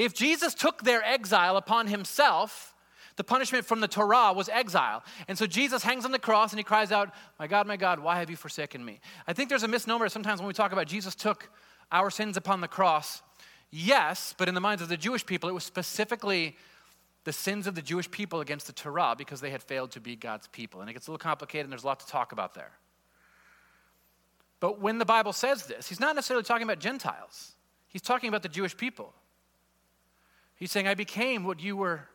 If 0.00 0.14
Jesus 0.14 0.54
took 0.54 0.82
their 0.82 1.04
exile 1.04 1.58
upon 1.58 1.86
himself, 1.86 2.74
The 3.16 3.24
punishment 3.24 3.66
from 3.66 3.80
the 3.80 3.88
Torah 3.88 4.32
was 4.32 4.48
exile. 4.48 5.04
And 5.28 5.36
so 5.36 5.46
Jesus 5.46 5.82
hangs 5.82 6.06
on 6.06 6.10
the 6.10 6.18
cross 6.18 6.52
and 6.52 6.58
he 6.58 6.64
cries 6.64 6.90
out, 6.90 7.12
My 7.38 7.46
God, 7.46 7.66
my 7.66 7.76
God, 7.76 8.00
why 8.00 8.18
have 8.18 8.30
you 8.30 8.36
forsaken 8.36 8.82
me? 8.82 8.98
I 9.26 9.34
think 9.34 9.50
there's 9.50 9.62
a 9.62 9.68
misnomer 9.68 10.08
sometimes 10.08 10.40
when 10.40 10.48
we 10.48 10.54
talk 10.54 10.72
about 10.72 10.86
Jesus 10.86 11.14
took 11.14 11.50
our 11.92 12.08
sins 12.08 12.38
upon 12.38 12.62
the 12.62 12.68
cross. 12.68 13.20
Yes, 13.70 14.34
but 14.38 14.48
in 14.48 14.54
the 14.54 14.60
minds 14.60 14.80
of 14.80 14.88
the 14.88 14.96
Jewish 14.96 15.26
people, 15.26 15.50
it 15.50 15.52
was 15.52 15.64
specifically 15.64 16.56
the 17.24 17.32
sins 17.32 17.66
of 17.66 17.74
the 17.74 17.82
Jewish 17.82 18.10
people 18.10 18.40
against 18.40 18.66
the 18.66 18.72
Torah 18.72 19.14
because 19.18 19.42
they 19.42 19.50
had 19.50 19.62
failed 19.62 19.90
to 19.90 20.00
be 20.00 20.16
God's 20.16 20.46
people. 20.46 20.80
And 20.80 20.88
it 20.88 20.94
gets 20.94 21.06
a 21.06 21.10
little 21.10 21.22
complicated 21.22 21.66
and 21.66 21.72
there's 21.72 21.84
a 21.84 21.86
lot 21.86 22.00
to 22.00 22.06
talk 22.06 22.32
about 22.32 22.54
there. 22.54 22.72
But 24.60 24.80
when 24.80 24.96
the 24.96 25.04
Bible 25.04 25.34
says 25.34 25.66
this, 25.66 25.90
he's 25.90 26.00
not 26.00 26.16
necessarily 26.16 26.44
talking 26.44 26.64
about 26.64 26.78
Gentiles, 26.78 27.52
he's 27.88 28.00
talking 28.00 28.30
about 28.30 28.42
the 28.42 28.48
Jewish 28.48 28.74
people. 28.74 29.12
He's 30.60 30.70
saying, 30.70 30.86
I 30.86 30.94
became 30.94 31.42
what 31.42 31.60
you 31.60 31.76
were. 31.76 32.06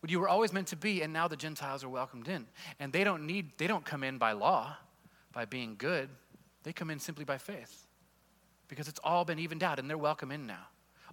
What 0.00 0.10
you 0.10 0.18
were 0.18 0.28
always 0.28 0.52
meant 0.52 0.66
to 0.68 0.76
be, 0.76 1.00
and 1.02 1.12
now 1.12 1.28
the 1.28 1.36
Gentiles 1.36 1.84
are 1.84 1.88
welcomed 1.88 2.26
in. 2.26 2.46
And 2.80 2.92
they 2.92 3.04
don't 3.04 3.24
need, 3.24 3.52
they 3.58 3.68
don't 3.68 3.84
come 3.84 4.02
in 4.02 4.18
by 4.18 4.32
law, 4.32 4.76
by 5.32 5.44
being 5.44 5.76
good. 5.78 6.08
They 6.64 6.72
come 6.72 6.90
in 6.90 6.98
simply 6.98 7.24
by 7.24 7.38
faith. 7.38 7.86
Because 8.66 8.88
it's 8.88 8.98
all 9.04 9.24
been 9.24 9.38
evened 9.38 9.62
out, 9.62 9.78
and 9.78 9.88
they're 9.88 9.96
welcome 9.96 10.32
in 10.32 10.44
now. 10.44 10.66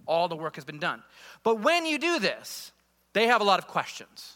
All 0.06 0.26
the 0.26 0.34
work 0.34 0.56
has 0.56 0.64
been 0.64 0.80
done. 0.80 1.04
But 1.44 1.60
when 1.60 1.86
you 1.86 1.98
do 1.98 2.18
this, 2.18 2.72
they 3.12 3.28
have 3.28 3.40
a 3.40 3.44
lot 3.44 3.60
of 3.60 3.68
questions. 3.68 4.32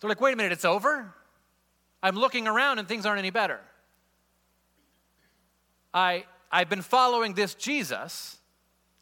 They're 0.00 0.08
like, 0.08 0.22
wait 0.22 0.32
a 0.32 0.36
minute, 0.36 0.52
it's 0.52 0.64
over? 0.64 1.12
I'm 2.02 2.16
looking 2.16 2.46
around 2.46 2.78
and 2.78 2.88
things 2.88 3.04
aren't 3.04 3.18
any 3.18 3.30
better. 3.30 3.60
I, 5.92 6.24
I've 6.50 6.70
been 6.70 6.82
following 6.82 7.34
this 7.34 7.54
Jesus, 7.54 8.38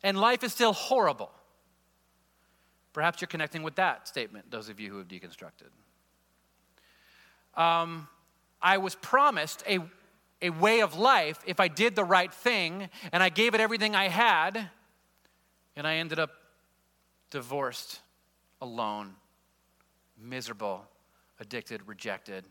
and 0.02 0.18
life 0.18 0.42
is 0.42 0.52
still 0.52 0.72
horrible. 0.72 1.30
Perhaps 2.92 3.20
you're 3.20 3.28
connecting 3.28 3.62
with 3.62 3.76
that 3.76 4.06
statement, 4.06 4.50
those 4.50 4.68
of 4.68 4.78
you 4.78 4.90
who 4.90 4.98
have 4.98 5.08
deconstructed. 5.08 5.70
Um, 7.54 8.08
I 8.60 8.78
was 8.78 8.94
promised 8.94 9.62
a, 9.68 9.80
a 10.40 10.50
way 10.50 10.80
of 10.80 10.96
life 10.96 11.38
if 11.46 11.58
I 11.60 11.68
did 11.68 11.96
the 11.96 12.04
right 12.04 12.32
thing 12.32 12.88
and 13.12 13.22
I 13.22 13.28
gave 13.28 13.54
it 13.54 13.60
everything 13.60 13.94
I 13.94 14.08
had, 14.08 14.70
and 15.76 15.86
I 15.86 15.96
ended 15.96 16.18
up 16.18 16.30
divorced, 17.30 18.00
alone, 18.60 19.14
miserable, 20.20 20.84
addicted, 21.40 21.80
rejected. 21.86 22.44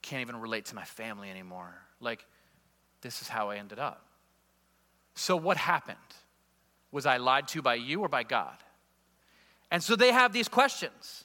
Can't 0.00 0.22
even 0.22 0.36
relate 0.36 0.66
to 0.66 0.74
my 0.74 0.84
family 0.84 1.28
anymore. 1.28 1.74
Like, 2.00 2.24
this 3.00 3.20
is 3.20 3.28
how 3.28 3.50
I 3.50 3.56
ended 3.56 3.78
up. 3.78 4.04
So, 5.14 5.36
what 5.36 5.56
happened? 5.56 5.96
Was 6.90 7.06
I 7.06 7.18
lied 7.18 7.48
to 7.48 7.62
by 7.62 7.74
you 7.74 8.00
or 8.00 8.08
by 8.08 8.22
God? 8.22 8.56
And 9.70 9.82
so 9.82 9.96
they 9.96 10.12
have 10.12 10.32
these 10.32 10.48
questions. 10.48 11.24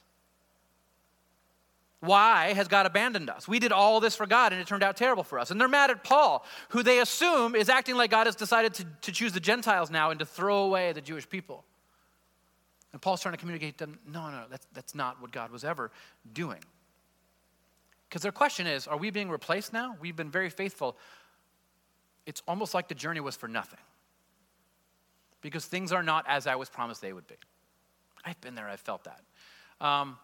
Why 2.00 2.52
has 2.52 2.68
God 2.68 2.84
abandoned 2.84 3.30
us? 3.30 3.48
We 3.48 3.58
did 3.58 3.72
all 3.72 3.98
this 3.98 4.14
for 4.14 4.26
God 4.26 4.52
and 4.52 4.60
it 4.60 4.66
turned 4.66 4.82
out 4.82 4.96
terrible 4.96 5.22
for 5.22 5.38
us. 5.38 5.50
And 5.50 5.58
they're 5.58 5.68
mad 5.68 5.90
at 5.90 6.04
Paul, 6.04 6.44
who 6.68 6.82
they 6.82 7.00
assume 7.00 7.54
is 7.54 7.70
acting 7.70 7.96
like 7.96 8.10
God 8.10 8.26
has 8.26 8.36
decided 8.36 8.74
to, 8.74 8.84
to 9.02 9.12
choose 9.12 9.32
the 9.32 9.40
Gentiles 9.40 9.90
now 9.90 10.10
and 10.10 10.18
to 10.20 10.26
throw 10.26 10.64
away 10.64 10.92
the 10.92 11.00
Jewish 11.00 11.26
people. 11.26 11.64
And 12.92 13.00
Paul's 13.00 13.22
trying 13.22 13.32
to 13.32 13.38
communicate 13.38 13.78
to 13.78 13.86
them 13.86 13.98
no, 14.06 14.30
no, 14.30 14.44
that's, 14.50 14.66
that's 14.74 14.94
not 14.94 15.20
what 15.22 15.32
God 15.32 15.50
was 15.50 15.64
ever 15.64 15.90
doing. 16.34 16.60
Because 18.08 18.20
their 18.20 18.32
question 18.32 18.66
is 18.66 18.86
are 18.86 18.98
we 18.98 19.10
being 19.10 19.30
replaced 19.30 19.72
now? 19.72 19.96
We've 19.98 20.14
been 20.14 20.30
very 20.30 20.50
faithful. 20.50 20.96
It's 22.26 22.42
almost 22.46 22.74
like 22.74 22.88
the 22.88 22.94
journey 22.94 23.20
was 23.20 23.34
for 23.34 23.48
nothing. 23.48 23.80
Because 25.44 25.66
things 25.66 25.92
are 25.92 26.02
not 26.02 26.24
as 26.26 26.46
I 26.46 26.56
was 26.56 26.70
promised 26.70 27.02
they 27.02 27.12
would 27.12 27.26
be. 27.26 27.34
I've 28.24 28.40
been 28.40 28.54
there, 28.54 28.66
I've 28.66 28.80
felt 28.80 29.04
that. 29.04 29.20
Um, 29.78 30.16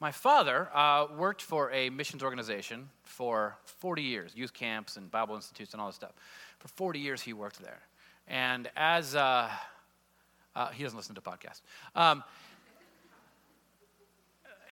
my 0.00 0.10
father 0.10 0.68
uh, 0.74 1.06
worked 1.16 1.40
for 1.40 1.70
a 1.70 1.90
missions 1.90 2.24
organization 2.24 2.90
for 3.04 3.56
40 3.64 4.02
years, 4.02 4.32
youth 4.34 4.52
camps 4.52 4.96
and 4.96 5.08
Bible 5.12 5.36
institutes 5.36 5.74
and 5.74 5.80
all 5.80 5.86
this 5.86 5.94
stuff. 5.94 6.10
For 6.58 6.66
40 6.66 6.98
years, 6.98 7.22
he 7.22 7.32
worked 7.32 7.62
there. 7.62 7.78
And 8.26 8.68
as 8.74 9.14
uh, 9.14 9.48
uh, 10.56 10.68
he 10.70 10.82
doesn't 10.82 10.96
listen 10.96 11.14
to 11.14 11.20
podcasts. 11.20 11.60
Um, 11.94 12.24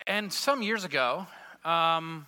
and 0.08 0.32
some 0.32 0.62
years 0.62 0.82
ago, 0.82 1.28
um, 1.64 2.26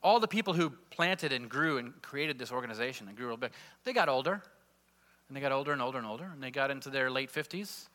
all 0.00 0.20
the 0.20 0.28
people 0.28 0.54
who 0.54 0.70
planted 0.90 1.32
and 1.32 1.48
grew 1.48 1.78
and 1.78 2.00
created 2.02 2.38
this 2.38 2.52
organization 2.52 3.08
and 3.08 3.16
grew 3.16 3.26
real 3.26 3.36
big, 3.36 3.50
they 3.82 3.92
got 3.92 4.08
older. 4.08 4.42
And 5.28 5.36
they 5.36 5.40
got 5.40 5.52
older 5.52 5.72
and 5.72 5.82
older 5.82 5.98
and 5.98 6.06
older. 6.06 6.30
And 6.32 6.42
they 6.42 6.50
got 6.50 6.70
into 6.70 6.90
their 6.90 7.10
late 7.10 7.32
50s. 7.32 7.88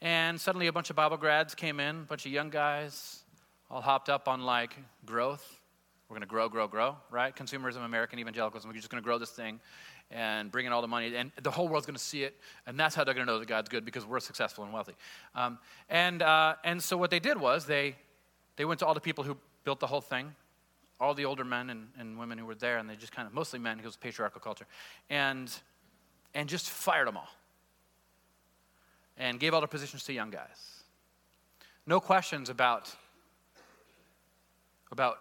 And 0.00 0.40
suddenly 0.40 0.66
a 0.66 0.72
bunch 0.72 0.90
of 0.90 0.96
Bible 0.96 1.16
grads 1.16 1.54
came 1.54 1.78
in, 1.78 1.96
a 1.96 2.00
bunch 2.00 2.26
of 2.26 2.32
young 2.32 2.50
guys, 2.50 3.22
all 3.70 3.80
hopped 3.80 4.08
up 4.08 4.26
on 4.26 4.42
like 4.42 4.76
growth. 5.06 5.60
We're 6.08 6.14
going 6.14 6.22
to 6.22 6.28
grow, 6.28 6.48
grow, 6.48 6.66
grow, 6.66 6.96
right? 7.10 7.34
Consumerism, 7.34 7.84
American 7.84 8.18
evangelicalism. 8.18 8.68
We're 8.68 8.74
just 8.74 8.90
going 8.90 9.00
to 9.00 9.04
grow 9.04 9.18
this 9.18 9.30
thing 9.30 9.60
and 10.10 10.50
bring 10.50 10.66
in 10.66 10.72
all 10.72 10.82
the 10.82 10.88
money, 10.88 11.14
and 11.16 11.32
the 11.42 11.50
whole 11.50 11.68
world's 11.68 11.86
going 11.86 11.96
to 11.96 12.02
see 12.02 12.22
it, 12.22 12.36
and 12.66 12.78
that's 12.78 12.94
how 12.94 13.02
they're 13.02 13.14
going 13.14 13.26
to 13.26 13.32
know 13.32 13.38
that 13.38 13.48
God's 13.48 13.70
good 13.70 13.84
because 13.84 14.04
we're 14.04 14.20
successful 14.20 14.62
and 14.62 14.72
wealthy. 14.72 14.92
Um, 15.34 15.58
and, 15.88 16.20
uh, 16.20 16.56
and 16.64 16.82
so 16.82 16.98
what 16.98 17.10
they 17.10 17.18
did 17.18 17.40
was 17.40 17.64
they, 17.64 17.96
they 18.56 18.66
went 18.66 18.80
to 18.80 18.86
all 18.86 18.92
the 18.92 19.00
people 19.00 19.24
who 19.24 19.38
built 19.64 19.80
the 19.80 19.86
whole 19.86 20.02
thing, 20.02 20.34
all 21.00 21.14
the 21.14 21.24
older 21.24 21.44
men 21.44 21.70
and, 21.70 21.88
and 21.98 22.18
women 22.18 22.36
who 22.36 22.44
were 22.44 22.54
there, 22.54 22.76
and 22.76 22.90
they 22.90 22.96
just 22.96 23.12
kind 23.12 23.26
of, 23.26 23.32
mostly 23.32 23.58
men, 23.58 23.78
because 23.78 23.86
it 23.86 23.88
was 23.88 23.96
patriarchal 23.96 24.40
culture, 24.40 24.66
and, 25.08 25.50
and 26.34 26.48
just 26.48 26.70
fired 26.70 27.06
them 27.06 27.16
all. 27.16 27.28
And 29.16 29.38
gave 29.38 29.54
all 29.54 29.60
the 29.60 29.66
positions 29.66 30.04
to 30.04 30.12
young 30.12 30.30
guys. 30.30 30.82
No 31.86 32.00
questions 32.00 32.48
about, 32.48 32.94
about, 34.90 35.18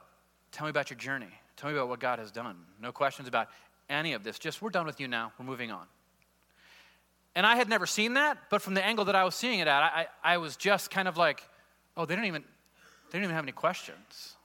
tell 0.51 0.65
me 0.65 0.69
about 0.69 0.89
your 0.89 0.97
journey. 0.97 1.31
Tell 1.57 1.69
me 1.69 1.75
about 1.75 1.89
what 1.89 1.99
God 1.99 2.19
has 2.19 2.31
done. 2.31 2.55
No 2.81 2.91
questions 2.91 3.27
about, 3.27 3.49
any 3.89 4.13
of 4.13 4.23
this. 4.23 4.39
Just, 4.39 4.61
we're 4.61 4.69
done 4.69 4.85
with 4.85 4.99
you 4.99 5.07
now. 5.07 5.33
We're 5.37 5.45
moving 5.45 5.69
on. 5.69 5.85
And 7.35 7.45
I 7.45 7.55
had 7.55 7.69
never 7.69 7.85
seen 7.85 8.15
that, 8.15 8.37
but 8.49 8.61
from 8.61 8.73
the 8.73 8.83
angle 8.83 9.05
that 9.05 9.15
I 9.15 9.23
was 9.23 9.35
seeing 9.35 9.59
it 9.59 9.67
at, 9.67 9.83
I, 9.83 10.07
I 10.23 10.37
was 10.37 10.55
just 10.55 10.89
kind 10.89 11.07
of 11.07 11.17
like, 11.17 11.43
oh, 11.95 12.05
they 12.05 12.15
don't 12.15 12.25
even, 12.25 12.43
they 13.09 13.17
don't 13.17 13.23
even 13.23 13.35
have 13.35 13.45
any 13.45 13.51
questions. 13.51 14.35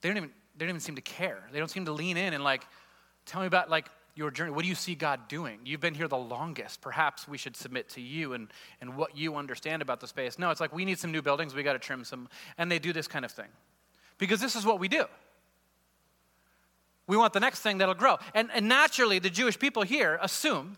They 0.00 0.08
don't 0.08 0.16
even, 0.16 0.30
they 0.56 0.64
don't 0.64 0.70
even 0.70 0.80
seem 0.80 0.94
to 0.96 1.02
care. 1.02 1.42
They 1.52 1.58
don't 1.58 1.70
seem 1.70 1.84
to 1.84 1.92
lean 1.92 2.16
in 2.16 2.32
and 2.32 2.42
like, 2.42 2.66
tell 3.26 3.40
me 3.40 3.46
about 3.46 3.68
like 3.68 3.88
your 4.14 4.30
journey. 4.30 4.50
What 4.50 4.62
do 4.62 4.68
you 4.68 4.74
see 4.74 4.94
God 4.94 5.28
doing? 5.28 5.60
You've 5.64 5.80
been 5.80 5.94
here 5.94 6.08
the 6.08 6.18
longest. 6.18 6.80
Perhaps 6.80 7.26
we 7.26 7.38
should 7.38 7.56
submit 7.56 7.88
to 7.90 8.00
you 8.00 8.34
and, 8.34 8.48
and 8.80 8.96
what 8.96 9.16
you 9.16 9.36
understand 9.36 9.80
about 9.82 10.00
the 10.00 10.06
space. 10.06 10.38
No, 10.38 10.50
it's 10.50 10.60
like 10.60 10.74
we 10.74 10.84
need 10.84 10.98
some 10.98 11.12
new 11.12 11.22
buildings. 11.22 11.54
We 11.54 11.62
got 11.62 11.72
to 11.72 11.78
trim 11.78 12.04
some. 12.04 12.28
And 12.58 12.70
they 12.70 12.78
do 12.78 12.92
this 12.92 13.08
kind 13.08 13.24
of 13.24 13.30
thing 13.30 13.48
because 14.18 14.40
this 14.40 14.54
is 14.54 14.66
what 14.66 14.78
we 14.78 14.88
do. 14.88 15.04
We 17.06 17.16
want 17.16 17.32
the 17.32 17.40
next 17.40 17.60
thing 17.60 17.78
that'll 17.78 17.94
grow. 17.94 18.18
And, 18.34 18.50
and 18.54 18.68
naturally, 18.68 19.18
the 19.18 19.30
Jewish 19.30 19.58
people 19.58 19.82
here 19.82 20.18
assume, 20.22 20.76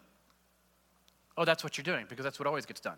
oh, 1.36 1.44
that's 1.44 1.62
what 1.62 1.76
you're 1.76 1.84
doing, 1.84 2.06
because 2.08 2.24
that's 2.24 2.38
what 2.38 2.46
always 2.46 2.66
gets 2.66 2.80
done. 2.80 2.96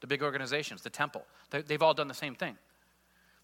The 0.00 0.06
big 0.06 0.22
organizations, 0.22 0.82
the 0.82 0.90
temple, 0.90 1.24
they, 1.50 1.62
they've 1.62 1.82
all 1.82 1.94
done 1.94 2.08
the 2.08 2.14
same 2.14 2.34
thing. 2.34 2.56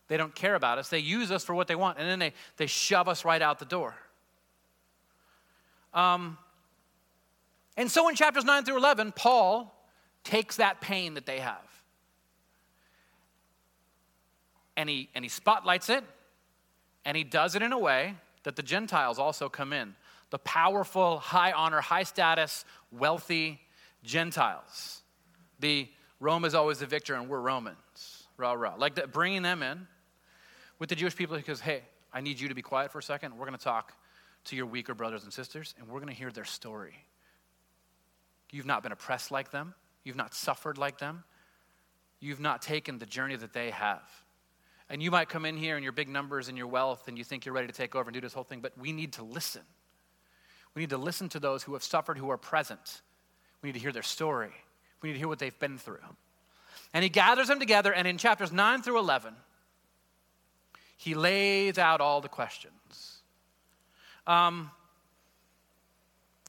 They 0.09 0.17
don't 0.17 0.35
care 0.35 0.57
about 0.57 0.79
us. 0.79 0.89
They 0.89 0.99
use 0.99 1.31
us 1.31 1.45
for 1.45 1.55
what 1.55 1.69
they 1.69 1.77
want, 1.77 1.99
and 1.99 2.09
then 2.09 2.19
they, 2.19 2.33
they 2.57 2.67
shove 2.67 3.09
us 3.09 3.25
right 3.25 3.41
out 3.41 3.61
the 3.61 3.65
door. 3.65 3.95
Um, 5.93 6.39
and 7.77 7.91
so 7.91 8.09
in 8.09 8.15
chapters 8.15 8.45
9 8.45 8.65
through 8.65 8.77
11, 8.77 9.13
Paul 9.13 9.75
takes 10.25 10.57
that 10.57 10.81
pain 10.81 11.15
that 11.15 11.27
they 11.27 11.39
have 11.39 11.71
and 14.81 14.89
he, 14.89 15.11
and 15.15 15.23
he 15.23 15.29
spotlights 15.29 15.91
it, 15.91 16.03
and 17.05 17.15
he 17.15 17.23
does 17.23 17.55
it 17.55 17.61
in 17.61 17.71
a 17.71 17.79
way 17.79 18.15
that 18.45 18.57
the 18.57 18.63
Gentiles 18.63 19.19
also 19.19 19.47
come 19.51 19.75
in. 19.75 19.95
The 20.31 20.39
powerful, 20.39 21.19
high 21.19 21.53
honor, 21.53 21.83
high 21.83 22.05
status, 22.05 22.65
wealthy 22.91 23.61
Gentiles. 24.05 25.03
The 25.59 25.87
Rome 26.19 26.47
is 26.47 26.55
always 26.55 26.79
the 26.79 26.87
victor 26.87 27.15
and 27.15 27.29
we're 27.29 27.41
Romans. 27.41 28.25
Rah, 28.39 28.53
rah. 28.53 28.75
Like 28.79 29.13
bringing 29.13 29.43
them 29.43 29.63
in 29.63 29.87
with 30.79 30.89
the 30.89 30.95
Jewish 30.95 31.15
people 31.15 31.37
because, 31.37 31.61
hey, 31.61 31.83
I 32.11 32.23
need 32.23 32.41
you 32.41 32.49
to 32.49 32.55
be 32.55 32.63
quiet 32.63 32.91
for 32.91 33.01
a 33.01 33.03
second. 33.03 33.37
We're 33.37 33.47
going 33.47 33.59
to 33.59 33.63
talk 33.63 33.93
to 34.45 34.57
your 34.57 34.67
weaker 34.67 34.95
brothers 34.95 35.25
and 35.25 35.33
sisters 35.33 35.75
and 35.79 35.89
we're 35.89 36.01
going 36.01 36.13
to 36.13 36.19
hear 36.19 36.31
their 36.31 36.45
story. 36.45 36.95
You've 38.51 38.67
not 38.67 38.83
been 38.83 38.93
oppressed 38.93 39.31
like 39.31 39.51
them, 39.51 39.75
you've 40.05 40.17
not 40.17 40.35
suffered 40.35 40.79
like 40.79 40.99
them, 40.99 41.25
you've 42.21 42.41
not 42.41 42.63
taken 42.63 42.99
the 42.99 43.07
journey 43.07 43.37
that 43.37 43.53
they 43.53 43.71
have. 43.71 44.03
And 44.89 45.01
you 45.01 45.11
might 45.11 45.29
come 45.29 45.45
in 45.45 45.57
here 45.57 45.77
and 45.77 45.85
your 45.85 45.93
big 45.93 46.09
numbers 46.09 46.49
and 46.49 46.59
your 46.59 46.67
wealth 46.67 47.07
and 47.07 47.17
you 47.17 47.23
think 47.23 47.47
you're 47.47 47.55
ready 47.55 47.69
to 47.69 47.73
take 47.73 47.95
over 47.95 48.09
and 48.09 48.15
do 48.15 48.21
this 48.21 48.33
whole 48.33 48.45
thing, 48.45 48.61
but 48.61 48.77
we 48.77 48.93
need 48.93 49.13
to 49.15 49.23
listen. 49.23 49.63
We 50.75 50.83
need 50.83 50.91
to 50.91 50.99
listen 50.99 51.29
to 51.31 51.41
those 51.41 51.63
who 51.63 51.75
have 51.75 51.85
suffered, 51.85 52.19
who 52.19 52.31
are 52.31 52.37
present. 52.37 53.03
We 53.63 53.69
need 53.69 53.75
to 53.75 53.79
hear 53.79 53.93
their 53.93 54.03
story. 54.03 54.53
We 55.03 55.09
need 55.09 55.15
to 55.15 55.19
hear 55.19 55.29
what 55.29 55.39
they've 55.39 55.59
been 55.59 55.79
through. 55.79 55.99
And 56.93 57.03
he 57.03 57.09
gathers 57.09 57.49
them 57.49 57.61
together, 57.61 57.93
and 57.93 58.07
in 58.07 58.19
chapters 58.19 58.53
9 58.53 58.83
through 58.83 58.99
11, 58.99 59.35
he 60.97 61.15
lays 61.15 61.79
out 61.79 62.01
all 62.01 62.21
the 62.21 62.29
questions. 62.29 63.20
Um, 64.27 64.71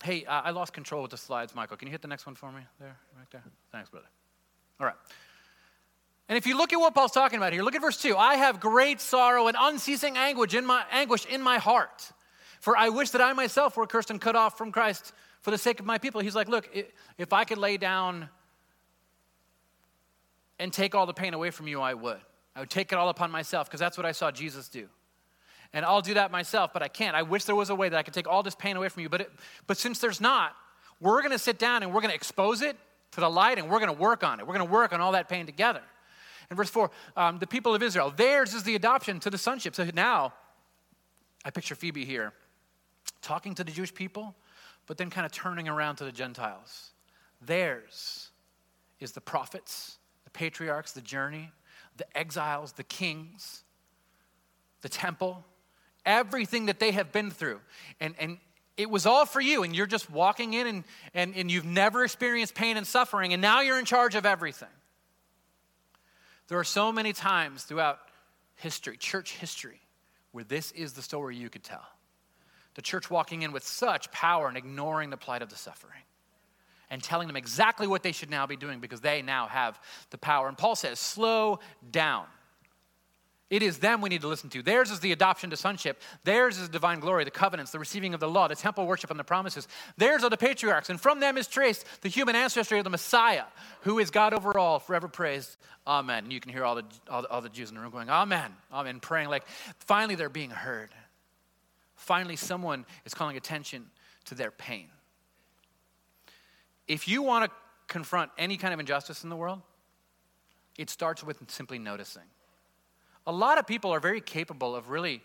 hey, 0.03 0.25
I 0.25 0.51
lost 0.51 0.73
control 0.73 1.01
with 1.01 1.11
the 1.11 1.17
slides, 1.17 1.55
Michael. 1.55 1.77
Can 1.77 1.87
you 1.87 1.91
hit 1.91 2.01
the 2.01 2.07
next 2.07 2.25
one 2.25 2.35
for 2.35 2.51
me? 2.51 2.61
There, 2.79 2.97
right 3.17 3.27
there. 3.31 3.43
Thanks, 3.71 3.89
brother. 3.89 4.07
All 4.79 4.85
right. 4.85 4.95
And 6.27 6.37
if 6.37 6.47
you 6.47 6.57
look 6.57 6.71
at 6.71 6.79
what 6.79 6.93
Paul's 6.95 7.11
talking 7.11 7.37
about 7.37 7.51
here, 7.51 7.61
look 7.61 7.75
at 7.75 7.81
verse 7.81 8.01
2. 8.01 8.15
I 8.15 8.35
have 8.35 8.59
great 8.59 9.01
sorrow 9.01 9.47
and 9.47 9.57
unceasing 9.59 10.17
anguish 10.17 10.53
in 10.53 10.65
my 10.65 10.83
anguish 10.91 11.25
in 11.25 11.41
my 11.41 11.57
heart. 11.57 12.11
For 12.61 12.77
I 12.77 12.89
wish 12.89 13.09
that 13.09 13.21
I 13.21 13.33
myself 13.33 13.75
were 13.75 13.87
cursed 13.87 14.11
and 14.11 14.21
cut 14.21 14.35
off 14.35 14.57
from 14.57 14.71
Christ 14.71 15.13
for 15.41 15.51
the 15.51 15.57
sake 15.57 15.79
of 15.79 15.85
my 15.85 15.97
people. 15.97 16.21
He's 16.21 16.35
like, 16.35 16.47
look, 16.47 16.69
if 17.17 17.33
I 17.33 17.43
could 17.43 17.57
lay 17.57 17.77
down 17.77 18.29
and 20.59 20.71
take 20.71 20.93
all 20.95 21.05
the 21.05 21.13
pain 21.13 21.33
away 21.33 21.49
from 21.49 21.67
you, 21.67 21.81
I 21.81 21.95
would. 21.95 22.19
I 22.55 22.59
would 22.59 22.69
take 22.69 22.91
it 22.91 22.95
all 22.95 23.09
upon 23.09 23.31
myself 23.31 23.67
because 23.67 23.79
that's 23.79 23.97
what 23.97 24.05
I 24.05 24.11
saw 24.11 24.31
Jesus 24.31 24.69
do. 24.69 24.87
And 25.73 25.85
I'll 25.85 26.01
do 26.01 26.15
that 26.15 26.31
myself, 26.31 26.71
but 26.73 26.83
I 26.83 26.87
can't. 26.87 27.15
I 27.15 27.21
wish 27.21 27.45
there 27.45 27.55
was 27.55 27.69
a 27.69 27.75
way 27.75 27.87
that 27.87 27.97
I 27.97 28.03
could 28.03 28.13
take 28.13 28.27
all 28.27 28.43
this 28.43 28.55
pain 28.55 28.75
away 28.75 28.89
from 28.89 29.03
you. 29.03 29.09
But, 29.09 29.21
it, 29.21 29.31
but 29.67 29.77
since 29.77 29.99
there's 29.99 30.19
not, 30.19 30.53
we're 30.99 31.21
to 31.21 31.39
sit 31.39 31.57
down 31.57 31.81
and 31.83 31.93
we're 31.93 32.01
to 32.01 32.13
expose 32.13 32.61
it 32.61 32.77
to 33.11 33.21
the 33.21 33.29
light 33.29 33.57
and 33.57 33.69
we're 33.69 33.79
to 33.85 33.93
work 33.93 34.23
on 34.23 34.39
it. 34.39 34.47
We're 34.47 34.57
to 34.57 34.65
work 34.65 34.93
on 34.93 35.01
all 35.01 35.13
that 35.13 35.29
pain 35.29 35.45
together. 35.45 35.81
In 36.49 36.57
verse 36.57 36.69
4, 36.69 36.91
um, 37.15 37.39
the 37.39 37.47
people 37.47 37.73
of 37.73 37.81
Israel, 37.81 38.13
theirs 38.15 38.53
is 38.53 38.63
the 38.63 38.75
adoption 38.75 39.19
to 39.21 39.29
the 39.29 39.37
sonship. 39.37 39.73
So 39.75 39.87
now, 39.93 40.33
I 41.45 41.49
picture 41.49 41.75
Phoebe 41.75 42.05
here 42.05 42.33
talking 43.21 43.55
to 43.55 43.63
the 43.63 43.71
Jewish 43.71 43.93
people, 43.93 44.35
but 44.87 44.97
then 44.97 45.09
kind 45.09 45.25
of 45.25 45.31
turning 45.31 45.69
around 45.69 45.95
to 45.97 46.03
the 46.03 46.11
Gentiles. 46.11 46.91
Theirs 47.41 48.29
is 48.99 49.13
the 49.13 49.21
prophets, 49.21 49.97
the 50.25 50.29
patriarchs, 50.31 50.91
the 50.91 51.01
journey, 51.01 51.51
the 51.97 52.17
exiles, 52.17 52.73
the 52.73 52.83
kings, 52.83 53.63
the 54.81 54.89
temple, 54.89 55.45
everything 56.05 56.67
that 56.67 56.79
they 56.79 56.91
have 56.91 57.11
been 57.11 57.31
through. 57.31 57.59
And, 57.99 58.15
and 58.19 58.37
it 58.77 58.89
was 58.89 59.05
all 59.05 59.25
for 59.25 59.41
you, 59.41 59.63
and 59.63 59.75
you're 59.75 59.85
just 59.85 60.09
walking 60.09 60.53
in 60.53 60.67
and, 60.67 60.83
and, 61.13 61.35
and 61.35 61.51
you've 61.51 61.65
never 61.65 62.03
experienced 62.03 62.55
pain 62.55 62.77
and 62.77 62.87
suffering, 62.87 63.33
and 63.33 63.41
now 63.41 63.61
you're 63.61 63.79
in 63.79 63.85
charge 63.85 64.15
of 64.15 64.25
everything. 64.25 64.69
There 66.47 66.59
are 66.59 66.63
so 66.63 66.91
many 66.91 67.13
times 67.13 67.63
throughout 67.63 67.99
history, 68.55 68.97
church 68.97 69.33
history, 69.33 69.79
where 70.31 70.43
this 70.43 70.71
is 70.71 70.93
the 70.93 71.01
story 71.01 71.35
you 71.35 71.49
could 71.49 71.63
tell. 71.63 71.85
The 72.75 72.81
church 72.81 73.09
walking 73.09 73.41
in 73.41 73.51
with 73.51 73.63
such 73.63 74.11
power 74.11 74.47
and 74.47 74.57
ignoring 74.57 75.09
the 75.09 75.17
plight 75.17 75.41
of 75.41 75.49
the 75.49 75.55
suffering 75.55 76.01
and 76.89 77.01
telling 77.01 77.27
them 77.27 77.37
exactly 77.37 77.87
what 77.87 78.03
they 78.03 78.11
should 78.11 78.29
now 78.29 78.45
be 78.45 78.57
doing 78.57 78.79
because 78.79 79.01
they 79.01 79.21
now 79.21 79.47
have 79.47 79.79
the 80.09 80.17
power. 80.17 80.47
And 80.47 80.57
Paul 80.57 80.75
says, 80.75 80.99
slow 80.99 81.59
down. 81.89 82.25
It 83.51 83.61
is 83.61 83.79
them 83.79 83.99
we 83.99 84.07
need 84.07 84.21
to 84.21 84.29
listen 84.29 84.49
to. 84.51 84.63
Theirs 84.63 84.91
is 84.91 85.01
the 85.01 85.11
adoption 85.11 85.49
to 85.49 85.57
sonship. 85.57 86.01
Theirs 86.23 86.57
is 86.57 86.69
divine 86.69 87.01
glory, 87.01 87.25
the 87.25 87.31
covenants, 87.31 87.73
the 87.73 87.79
receiving 87.79 88.13
of 88.13 88.21
the 88.21 88.29
law, 88.29 88.47
the 88.47 88.55
temple 88.55 88.87
worship, 88.87 89.11
and 89.11 89.19
the 89.19 89.25
promises. 89.25 89.67
Theirs 89.97 90.23
are 90.23 90.29
the 90.29 90.37
patriarchs, 90.37 90.89
and 90.89 90.99
from 90.99 91.19
them 91.19 91.37
is 91.37 91.49
traced 91.49 91.85
the 91.99 92.07
human 92.07 92.33
ancestry 92.33 92.77
of 92.77 92.85
the 92.85 92.89
Messiah, 92.89 93.43
who 93.81 93.99
is 93.99 94.09
God 94.09 94.33
over 94.33 94.57
all, 94.57 94.79
forever 94.79 95.09
praised. 95.09 95.57
Amen. 95.85 96.23
And 96.23 96.31
you 96.31 96.39
can 96.39 96.53
hear 96.53 96.63
all 96.63 96.75
the, 96.75 96.85
all 97.09 97.23
the, 97.23 97.29
all 97.29 97.41
the 97.41 97.49
Jews 97.49 97.67
in 97.67 97.75
the 97.75 97.81
room 97.81 97.91
going, 97.91 98.09
Amen, 98.09 98.53
Amen, 98.71 99.01
praying 99.01 99.27
like 99.27 99.45
finally 99.79 100.15
they're 100.15 100.29
being 100.29 100.51
heard. 100.51 100.91
Finally, 101.95 102.37
someone 102.37 102.85
is 103.05 103.13
calling 103.13 103.35
attention 103.35 103.85
to 104.25 104.35
their 104.35 104.49
pain. 104.49 104.87
If 106.87 107.09
you 107.09 107.21
want 107.21 107.51
to 107.51 107.51
confront 107.87 108.31
any 108.37 108.55
kind 108.55 108.73
of 108.73 108.79
injustice 108.79 109.25
in 109.25 109.29
the 109.29 109.35
world, 109.35 109.61
it 110.77 110.89
starts 110.89 111.21
with 111.21 111.37
simply 111.51 111.79
noticing. 111.79 112.23
A 113.27 113.31
lot 113.31 113.57
of 113.57 113.67
people 113.67 113.91
are 113.91 113.99
very 113.99 114.21
capable 114.21 114.75
of 114.75 114.89
really 114.89 115.21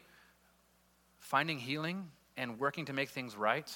finding 1.18 1.58
healing 1.58 2.10
and 2.36 2.58
working 2.58 2.84
to 2.86 2.92
make 2.92 3.08
things 3.08 3.36
right 3.36 3.70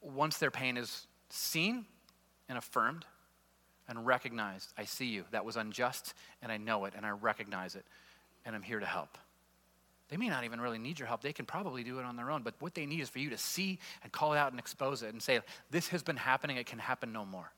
once 0.00 0.38
their 0.38 0.50
pain 0.50 0.76
is 0.76 1.06
seen 1.28 1.84
and 2.48 2.56
affirmed 2.56 3.04
and 3.88 4.06
recognized. 4.06 4.72
I 4.78 4.84
see 4.84 5.06
you. 5.06 5.24
That 5.32 5.44
was 5.44 5.56
unjust, 5.56 6.14
and 6.42 6.50
I 6.50 6.56
know 6.56 6.84
it, 6.84 6.94
and 6.96 7.04
I 7.04 7.10
recognize 7.10 7.74
it, 7.74 7.84
and 8.44 8.54
I'm 8.54 8.62
here 8.62 8.80
to 8.80 8.86
help. 8.86 9.18
They 10.08 10.16
may 10.16 10.28
not 10.28 10.44
even 10.44 10.60
really 10.60 10.78
need 10.78 10.98
your 10.98 11.08
help. 11.08 11.22
They 11.22 11.32
can 11.32 11.46
probably 11.46 11.82
do 11.82 11.98
it 11.98 12.04
on 12.04 12.16
their 12.16 12.30
own. 12.30 12.42
But 12.42 12.54
what 12.60 12.74
they 12.74 12.86
need 12.86 13.00
is 13.00 13.08
for 13.08 13.18
you 13.18 13.30
to 13.30 13.38
see 13.38 13.78
and 14.02 14.12
call 14.12 14.34
it 14.34 14.38
out 14.38 14.52
and 14.52 14.60
expose 14.60 15.02
it 15.02 15.12
and 15.12 15.22
say, 15.22 15.40
This 15.70 15.88
has 15.88 16.02
been 16.02 16.16
happening. 16.16 16.56
It 16.56 16.66
can 16.66 16.78
happen 16.78 17.12
no 17.12 17.24
more. 17.24 17.50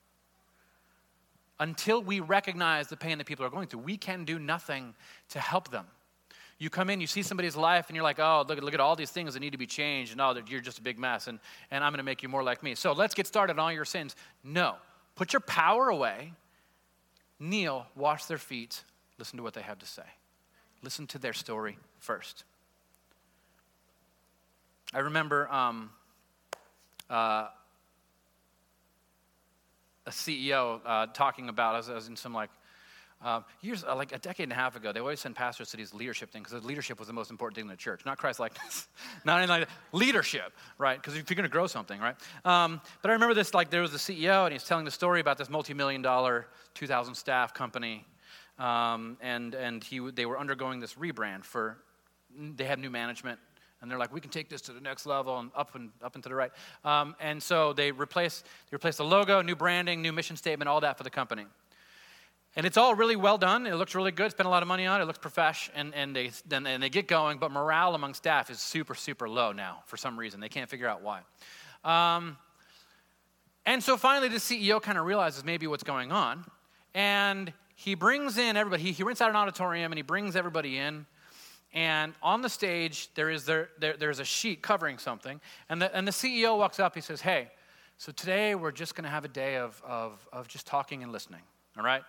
Until 1.59 2.03
we 2.03 2.21
recognize 2.21 2.89
the 2.89 2.97
pain 2.97 3.19
that 3.19 3.27
people 3.27 3.45
are 3.45 3.51
going 3.51 3.69
through, 3.69 3.81
we 3.81 3.97
can 3.97 4.25
do 4.25 4.39
nothing 4.39 4.95
to 5.31 5.41
help 5.41 5.71
them. 5.71 5.87
You 6.59 6.71
come 6.71 6.89
in, 6.89 7.01
you 7.01 7.07
see 7.07 7.23
somebody's 7.23 7.57
life, 7.57 7.87
and 7.89 7.97
you're 7.97 8.03
like, 8.03 8.19
oh, 8.19 8.45
look, 8.49 8.61
look 8.63 8.75
at 8.75 8.81
all 8.81 8.97
these 8.97 9.11
things 9.11 9.35
that 9.35 9.41
need 9.41 9.53
to 9.53 9.59
be 9.59 9.67
changed, 9.67 10.13
and 10.13 10.21
oh, 10.21 10.35
you're 10.49 10.61
just 10.61 10.79
a 10.79 10.83
big 10.83 10.99
mess, 10.99 11.27
and, 11.27 11.39
and 11.71 11.85
I'm 11.85 11.93
going 11.93 11.99
to 11.99 12.05
make 12.05 12.23
you 12.23 12.29
more 12.29 12.43
like 12.43 12.63
me. 12.63 12.75
So 12.75 12.93
let's 12.93 13.15
get 13.15 13.27
started 13.27 13.55
on 13.55 13.59
all 13.59 13.73
your 13.73 13.85
sins. 13.85 14.17
No. 14.43 14.77
Put 15.17 15.33
your 15.33 15.41
power 15.41 15.89
away, 15.89 16.33
kneel, 17.39 17.87
wash 17.95 18.25
their 18.25 18.39
feet, 18.39 18.83
listen 19.19 19.37
to 19.37 19.43
what 19.43 19.55
they 19.55 19.63
have 19.63 19.79
to 19.79 19.87
say. 19.87 20.03
Listen 20.83 21.07
to 21.09 21.19
their 21.19 21.33
story 21.33 21.79
first. 21.99 22.45
I 24.95 25.01
remember 25.01 25.51
um, 25.51 25.91
uh, 27.11 27.49
a 30.07 30.11
CEO 30.11 30.81
uh, 30.85 31.07
talking 31.07 31.49
about, 31.49 31.75
I 31.75 31.79
was, 31.79 31.91
I 31.91 31.95
was, 31.95 32.09
in 32.09 32.17
some 32.17 32.33
like, 32.33 32.51
uh, 33.25 33.41
years, 33.63 33.83
uh, 33.83 33.97
like 33.97 34.13
a 34.13 34.19
decade 34.19 34.45
and 34.45 34.53
a 34.53 34.57
half 34.57 34.77
ago, 34.77 34.93
they 34.93 35.01
always 35.01 35.21
send 35.21 35.35
pastors 35.35 35.71
to 35.71 35.77
these 35.77 35.95
leadership 35.95 36.31
things 36.31 36.49
because 36.49 36.65
leadership 36.65 36.99
was 36.99 37.09
the 37.09 37.15
most 37.15 37.31
important 37.31 37.57
thing 37.57 37.65
in 37.65 37.69
the 37.69 37.77
church, 37.77 38.05
not 38.05 38.19
Christ 38.19 38.39
likeness, 38.39 38.89
not 39.25 39.39
anything 39.39 39.61
like 39.61 39.69
that. 39.69 39.75
Leadership, 39.97 40.53
right? 40.79 40.97
Because 40.99 41.17
if 41.17 41.29
you're 41.31 41.35
going 41.35 41.49
to 41.49 41.53
grow 41.53 41.67
something, 41.67 41.99
right? 41.99 42.17
Um, 42.45 42.81
but 43.03 43.11
I 43.11 43.15
remember 43.15 43.35
this, 43.35 43.55
like, 43.55 43.71
there 43.71 43.83
was 43.83 43.95
a 43.95 43.99
CEO 43.99 44.45
and 44.45 44.53
he's 44.53 44.65
telling 44.65 44.85
the 44.85 44.91
story 44.91 45.21
about 45.21 45.39
this 45.39 45.49
multi 45.49 45.75
million 45.75 46.03
dollar, 46.03 46.47
2,000 46.75 47.15
staff 47.15 47.55
company 47.55 48.05
um, 48.59 49.19
and 49.21 49.55
and 49.55 49.85
he, 49.85 49.99
they 50.11 50.27
were 50.27 50.39
undergoing 50.39 50.81
this 50.81 50.95
rebrand 50.95 51.45
for, 51.45 51.79
they 52.39 52.65
had 52.65 52.79
new 52.79 52.91
management, 52.91 53.39
and 53.81 53.91
they're 53.91 53.99
like, 53.99 54.13
we 54.13 54.21
can 54.21 54.31
take 54.31 54.49
this 54.49 54.61
to 54.63 54.73
the 54.73 54.81
next 54.81 55.07
level 55.07 55.39
and 55.39 55.51
up 55.55 55.75
and 55.75 55.91
up 56.03 56.15
and 56.15 56.23
to 56.25 56.29
the 56.29 56.35
right. 56.35 56.51
Um, 56.85 57.15
and 57.21 57.43
so 57.43 57.73
they 57.73 57.93
replace 57.93 58.43
they 58.43 58.75
replaced 58.75 58.99
the 58.99 59.05
logo, 59.05 59.43
new 59.43 59.57
branding, 59.57 60.03
new 60.03 60.13
mission 60.13 60.37
statement, 60.37 60.69
all 60.69 60.81
that 60.81 60.97
for 60.97 61.05
the 61.05 61.11
company. 61.11 61.45
And 62.57 62.65
it's 62.65 62.79
all 62.79 62.95
really 62.95 63.17
well 63.17 63.37
done. 63.37 63.67
It 63.67 63.75
looks 63.75 63.95
really 63.95 64.13
good. 64.13 64.31
Spent 64.31 64.47
a 64.47 64.51
lot 64.51 64.63
of 64.63 64.69
money 64.69 64.87
on 64.87 65.01
it. 65.01 65.05
It 65.05 65.07
looks 65.07 65.19
profesh, 65.19 65.71
and, 65.75 65.95
and 65.95 66.17
they 66.17 66.31
then 66.49 66.67
and 66.67 66.83
they 66.83 66.89
get 66.89 67.07
going. 67.07 67.39
But 67.39 67.51
morale 67.51 67.95
among 67.95 68.15
staff 68.15 68.51
is 68.51 68.61
super 68.61 68.95
super 68.95 69.29
low 69.29 69.53
now 69.53 69.83
for 69.87 69.99
some 69.99 70.19
reason. 70.19 70.41
They 70.41 70.49
can't 70.49 70.71
figure 70.71 70.89
out 70.89 71.03
why. 71.03 71.21
Um, 71.85 72.39
and 73.67 73.83
so 73.83 73.97
finally, 73.97 74.29
the 74.29 74.37
CEO 74.37 74.81
kind 74.81 74.97
of 74.97 75.05
realizes 75.05 75.45
maybe 75.45 75.67
what's 75.67 75.83
going 75.83 76.13
on, 76.13 76.47
and 76.95 77.53
he 77.77 77.95
brings 77.95 78.39
in 78.39 78.57
everybody. 78.57 78.83
He, 78.83 78.93
he 78.93 79.03
rents 79.03 79.21
out 79.21 79.29
an 79.29 79.37
auditorium 79.37 79.93
and 79.93 79.99
he 79.99 80.03
brings 80.03 80.35
everybody 80.35 80.79
in. 80.79 81.07
And 81.77 82.15
on 82.23 82.41
the 82.41 82.49
stage, 82.49 83.11
there 83.15 83.29
is 83.29 83.45
there, 83.45 83.69
there, 83.79 83.99
there's 83.99 84.19
a 84.19 84.25
sheet 84.25 84.63
covering 84.63 84.97
something. 84.97 85.39
And 85.69 85.83
the, 85.83 85.95
and 85.95 86.09
the 86.09 86.13
CEO 86.13 86.57
walks 86.57 86.81
up. 86.81 86.95
He 86.95 87.03
says, 87.03 87.21
Hey, 87.21 87.51
so 87.99 88.13
today 88.13 88.55
we're 88.55 88.73
just 88.73 88.95
going 88.95 89.05
to 89.05 89.11
have 89.11 89.27
a 89.27 89.29
day 89.29 89.59
of, 89.59 89.81
of, 89.87 90.27
of 90.33 90.49
just 90.49 90.67
talking 90.67 91.03
and 91.03 91.13
listening. 91.13 91.43
All 91.77 91.85
right? 91.85 92.03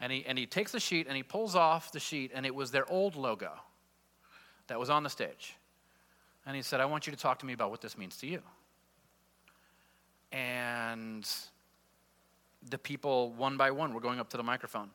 And 0.00 0.10
he, 0.10 0.26
and 0.26 0.36
he 0.36 0.46
takes 0.46 0.72
the 0.72 0.80
sheet 0.80 1.06
and 1.06 1.16
he 1.16 1.22
pulls 1.22 1.54
off 1.54 1.92
the 1.92 2.00
sheet, 2.00 2.32
and 2.34 2.44
it 2.44 2.52
was 2.52 2.72
their 2.72 2.90
old 2.90 3.14
logo 3.14 3.52
that 4.66 4.80
was 4.80 4.90
on 4.90 5.04
the 5.04 5.10
stage. 5.10 5.54
And 6.44 6.56
he 6.56 6.62
said, 6.62 6.80
I 6.80 6.84
want 6.84 7.06
you 7.06 7.12
to 7.12 7.18
talk 7.18 7.38
to 7.38 7.46
me 7.46 7.52
about 7.52 7.70
what 7.70 7.80
this 7.80 7.96
means 7.96 8.16
to 8.16 8.26
you. 8.26 8.42
And 10.32 11.24
the 12.68 12.78
people, 12.78 13.30
one 13.34 13.56
by 13.56 13.70
one, 13.70 13.94
were 13.94 14.00
going 14.00 14.18
up 14.18 14.28
to 14.30 14.36
the 14.36 14.42
microphone 14.42 14.90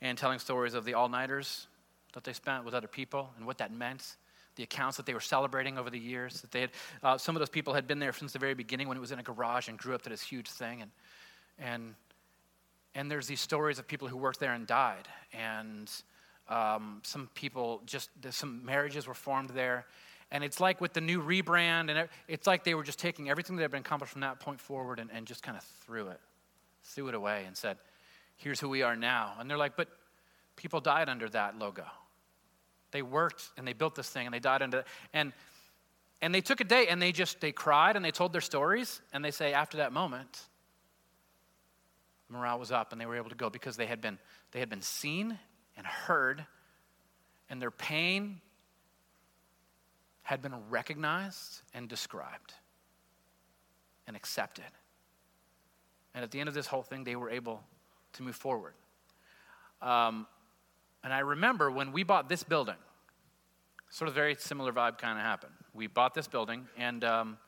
and 0.00 0.16
telling 0.16 0.38
stories 0.38 0.74
of 0.74 0.84
the 0.84 0.94
all 0.94 1.08
nighters 1.08 1.66
that 2.12 2.24
they 2.24 2.32
spent 2.32 2.64
with 2.64 2.74
other 2.74 2.88
people 2.88 3.30
and 3.36 3.46
what 3.46 3.58
that 3.58 3.72
meant 3.72 4.16
the 4.54 4.62
accounts 4.62 4.98
that 4.98 5.06
they 5.06 5.14
were 5.14 5.20
celebrating 5.20 5.78
over 5.78 5.88
the 5.88 5.98
years 5.98 6.40
that 6.40 6.50
they 6.50 6.62
had 6.62 6.70
uh, 7.02 7.16
some 7.16 7.34
of 7.34 7.40
those 7.40 7.48
people 7.48 7.72
had 7.72 7.86
been 7.86 7.98
there 7.98 8.12
since 8.12 8.32
the 8.32 8.38
very 8.38 8.54
beginning 8.54 8.88
when 8.88 8.96
it 8.96 9.00
was 9.00 9.12
in 9.12 9.18
a 9.18 9.22
garage 9.22 9.68
and 9.68 9.78
grew 9.78 9.94
up 9.94 10.02
to 10.02 10.10
this 10.10 10.22
huge 10.22 10.48
thing 10.48 10.82
and 10.82 10.90
and 11.58 11.94
and 12.94 13.10
there's 13.10 13.26
these 13.26 13.40
stories 13.40 13.78
of 13.78 13.88
people 13.88 14.06
who 14.06 14.16
worked 14.16 14.40
there 14.40 14.52
and 14.52 14.66
died 14.66 15.08
and 15.32 15.90
um, 16.48 17.00
some 17.02 17.28
people 17.34 17.82
just 17.86 18.10
some 18.30 18.64
marriages 18.64 19.06
were 19.06 19.14
formed 19.14 19.50
there 19.50 19.86
and 20.30 20.42
it's 20.42 20.60
like 20.60 20.80
with 20.80 20.92
the 20.92 21.00
new 21.00 21.22
rebrand 21.22 21.90
and 21.90 22.08
it's 22.28 22.46
like 22.46 22.64
they 22.64 22.74
were 22.74 22.82
just 22.82 22.98
taking 22.98 23.30
everything 23.30 23.56
that 23.56 23.62
had 23.62 23.70
been 23.70 23.80
accomplished 23.80 24.12
from 24.12 24.22
that 24.22 24.40
point 24.40 24.60
forward 24.60 24.98
and, 24.98 25.10
and 25.12 25.26
just 25.26 25.42
kind 25.42 25.56
of 25.56 25.64
threw 25.84 26.08
it 26.08 26.20
threw 26.84 27.08
it 27.08 27.14
away 27.14 27.44
and 27.46 27.56
said 27.56 27.78
here's 28.42 28.60
who 28.60 28.68
we 28.68 28.82
are 28.82 28.96
now. 28.96 29.34
And 29.38 29.48
they're 29.48 29.56
like, 29.56 29.76
but 29.76 29.88
people 30.56 30.80
died 30.80 31.08
under 31.08 31.28
that 31.30 31.58
logo. 31.58 31.84
They 32.92 33.02
worked 33.02 33.50
and 33.56 33.66
they 33.66 33.72
built 33.72 33.94
this 33.94 34.08
thing 34.08 34.26
and 34.26 34.34
they 34.34 34.38
died 34.38 34.62
under 34.62 34.80
it. 34.80 34.86
And 35.12 35.32
and 36.20 36.32
they 36.32 36.40
took 36.40 36.60
a 36.60 36.64
day 36.64 36.86
and 36.88 37.02
they 37.02 37.10
just 37.10 37.40
they 37.40 37.52
cried 37.52 37.96
and 37.96 38.04
they 38.04 38.12
told 38.12 38.32
their 38.32 38.40
stories 38.40 39.00
and 39.12 39.24
they 39.24 39.32
say 39.32 39.52
after 39.52 39.78
that 39.78 39.92
moment 39.92 40.40
morale 42.28 42.58
was 42.58 42.70
up 42.70 42.92
and 42.92 43.00
they 43.00 43.06
were 43.06 43.16
able 43.16 43.28
to 43.28 43.34
go 43.34 43.50
because 43.50 43.76
they 43.76 43.86
had 43.86 44.00
been 44.00 44.18
they 44.52 44.60
had 44.60 44.70
been 44.70 44.80
seen 44.80 45.36
and 45.76 45.86
heard 45.86 46.46
and 47.50 47.60
their 47.60 47.72
pain 47.72 48.40
had 50.22 50.40
been 50.40 50.54
recognized 50.70 51.62
and 51.74 51.88
described 51.88 52.54
and 54.06 54.16
accepted 54.16 54.64
and 56.14 56.22
at 56.22 56.30
the 56.30 56.40
end 56.40 56.48
of 56.48 56.54
this 56.54 56.66
whole 56.66 56.82
thing 56.82 57.04
they 57.04 57.16
were 57.16 57.30
able 57.30 57.62
to 58.14 58.22
move 58.22 58.36
forward. 58.36 58.74
Um, 59.80 60.26
and 61.04 61.12
I 61.12 61.20
remember 61.20 61.70
when 61.70 61.92
we 61.92 62.02
bought 62.02 62.28
this 62.28 62.42
building, 62.42 62.76
sort 63.90 64.08
of 64.08 64.14
very 64.14 64.34
similar 64.36 64.72
vibe 64.72 64.98
kind 64.98 65.18
of 65.18 65.24
happened. 65.24 65.52
We 65.74 65.86
bought 65.86 66.14
this 66.14 66.26
building, 66.26 66.66
and 66.76 67.04
um, 67.04 67.38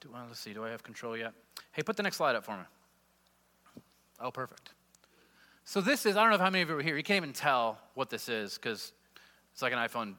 do, 0.00 0.10
well, 0.12 0.24
let's 0.28 0.40
see, 0.40 0.52
do 0.52 0.64
I 0.64 0.70
have 0.70 0.82
control 0.82 1.16
yet? 1.16 1.32
Hey, 1.72 1.82
put 1.82 1.96
the 1.96 2.02
next 2.02 2.16
slide 2.16 2.36
up 2.36 2.44
for 2.44 2.56
me. 2.56 2.64
Oh, 4.20 4.30
perfect. 4.30 4.70
So 5.64 5.80
this 5.80 6.06
is, 6.06 6.16
I 6.16 6.22
don't 6.22 6.30
know 6.30 6.44
how 6.44 6.50
many 6.50 6.62
of 6.62 6.68
you 6.68 6.76
were 6.76 6.82
here. 6.82 6.96
You 6.96 7.02
can't 7.02 7.16
even 7.16 7.32
tell 7.32 7.78
what 7.94 8.08
this 8.08 8.28
is 8.28 8.54
because 8.54 8.92
it's 9.52 9.62
like 9.62 9.72
an 9.72 9.78
iPhone 9.78 10.14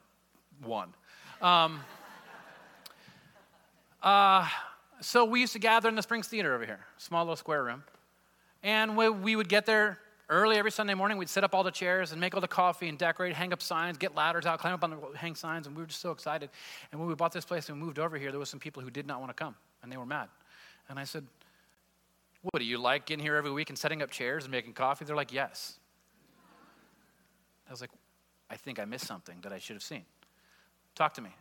1. 0.63 0.93
Um, 1.41 1.80
uh, 4.03 4.47
so 4.99 5.26
we 5.26 5.39
used 5.39 5.53
to 5.53 5.59
gather 5.59 5.88
in 5.89 5.95
the 5.95 6.01
Springs 6.01 6.28
Theater 6.28 6.53
over 6.53 6.65
here, 6.65 6.80
small 6.97 7.24
little 7.24 7.36
square 7.36 7.63
room. 7.63 7.84
And 8.61 8.97
we, 8.97 9.09
we 9.09 9.36
would 9.36 9.47
get 9.47 9.65
there 9.65 9.99
early 10.30 10.58
every 10.58 10.72
Sunday 10.72 10.94
morning. 10.94 11.18
We'd 11.18 11.30
set 11.30 11.44
up 11.44 11.56
all 11.56 11.64
the 11.64 11.72
chairs 11.72 12.12
and 12.12 12.22
make 12.22 12.36
all 12.36 12.42
the 12.42 12.48
coffee 12.48 12.90
and 12.90 12.98
decorate, 12.98 13.34
hang 13.34 13.54
up 13.54 13.62
signs, 13.62 13.98
get 13.98 14.16
ladders 14.16 14.46
out, 14.46 14.60
climb 14.60 14.74
up 14.74 14.84
on 14.84 14.92
the 14.92 15.18
hang 15.18 15.36
signs. 15.36 15.68
And 15.68 15.76
we 15.76 15.84
were 15.84 15.88
just 15.88 16.02
so 16.02 16.12
excited. 16.12 16.50
And 16.92 17.00
when 17.00 17.08
we 17.10 17.16
bought 17.16 17.32
this 17.32 17.46
place 17.46 17.70
and 17.70 17.80
moved 17.80 18.00
over 18.00 18.18
here, 18.18 18.32
there 18.32 18.40
was 18.40 18.50
some 18.50 18.60
people 18.60 18.82
who 18.84 18.90
did 18.90 19.08
not 19.08 19.20
want 19.20 19.30
to 19.30 19.34
come, 19.34 19.56
and 19.84 19.92
they 19.92 19.98
were 19.98 20.06
mad. 20.06 20.30
And 20.90 20.98
I 21.00 21.04
said, 21.04 21.26
what 22.42 22.60
do 22.60 22.66
you 22.66 22.78
like 22.78 23.06
getting 23.06 23.24
here 23.24 23.36
every 23.36 23.52
week 23.52 23.70
and 23.70 23.78
setting 23.78 24.02
up 24.02 24.10
chairs 24.10 24.44
and 24.44 24.52
making 24.52 24.74
coffee? 24.74 25.06
They're 25.06 25.16
like, 25.16 25.34
Yes. 25.34 25.80
I 27.68 27.72
was 27.72 27.82
like, 27.82 27.90
I 28.50 28.56
think 28.56 28.80
I 28.80 28.86
missed 28.86 29.06
something 29.06 29.40
that 29.42 29.52
I 29.52 29.60
should 29.60 29.76
have 29.76 29.84
seen. 29.84 30.06
Talk 30.96 31.14
to 31.16 31.22
me. 31.22 31.32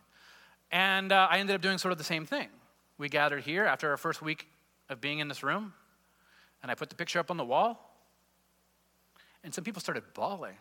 And 0.71 1.13
uh, 1.13 1.27
I 1.31 1.39
ended 1.39 1.55
up 1.55 1.61
doing 1.61 1.77
sort 1.77 1.93
of 1.93 1.97
the 1.97 2.03
same 2.03 2.25
thing. 2.25 2.49
We 2.97 3.07
gathered 3.07 3.43
here 3.43 3.63
after 3.63 3.89
our 3.89 3.95
first 3.95 4.21
week 4.21 4.49
of 4.89 4.99
being 4.99 5.19
in 5.19 5.29
this 5.29 5.41
room, 5.41 5.73
and 6.61 6.69
I 6.69 6.75
put 6.75 6.89
the 6.89 6.95
picture 6.95 7.19
up 7.19 7.31
on 7.31 7.37
the 7.37 7.45
wall, 7.45 7.86
and 9.47 9.53
some 9.55 9.63
people 9.63 9.81
started 9.81 10.03
bawling. 10.13 10.57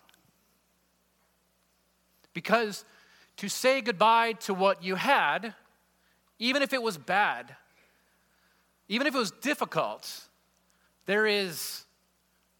Because 2.32 2.84
to 3.39 3.49
say 3.49 3.80
goodbye 3.80 4.34
to 4.45 4.55
what 4.55 4.84
you 4.84 4.95
had, 4.95 5.55
even 6.39 6.62
if 6.62 6.72
it 6.72 6.80
was 6.80 6.97
bad, 6.97 7.57
even 8.89 9.09
if 9.09 9.14
it 9.16 9.18
was 9.18 9.32
difficult, 9.32 10.28
there 11.07 11.26
is 11.26 11.84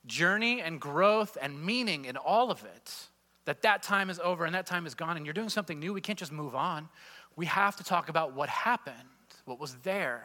journey 0.05 0.61
and 0.61 0.81
growth 0.81 1.39
and 1.41 1.65
meaning 1.65 2.07
in 2.07 2.17
all 2.17 2.51
of 2.51 2.65
it. 2.65 3.07
That 3.45 3.63
that 3.63 3.85
time 3.85 4.11
is 4.11 4.19
over 4.19 4.45
and 4.47 4.55
that 4.57 4.67
time 4.67 4.85
is 4.85 4.97
gone 4.97 5.17
and 5.17 5.25
you're 5.25 5.33
doing 5.33 5.49
something 5.49 5.79
new. 5.79 5.93
We 5.93 6.01
can't 6.01 6.19
just 6.19 6.33
move 6.33 6.57
on. 6.57 6.89
We 7.37 7.47
have 7.47 7.77
to 7.77 7.85
talk 7.85 8.09
about 8.09 8.35
what 8.35 8.49
happened, 8.49 8.97
what 9.45 9.61
was 9.61 9.77
there, 9.85 10.25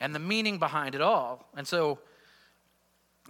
and 0.00 0.14
the 0.14 0.18
meaning 0.18 0.58
behind 0.58 0.94
it 0.94 1.02
all. 1.02 1.50
And 1.54 1.68
so 1.68 1.98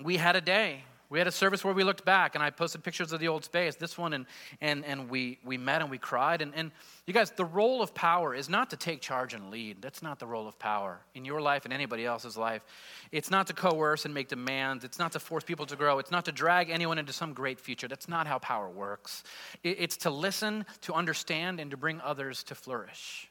we 0.01 0.16
had 0.16 0.37
a 0.37 0.41
day 0.41 0.85
we 1.11 1.19
had 1.19 1.27
a 1.27 1.33
service 1.33 1.65
where 1.65 1.73
we 1.73 1.85
looked 1.85 2.05
back 2.05 2.35
and 2.35 2.45
I 2.45 2.51
posted 2.51 2.83
pictures 2.83 3.13
of 3.13 3.21
the 3.21 3.29
old 3.29 3.43
space, 3.43 3.77
this 3.77 3.97
one, 3.97 4.13
and, 4.13 4.27
and, 4.61 4.85
and 4.85 5.09
we, 5.09 5.39
we 5.43 5.57
met 5.57 5.81
and 5.81 5.91
we 5.91 5.97
cried. 5.97 6.43
And, 6.43 6.53
and 6.55 6.71
you 7.07 7.15
guys, 7.15 7.31
the 7.31 7.47
role 7.47 7.81
of 7.81 7.95
power 7.95 8.35
is 8.35 8.51
not 8.51 8.69
to 8.71 8.77
take 8.77 9.01
charge 9.01 9.33
and 9.33 9.51
lead. 9.51 9.81
That's 9.81 10.03
not 10.03 10.19
the 10.19 10.27
role 10.27 10.47
of 10.47 10.59
power 10.59 11.01
in 11.15 11.25
your 11.25 11.41
life 11.41 11.65
and 11.65 11.73
anybody 11.73 12.05
else's 12.05 12.37
life. 12.37 12.63
It's 13.11 13.31
not 13.31 13.47
to 13.47 13.55
coerce 13.55 14.05
and 14.05 14.13
make 14.13 14.29
demands. 14.29 14.85
It's 14.85 14.99
not 14.99 15.13
to 15.13 15.19
force 15.19 15.45
people 15.45 15.65
to 15.67 15.77
grow. 15.77 15.99
It's 15.99 16.11
not 16.11 16.27
to 16.27 16.33
drag 16.33 16.69
anyone 16.69 16.99
into 16.99 17.15
some 17.15 17.33
great 17.33 17.59
future. 17.59 17.89
That's 17.89 18.09
not 18.09 18.27
how 18.27 18.39
power 18.39 18.69
works. 18.69 19.25
It's 19.63 19.97
to 19.99 20.11
listen, 20.11 20.67
to 20.83 20.93
understand, 20.93 21.59
and 21.59 21.71
to 21.71 21.79
bring 21.79 22.03
others 22.03 22.43
to 22.45 22.55
flourish. 22.55 23.31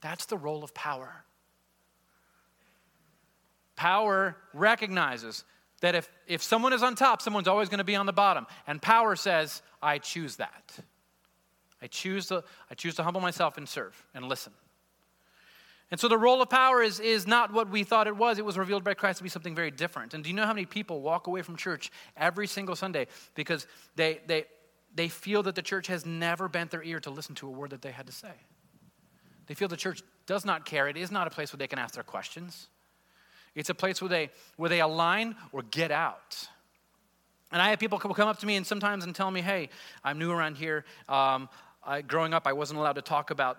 That's 0.00 0.24
the 0.24 0.38
role 0.38 0.64
of 0.64 0.72
power. 0.72 1.24
Power 3.76 4.36
recognizes 4.54 5.44
that 5.82 5.94
if, 5.94 6.08
if 6.26 6.42
someone 6.42 6.72
is 6.72 6.82
on 6.82 6.94
top, 6.94 7.20
someone's 7.20 7.48
always 7.48 7.68
going 7.68 7.78
to 7.78 7.84
be 7.84 7.96
on 7.96 8.06
the 8.06 8.12
bottom. 8.12 8.46
And 8.66 8.80
power 8.80 9.14
says, 9.14 9.62
I 9.82 9.98
choose 9.98 10.36
that. 10.36 10.78
I 11.82 11.88
choose 11.88 12.28
to, 12.28 12.44
I 12.70 12.74
choose 12.74 12.94
to 12.94 13.02
humble 13.02 13.20
myself 13.20 13.58
and 13.58 13.68
serve 13.68 13.94
and 14.14 14.24
listen. 14.28 14.52
And 15.90 16.00
so 16.00 16.08
the 16.08 16.16
role 16.16 16.40
of 16.40 16.48
power 16.48 16.82
is, 16.82 17.00
is 17.00 17.26
not 17.26 17.52
what 17.52 17.68
we 17.68 17.82
thought 17.82 18.06
it 18.06 18.16
was. 18.16 18.38
It 18.38 18.44
was 18.44 18.56
revealed 18.56 18.84
by 18.84 18.94
Christ 18.94 19.18
to 19.18 19.24
be 19.24 19.28
something 19.28 19.54
very 19.54 19.70
different. 19.70 20.14
And 20.14 20.24
do 20.24 20.30
you 20.30 20.36
know 20.36 20.46
how 20.46 20.54
many 20.54 20.64
people 20.64 21.02
walk 21.02 21.26
away 21.26 21.42
from 21.42 21.56
church 21.56 21.90
every 22.16 22.46
single 22.46 22.76
Sunday 22.76 23.08
because 23.34 23.66
they, 23.96 24.20
they, 24.26 24.44
they 24.94 25.08
feel 25.08 25.42
that 25.42 25.54
the 25.54 25.62
church 25.62 25.88
has 25.88 26.06
never 26.06 26.48
bent 26.48 26.70
their 26.70 26.82
ear 26.82 27.00
to 27.00 27.10
listen 27.10 27.34
to 27.34 27.48
a 27.48 27.50
word 27.50 27.70
that 27.70 27.82
they 27.82 27.90
had 27.90 28.06
to 28.06 28.12
say? 28.12 28.32
They 29.48 29.54
feel 29.54 29.68
the 29.68 29.76
church 29.76 30.02
does 30.24 30.44
not 30.44 30.64
care. 30.64 30.88
It 30.88 30.96
is 30.96 31.10
not 31.10 31.26
a 31.26 31.30
place 31.30 31.52
where 31.52 31.58
they 31.58 31.66
can 31.66 31.80
ask 31.80 31.94
their 31.94 32.04
questions. 32.04 32.68
It's 33.54 33.70
a 33.70 33.74
place 33.74 34.00
where 34.00 34.08
they, 34.08 34.30
where 34.56 34.68
they 34.68 34.80
align 34.80 35.36
or 35.52 35.62
get 35.62 35.90
out. 35.90 36.48
And 37.52 37.60
I 37.60 37.70
have 37.70 37.78
people 37.78 37.98
come 37.98 38.28
up 38.28 38.38
to 38.38 38.46
me 38.46 38.56
and 38.56 38.66
sometimes 38.66 39.04
and 39.04 39.14
tell 39.14 39.30
me, 39.30 39.42
hey, 39.42 39.68
I'm 40.02 40.18
new 40.18 40.30
around 40.30 40.56
here. 40.56 40.84
Um, 41.08 41.48
I, 41.84 42.00
growing 42.00 42.32
up, 42.32 42.46
I 42.46 42.54
wasn't 42.54 42.80
allowed 42.80 42.94
to 42.94 43.02
talk 43.02 43.30
about 43.30 43.58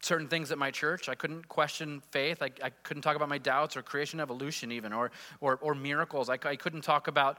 certain 0.00 0.28
things 0.28 0.52
at 0.52 0.58
my 0.58 0.70
church. 0.70 1.08
I 1.08 1.14
couldn't 1.14 1.48
question 1.48 2.02
faith. 2.10 2.42
I, 2.42 2.50
I 2.62 2.70
couldn't 2.82 3.02
talk 3.02 3.16
about 3.16 3.28
my 3.28 3.38
doubts 3.38 3.76
or 3.76 3.82
creation 3.82 4.20
evolution, 4.20 4.70
even, 4.70 4.92
or, 4.92 5.10
or, 5.40 5.58
or 5.62 5.74
miracles. 5.74 6.28
I, 6.28 6.38
I 6.44 6.56
couldn't 6.56 6.82
talk 6.82 7.08
about 7.08 7.38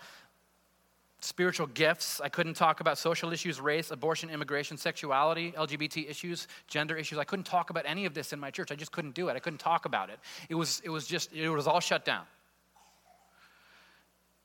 spiritual 1.21 1.67
gifts. 1.67 2.21
I 2.21 2.29
couldn't 2.29 2.53
talk 2.53 2.79
about 2.79 2.97
social 2.97 3.31
issues, 3.31 3.59
race, 3.59 3.91
abortion, 3.91 4.29
immigration, 4.29 4.77
sexuality, 4.77 5.51
LGBT 5.51 6.09
issues, 6.09 6.47
gender 6.67 6.95
issues. 6.95 7.17
I 7.17 7.23
couldn't 7.23 7.45
talk 7.45 7.69
about 7.69 7.83
any 7.85 8.05
of 8.05 8.13
this 8.13 8.31
in 8.31 8.39
my 8.39 8.51
church. 8.51 8.71
I 8.71 8.75
just 8.75 8.91
couldn't 8.91 9.15
do 9.15 9.29
it. 9.29 9.35
I 9.35 9.39
couldn't 9.39 9.59
talk 9.59 9.85
about 9.85 10.09
it. 10.09 10.19
It 10.47 10.55
was, 10.55 10.81
it 10.83 10.89
was 10.89 11.05
just, 11.05 11.33
it 11.33 11.49
was 11.49 11.67
all 11.67 11.79
shut 11.79 12.05
down. 12.05 12.23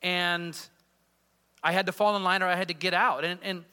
And 0.01 0.57
I 1.63 1.71
had 1.71 1.85
to 1.85 1.91
fall 1.91 2.15
in 2.15 2.23
line 2.23 2.43
or 2.43 2.47
I 2.47 2.55
had 2.55 2.67
to 2.67 2.73
get 2.73 2.93
out. 2.93 3.23
And, 3.23 3.39
and 3.41 3.63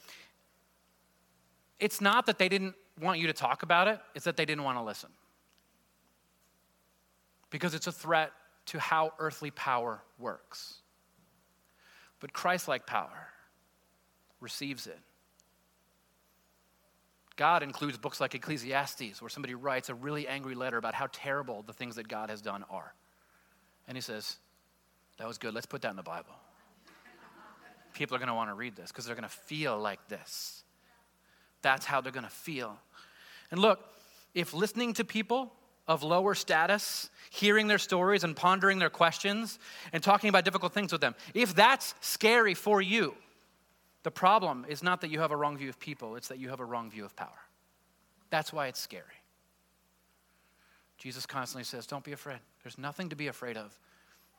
it's 1.78 2.00
not 2.00 2.26
that 2.26 2.38
they 2.38 2.48
didn't 2.48 2.74
want 3.00 3.18
you 3.18 3.26
to 3.26 3.32
talk 3.32 3.62
about 3.62 3.88
it, 3.88 3.98
it's 4.14 4.24
that 4.24 4.36
they 4.36 4.44
didn't 4.44 4.64
want 4.64 4.78
to 4.78 4.82
listen. 4.82 5.10
Because 7.50 7.74
it's 7.74 7.86
a 7.86 7.92
threat 7.92 8.32
to 8.66 8.78
how 8.78 9.12
earthly 9.18 9.50
power 9.50 10.00
works. 10.18 10.81
But 12.22 12.32
Christ 12.32 12.68
like 12.68 12.86
power 12.86 13.28
receives 14.40 14.86
it. 14.86 14.98
God 17.34 17.64
includes 17.64 17.98
books 17.98 18.20
like 18.20 18.36
Ecclesiastes, 18.36 19.20
where 19.20 19.28
somebody 19.28 19.54
writes 19.54 19.88
a 19.88 19.94
really 19.94 20.28
angry 20.28 20.54
letter 20.54 20.76
about 20.76 20.94
how 20.94 21.08
terrible 21.10 21.64
the 21.66 21.72
things 21.72 21.96
that 21.96 22.06
God 22.06 22.30
has 22.30 22.40
done 22.40 22.64
are. 22.70 22.94
And 23.88 23.96
he 23.96 24.00
says, 24.00 24.36
That 25.18 25.26
was 25.26 25.36
good. 25.36 25.52
Let's 25.52 25.66
put 25.66 25.82
that 25.82 25.90
in 25.90 25.96
the 25.96 26.04
Bible. 26.04 26.34
People 27.92 28.14
are 28.14 28.20
going 28.20 28.28
to 28.28 28.34
want 28.34 28.50
to 28.50 28.54
read 28.54 28.76
this 28.76 28.92
because 28.92 29.04
they're 29.04 29.16
going 29.16 29.28
to 29.28 29.28
feel 29.28 29.76
like 29.76 30.06
this. 30.06 30.62
That's 31.60 31.84
how 31.84 32.00
they're 32.00 32.12
going 32.12 32.24
to 32.24 32.30
feel. 32.30 32.78
And 33.50 33.60
look, 33.60 33.80
if 34.32 34.54
listening 34.54 34.94
to 34.94 35.04
people 35.04 35.52
of 35.88 36.02
lower 36.02 36.34
status, 36.34 37.10
hearing 37.30 37.66
their 37.66 37.78
stories 37.78 38.24
and 38.24 38.36
pondering 38.36 38.78
their 38.78 38.90
questions 38.90 39.58
and 39.92 40.02
talking 40.02 40.28
about 40.28 40.44
difficult 40.44 40.72
things 40.72 40.92
with 40.92 41.00
them, 41.00 41.14
if 41.34 41.54
that's 41.54 41.94
scary 42.00 42.54
for 42.54 42.80
you, 42.80 43.14
the 44.02 44.10
problem 44.10 44.66
is 44.68 44.82
not 44.82 45.00
that 45.00 45.10
you 45.10 45.20
have 45.20 45.30
a 45.30 45.36
wrong 45.36 45.56
view 45.56 45.68
of 45.68 45.78
people, 45.78 46.16
it's 46.16 46.28
that 46.28 46.38
you 46.38 46.48
have 46.48 46.60
a 46.60 46.64
wrong 46.64 46.90
view 46.90 47.04
of 47.04 47.14
power. 47.16 47.28
That's 48.30 48.52
why 48.52 48.68
it's 48.68 48.80
scary. 48.80 49.04
Jesus 50.98 51.26
constantly 51.26 51.64
says, 51.64 51.86
Don't 51.86 52.04
be 52.04 52.12
afraid. 52.12 52.38
There's 52.62 52.78
nothing 52.78 53.08
to 53.08 53.16
be 53.16 53.26
afraid 53.26 53.56
of. 53.56 53.76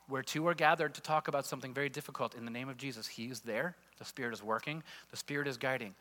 Where 0.08 0.22
two 0.22 0.46
are 0.48 0.54
gathered 0.54 0.94
to 0.94 1.00
talk 1.00 1.28
about 1.28 1.46
something 1.46 1.72
very 1.72 1.88
difficult 1.88 2.34
in 2.34 2.44
the 2.44 2.50
name 2.50 2.68
of 2.68 2.76
Jesus, 2.76 3.06
He 3.06 3.26
is 3.26 3.40
there. 3.40 3.76
The 3.98 4.04
Spirit 4.04 4.34
is 4.34 4.42
working, 4.42 4.82
the 5.10 5.16
Spirit 5.16 5.46
is 5.46 5.56
guiding. 5.56 5.94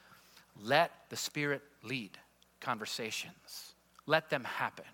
Let 0.61 0.91
the 1.09 1.15
Spirit 1.15 1.61
lead 1.83 2.17
conversations, 2.59 3.73
let 4.05 4.29
them 4.29 4.43
happen. 4.43 4.85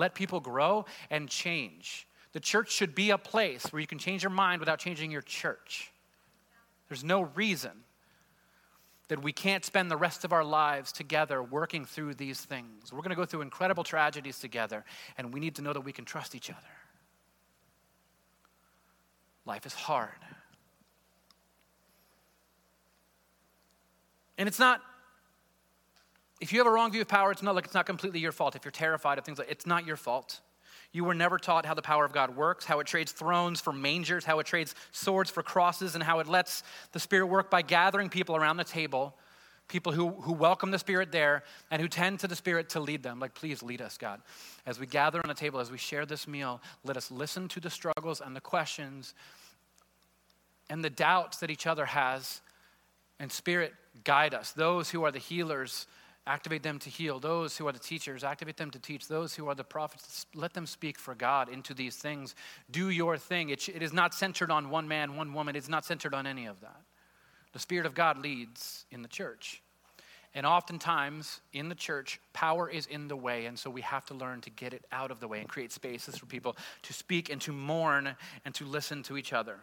Let 0.00 0.14
people 0.14 0.40
grow 0.40 0.86
and 1.10 1.28
change. 1.28 2.08
The 2.32 2.40
church 2.40 2.72
should 2.72 2.94
be 2.94 3.10
a 3.10 3.18
place 3.18 3.70
where 3.70 3.80
you 3.80 3.86
can 3.86 3.98
change 3.98 4.22
your 4.22 4.30
mind 4.30 4.60
without 4.60 4.78
changing 4.78 5.10
your 5.10 5.20
church. 5.20 5.92
There's 6.88 7.04
no 7.04 7.20
reason 7.34 7.72
that 9.08 9.22
we 9.22 9.30
can't 9.30 9.62
spend 9.62 9.90
the 9.90 9.98
rest 9.98 10.24
of 10.24 10.32
our 10.32 10.42
lives 10.42 10.90
together 10.90 11.42
working 11.42 11.84
through 11.84 12.14
these 12.14 12.40
things. 12.40 12.90
We're 12.90 13.00
going 13.00 13.10
to 13.10 13.14
go 13.14 13.26
through 13.26 13.42
incredible 13.42 13.84
tragedies 13.84 14.38
together, 14.38 14.86
and 15.18 15.34
we 15.34 15.38
need 15.38 15.56
to 15.56 15.62
know 15.62 15.74
that 15.74 15.82
we 15.82 15.92
can 15.92 16.06
trust 16.06 16.34
each 16.34 16.48
other. 16.48 16.74
Life 19.44 19.66
is 19.66 19.74
hard. 19.74 20.08
And 24.38 24.48
it's 24.48 24.58
not 24.58 24.80
if 26.40 26.52
you 26.52 26.58
have 26.58 26.66
a 26.66 26.70
wrong 26.70 26.90
view 26.90 27.02
of 27.02 27.08
power, 27.08 27.30
it's 27.30 27.42
not 27.42 27.54
like 27.54 27.66
it's 27.66 27.74
not 27.74 27.86
completely 27.86 28.20
your 28.20 28.32
fault. 28.32 28.56
If 28.56 28.64
you're 28.64 28.72
terrified 28.72 29.18
of 29.18 29.24
things 29.24 29.38
like 29.38 29.50
it's 29.50 29.66
not 29.66 29.86
your 29.86 29.96
fault. 29.96 30.40
You 30.92 31.04
were 31.04 31.14
never 31.14 31.38
taught 31.38 31.66
how 31.66 31.74
the 31.74 31.82
power 31.82 32.04
of 32.04 32.12
God 32.12 32.34
works, 32.36 32.64
how 32.64 32.80
it 32.80 32.86
trades 32.86 33.12
thrones 33.12 33.60
for 33.60 33.72
mangers, 33.72 34.24
how 34.24 34.40
it 34.40 34.46
trades 34.46 34.74
swords 34.90 35.30
for 35.30 35.42
crosses, 35.42 35.94
and 35.94 36.02
how 36.02 36.18
it 36.18 36.26
lets 36.26 36.64
the 36.92 36.98
Spirit 36.98 37.26
work 37.26 37.48
by 37.50 37.62
gathering 37.62 38.08
people 38.08 38.34
around 38.34 38.56
the 38.56 38.64
table, 38.64 39.14
people 39.68 39.92
who, 39.92 40.08
who 40.08 40.32
welcome 40.32 40.72
the 40.72 40.78
Spirit 40.80 41.12
there 41.12 41.44
and 41.70 41.80
who 41.80 41.86
tend 41.86 42.18
to 42.20 42.26
the 42.26 42.34
Spirit 42.34 42.70
to 42.70 42.80
lead 42.80 43.04
them. 43.04 43.20
Like, 43.20 43.34
please 43.34 43.62
lead 43.62 43.80
us, 43.80 43.96
God. 43.96 44.20
As 44.66 44.80
we 44.80 44.86
gather 44.86 45.20
on 45.20 45.28
the 45.28 45.34
table, 45.34 45.60
as 45.60 45.70
we 45.70 45.78
share 45.78 46.06
this 46.06 46.26
meal, 46.26 46.60
let 46.82 46.96
us 46.96 47.10
listen 47.12 47.46
to 47.48 47.60
the 47.60 47.70
struggles 47.70 48.20
and 48.20 48.34
the 48.34 48.40
questions 48.40 49.14
and 50.68 50.82
the 50.82 50.90
doubts 50.90 51.38
that 51.38 51.50
each 51.50 51.68
other 51.68 51.86
has. 51.86 52.40
And 53.20 53.30
Spirit, 53.30 53.74
guide 54.02 54.34
us. 54.34 54.50
Those 54.52 54.90
who 54.90 55.04
are 55.04 55.12
the 55.12 55.18
healers, 55.20 55.86
activate 56.30 56.62
them 56.62 56.78
to 56.78 56.88
heal. 56.88 57.18
Those 57.18 57.56
who 57.56 57.66
are 57.66 57.72
the 57.72 57.78
teachers, 57.78 58.22
activate 58.22 58.56
them 58.56 58.70
to 58.70 58.78
teach. 58.78 59.08
Those 59.08 59.34
who 59.34 59.48
are 59.48 59.54
the 59.54 59.64
prophets, 59.64 60.26
let 60.34 60.54
them 60.54 60.64
speak 60.64 60.98
for 60.98 61.14
God 61.14 61.48
into 61.48 61.74
these 61.74 61.96
things. 61.96 62.36
Do 62.70 62.90
your 62.90 63.18
thing. 63.18 63.50
It, 63.50 63.68
it 63.68 63.82
is 63.82 63.92
not 63.92 64.14
centered 64.14 64.50
on 64.50 64.70
one 64.70 64.86
man, 64.86 65.16
one 65.16 65.34
woman. 65.34 65.56
It's 65.56 65.68
not 65.68 65.84
centered 65.84 66.14
on 66.14 66.26
any 66.26 66.46
of 66.46 66.60
that. 66.60 66.80
The 67.52 67.58
Spirit 67.58 67.84
of 67.84 67.94
God 67.94 68.18
leads 68.18 68.84
in 68.92 69.02
the 69.02 69.08
church. 69.08 69.60
And 70.32 70.46
oftentimes 70.46 71.40
in 71.52 71.68
the 71.68 71.74
church, 71.74 72.20
power 72.32 72.70
is 72.70 72.86
in 72.86 73.08
the 73.08 73.16
way, 73.16 73.46
and 73.46 73.58
so 73.58 73.68
we 73.68 73.80
have 73.80 74.06
to 74.06 74.14
learn 74.14 74.40
to 74.42 74.50
get 74.50 74.72
it 74.72 74.84
out 74.92 75.10
of 75.10 75.18
the 75.18 75.26
way 75.26 75.40
and 75.40 75.48
create 75.48 75.72
spaces 75.72 76.16
for 76.16 76.26
people 76.26 76.56
to 76.82 76.92
speak 76.92 77.30
and 77.30 77.40
to 77.40 77.52
mourn 77.52 78.14
and 78.44 78.54
to 78.54 78.64
listen 78.64 79.02
to 79.02 79.16
each 79.16 79.32
other. 79.32 79.56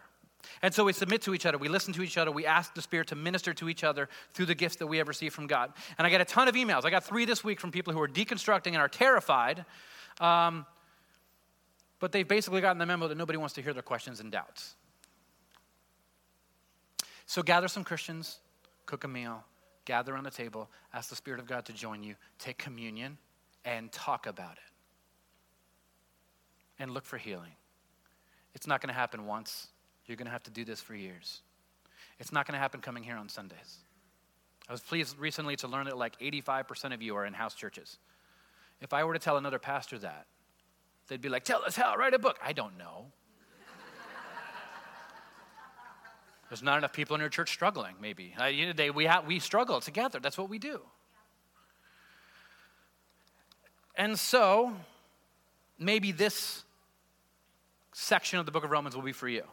And 0.62 0.72
so 0.72 0.84
we 0.84 0.92
submit 0.92 1.22
to 1.22 1.34
each 1.34 1.46
other, 1.46 1.58
we 1.58 1.68
listen 1.68 1.92
to 1.94 2.02
each 2.02 2.16
other, 2.16 2.30
we 2.30 2.46
ask 2.46 2.74
the 2.74 2.82
Spirit 2.82 3.08
to 3.08 3.16
minister 3.16 3.52
to 3.54 3.68
each 3.68 3.84
other 3.84 4.08
through 4.34 4.46
the 4.46 4.54
gifts 4.54 4.76
that 4.76 4.86
we 4.86 4.98
have 4.98 5.08
received 5.08 5.34
from 5.34 5.46
God. 5.46 5.72
And 5.98 6.06
I 6.06 6.10
get 6.10 6.20
a 6.20 6.24
ton 6.24 6.48
of 6.48 6.54
emails. 6.54 6.84
I 6.84 6.90
got 6.90 7.04
three 7.04 7.24
this 7.24 7.44
week 7.44 7.60
from 7.60 7.70
people 7.70 7.92
who 7.92 8.00
are 8.00 8.08
deconstructing 8.08 8.68
and 8.68 8.78
are 8.78 8.88
terrified, 8.88 9.64
um, 10.20 10.64
but 12.00 12.12
they've 12.12 12.26
basically 12.26 12.60
gotten 12.60 12.78
the 12.78 12.86
memo 12.86 13.08
that 13.08 13.18
nobody 13.18 13.36
wants 13.36 13.54
to 13.54 13.62
hear 13.62 13.72
their 13.72 13.82
questions 13.82 14.20
and 14.20 14.30
doubts. 14.30 14.74
So 17.26 17.42
gather 17.42 17.68
some 17.68 17.84
Christians, 17.84 18.38
cook 18.86 19.04
a 19.04 19.08
meal, 19.08 19.44
gather 19.84 20.14
around 20.14 20.24
the 20.24 20.30
table, 20.30 20.70
ask 20.94 21.10
the 21.10 21.16
Spirit 21.16 21.40
of 21.40 21.46
God 21.46 21.66
to 21.66 21.72
join 21.72 22.02
you, 22.02 22.14
take 22.38 22.58
communion, 22.58 23.18
and 23.64 23.92
talk 23.92 24.26
about 24.26 24.52
it. 24.52 24.58
And 26.78 26.92
look 26.92 27.04
for 27.04 27.18
healing. 27.18 27.52
It's 28.54 28.66
not 28.66 28.80
going 28.80 28.88
to 28.88 28.98
happen 28.98 29.26
once, 29.26 29.68
you're 30.08 30.16
going 30.16 30.26
to 30.26 30.32
have 30.32 30.42
to 30.44 30.50
do 30.50 30.64
this 30.64 30.80
for 30.80 30.94
years. 30.94 31.42
It's 32.18 32.32
not 32.32 32.46
going 32.46 32.54
to 32.54 32.58
happen 32.58 32.80
coming 32.80 33.02
here 33.02 33.16
on 33.16 33.28
Sundays. 33.28 33.78
I 34.68 34.72
was 34.72 34.80
pleased 34.80 35.18
recently 35.18 35.56
to 35.56 35.68
learn 35.68 35.86
that 35.86 35.96
like 35.96 36.18
85% 36.18 36.92
of 36.92 37.00
you 37.00 37.16
are 37.16 37.24
in 37.24 37.32
house 37.32 37.54
churches. 37.54 37.98
If 38.80 38.92
I 38.92 39.04
were 39.04 39.12
to 39.12 39.18
tell 39.18 39.36
another 39.36 39.58
pastor 39.58 39.98
that, 39.98 40.26
they'd 41.08 41.20
be 41.20 41.28
like, 41.28 41.44
Tell 41.44 41.62
us 41.64 41.76
how, 41.76 41.96
write 41.96 42.14
a 42.14 42.18
book. 42.18 42.38
I 42.44 42.52
don't 42.52 42.76
know. 42.76 43.06
There's 46.48 46.62
not 46.62 46.78
enough 46.78 46.92
people 46.92 47.14
in 47.14 47.20
your 47.20 47.30
church 47.30 47.50
struggling, 47.50 47.94
maybe. 48.00 48.34
Uh, 48.38 48.72
they, 48.74 48.90
we, 48.90 49.06
ha- 49.06 49.22
we 49.26 49.38
struggle 49.38 49.80
together. 49.80 50.18
That's 50.20 50.36
what 50.36 50.48
we 50.48 50.58
do. 50.58 50.80
And 53.94 54.18
so, 54.18 54.76
maybe 55.78 56.12
this 56.12 56.64
section 57.92 58.38
of 58.38 58.46
the 58.46 58.52
book 58.52 58.64
of 58.64 58.70
Romans 58.70 58.94
will 58.94 59.02
be 59.02 59.12
for 59.12 59.28
you. 59.28 59.44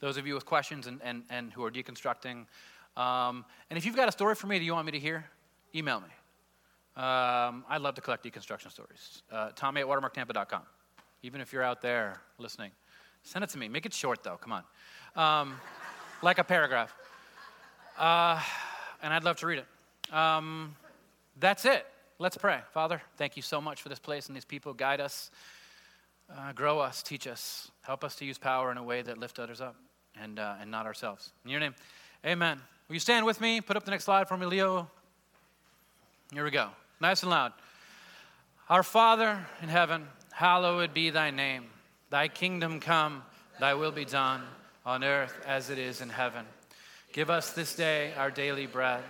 Those 0.00 0.16
of 0.16 0.26
you 0.26 0.34
with 0.34 0.44
questions 0.44 0.86
and, 0.86 1.00
and, 1.02 1.22
and 1.30 1.52
who 1.52 1.64
are 1.64 1.70
deconstructing. 1.70 2.46
Um, 2.96 3.44
and 3.70 3.76
if 3.76 3.84
you've 3.84 3.96
got 3.96 4.08
a 4.08 4.12
story 4.12 4.34
for 4.34 4.46
me 4.46 4.58
that 4.58 4.64
you 4.64 4.72
want 4.72 4.86
me 4.86 4.92
to 4.92 4.98
hear, 4.98 5.24
email 5.74 6.00
me. 6.00 6.08
Um, 6.96 7.64
I'd 7.68 7.80
love 7.80 7.94
to 7.96 8.00
collect 8.00 8.24
deconstruction 8.24 8.70
stories. 8.70 9.22
Uh, 9.32 9.50
Tommy 9.56 9.80
at 9.80 9.86
watermarktampa.com. 9.86 10.62
Even 11.22 11.40
if 11.40 11.52
you're 11.52 11.62
out 11.62 11.80
there 11.80 12.20
listening, 12.38 12.70
send 13.22 13.42
it 13.42 13.50
to 13.50 13.58
me. 13.58 13.68
Make 13.68 13.86
it 13.86 13.94
short, 13.94 14.22
though. 14.22 14.36
Come 14.36 14.52
on. 14.52 14.62
Um, 15.16 15.56
like 16.22 16.38
a 16.38 16.44
paragraph. 16.44 16.94
Uh, 17.98 18.40
and 19.02 19.12
I'd 19.12 19.24
love 19.24 19.36
to 19.36 19.46
read 19.46 19.58
it. 19.60 20.14
Um, 20.14 20.76
that's 21.40 21.64
it. 21.64 21.86
Let's 22.18 22.36
pray. 22.36 22.60
Father, 22.72 23.02
thank 23.16 23.36
you 23.36 23.42
so 23.42 23.60
much 23.60 23.82
for 23.82 23.88
this 23.88 23.98
place 23.98 24.28
and 24.28 24.36
these 24.36 24.44
people. 24.44 24.72
Guide 24.72 25.00
us, 25.00 25.30
uh, 26.32 26.52
grow 26.52 26.80
us, 26.80 27.02
teach 27.02 27.26
us, 27.26 27.70
help 27.82 28.04
us 28.04 28.16
to 28.16 28.24
use 28.24 28.38
power 28.38 28.70
in 28.70 28.78
a 28.78 28.82
way 28.82 29.02
that 29.02 29.18
lift 29.18 29.38
others 29.38 29.60
up 29.60 29.76
and, 30.20 30.38
uh, 30.38 30.54
and 30.60 30.70
not 30.70 30.86
ourselves. 30.86 31.32
In 31.44 31.50
your 31.50 31.60
name, 31.60 31.74
amen. 32.24 32.60
Will 32.88 32.94
you 32.94 33.00
stand 33.00 33.26
with 33.26 33.40
me? 33.40 33.60
Put 33.60 33.76
up 33.76 33.84
the 33.84 33.90
next 33.90 34.04
slide 34.04 34.28
for 34.28 34.36
me, 34.36 34.46
Leo. 34.46 34.88
Here 36.32 36.44
we 36.44 36.50
go. 36.50 36.68
Nice 37.00 37.22
and 37.22 37.30
loud. 37.30 37.52
Our 38.68 38.82
Father 38.82 39.44
in 39.62 39.68
heaven, 39.68 40.06
hallowed 40.32 40.94
be 40.94 41.10
thy 41.10 41.30
name. 41.30 41.66
Thy 42.10 42.28
kingdom 42.28 42.80
come, 42.80 43.22
thy 43.60 43.74
will 43.74 43.92
be 43.92 44.04
done 44.04 44.42
on 44.86 45.04
earth 45.04 45.34
as 45.46 45.70
it 45.70 45.78
is 45.78 46.00
in 46.00 46.08
heaven. 46.08 46.46
Give 47.12 47.30
us 47.30 47.52
this 47.52 47.74
day 47.74 48.12
our 48.16 48.30
daily 48.30 48.66
bread, 48.66 49.02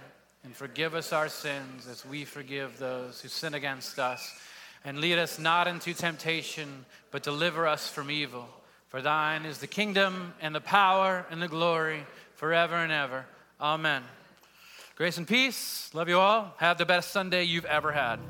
and 0.42 0.54
forgive 0.54 0.94
us 0.94 1.12
our 1.12 1.28
sins 1.28 1.86
as 1.86 2.04
we 2.04 2.24
forgive 2.24 2.78
those 2.78 3.20
who 3.20 3.28
sin 3.28 3.54
against 3.54 3.98
us. 3.98 4.38
And 4.85 4.99
lead 4.99 5.18
us 5.18 5.39
not 5.39 5.66
into 5.66 5.95
temptation, 5.95 6.85
but 7.11 7.22
deliver 7.22 7.66
us 7.66 7.89
from 7.89 8.11
evil. 8.11 8.47
For 8.89 9.01
thine 9.01 9.45
is 9.45 9.59
the 9.59 9.66
kingdom, 9.66 10.35
and 10.41 10.55
the 10.55 10.61
power, 10.61 11.26
and 11.30 11.41
the 11.41 11.49
glory, 11.49 12.07
forever 12.35 12.76
and 12.76 12.93
ever. 12.93 13.24
Amen. 13.61 14.03
Grace 14.97 15.18
and 15.18 15.26
peace. 15.26 15.91
Love 15.95 16.09
you 16.09 16.18
all. 16.18 16.55
Have 16.59 16.78
the 16.78 16.87
best 16.87 17.11
Sunday 17.11 17.45
you've 17.45 17.64
ever 17.64 17.91
had. 17.91 18.20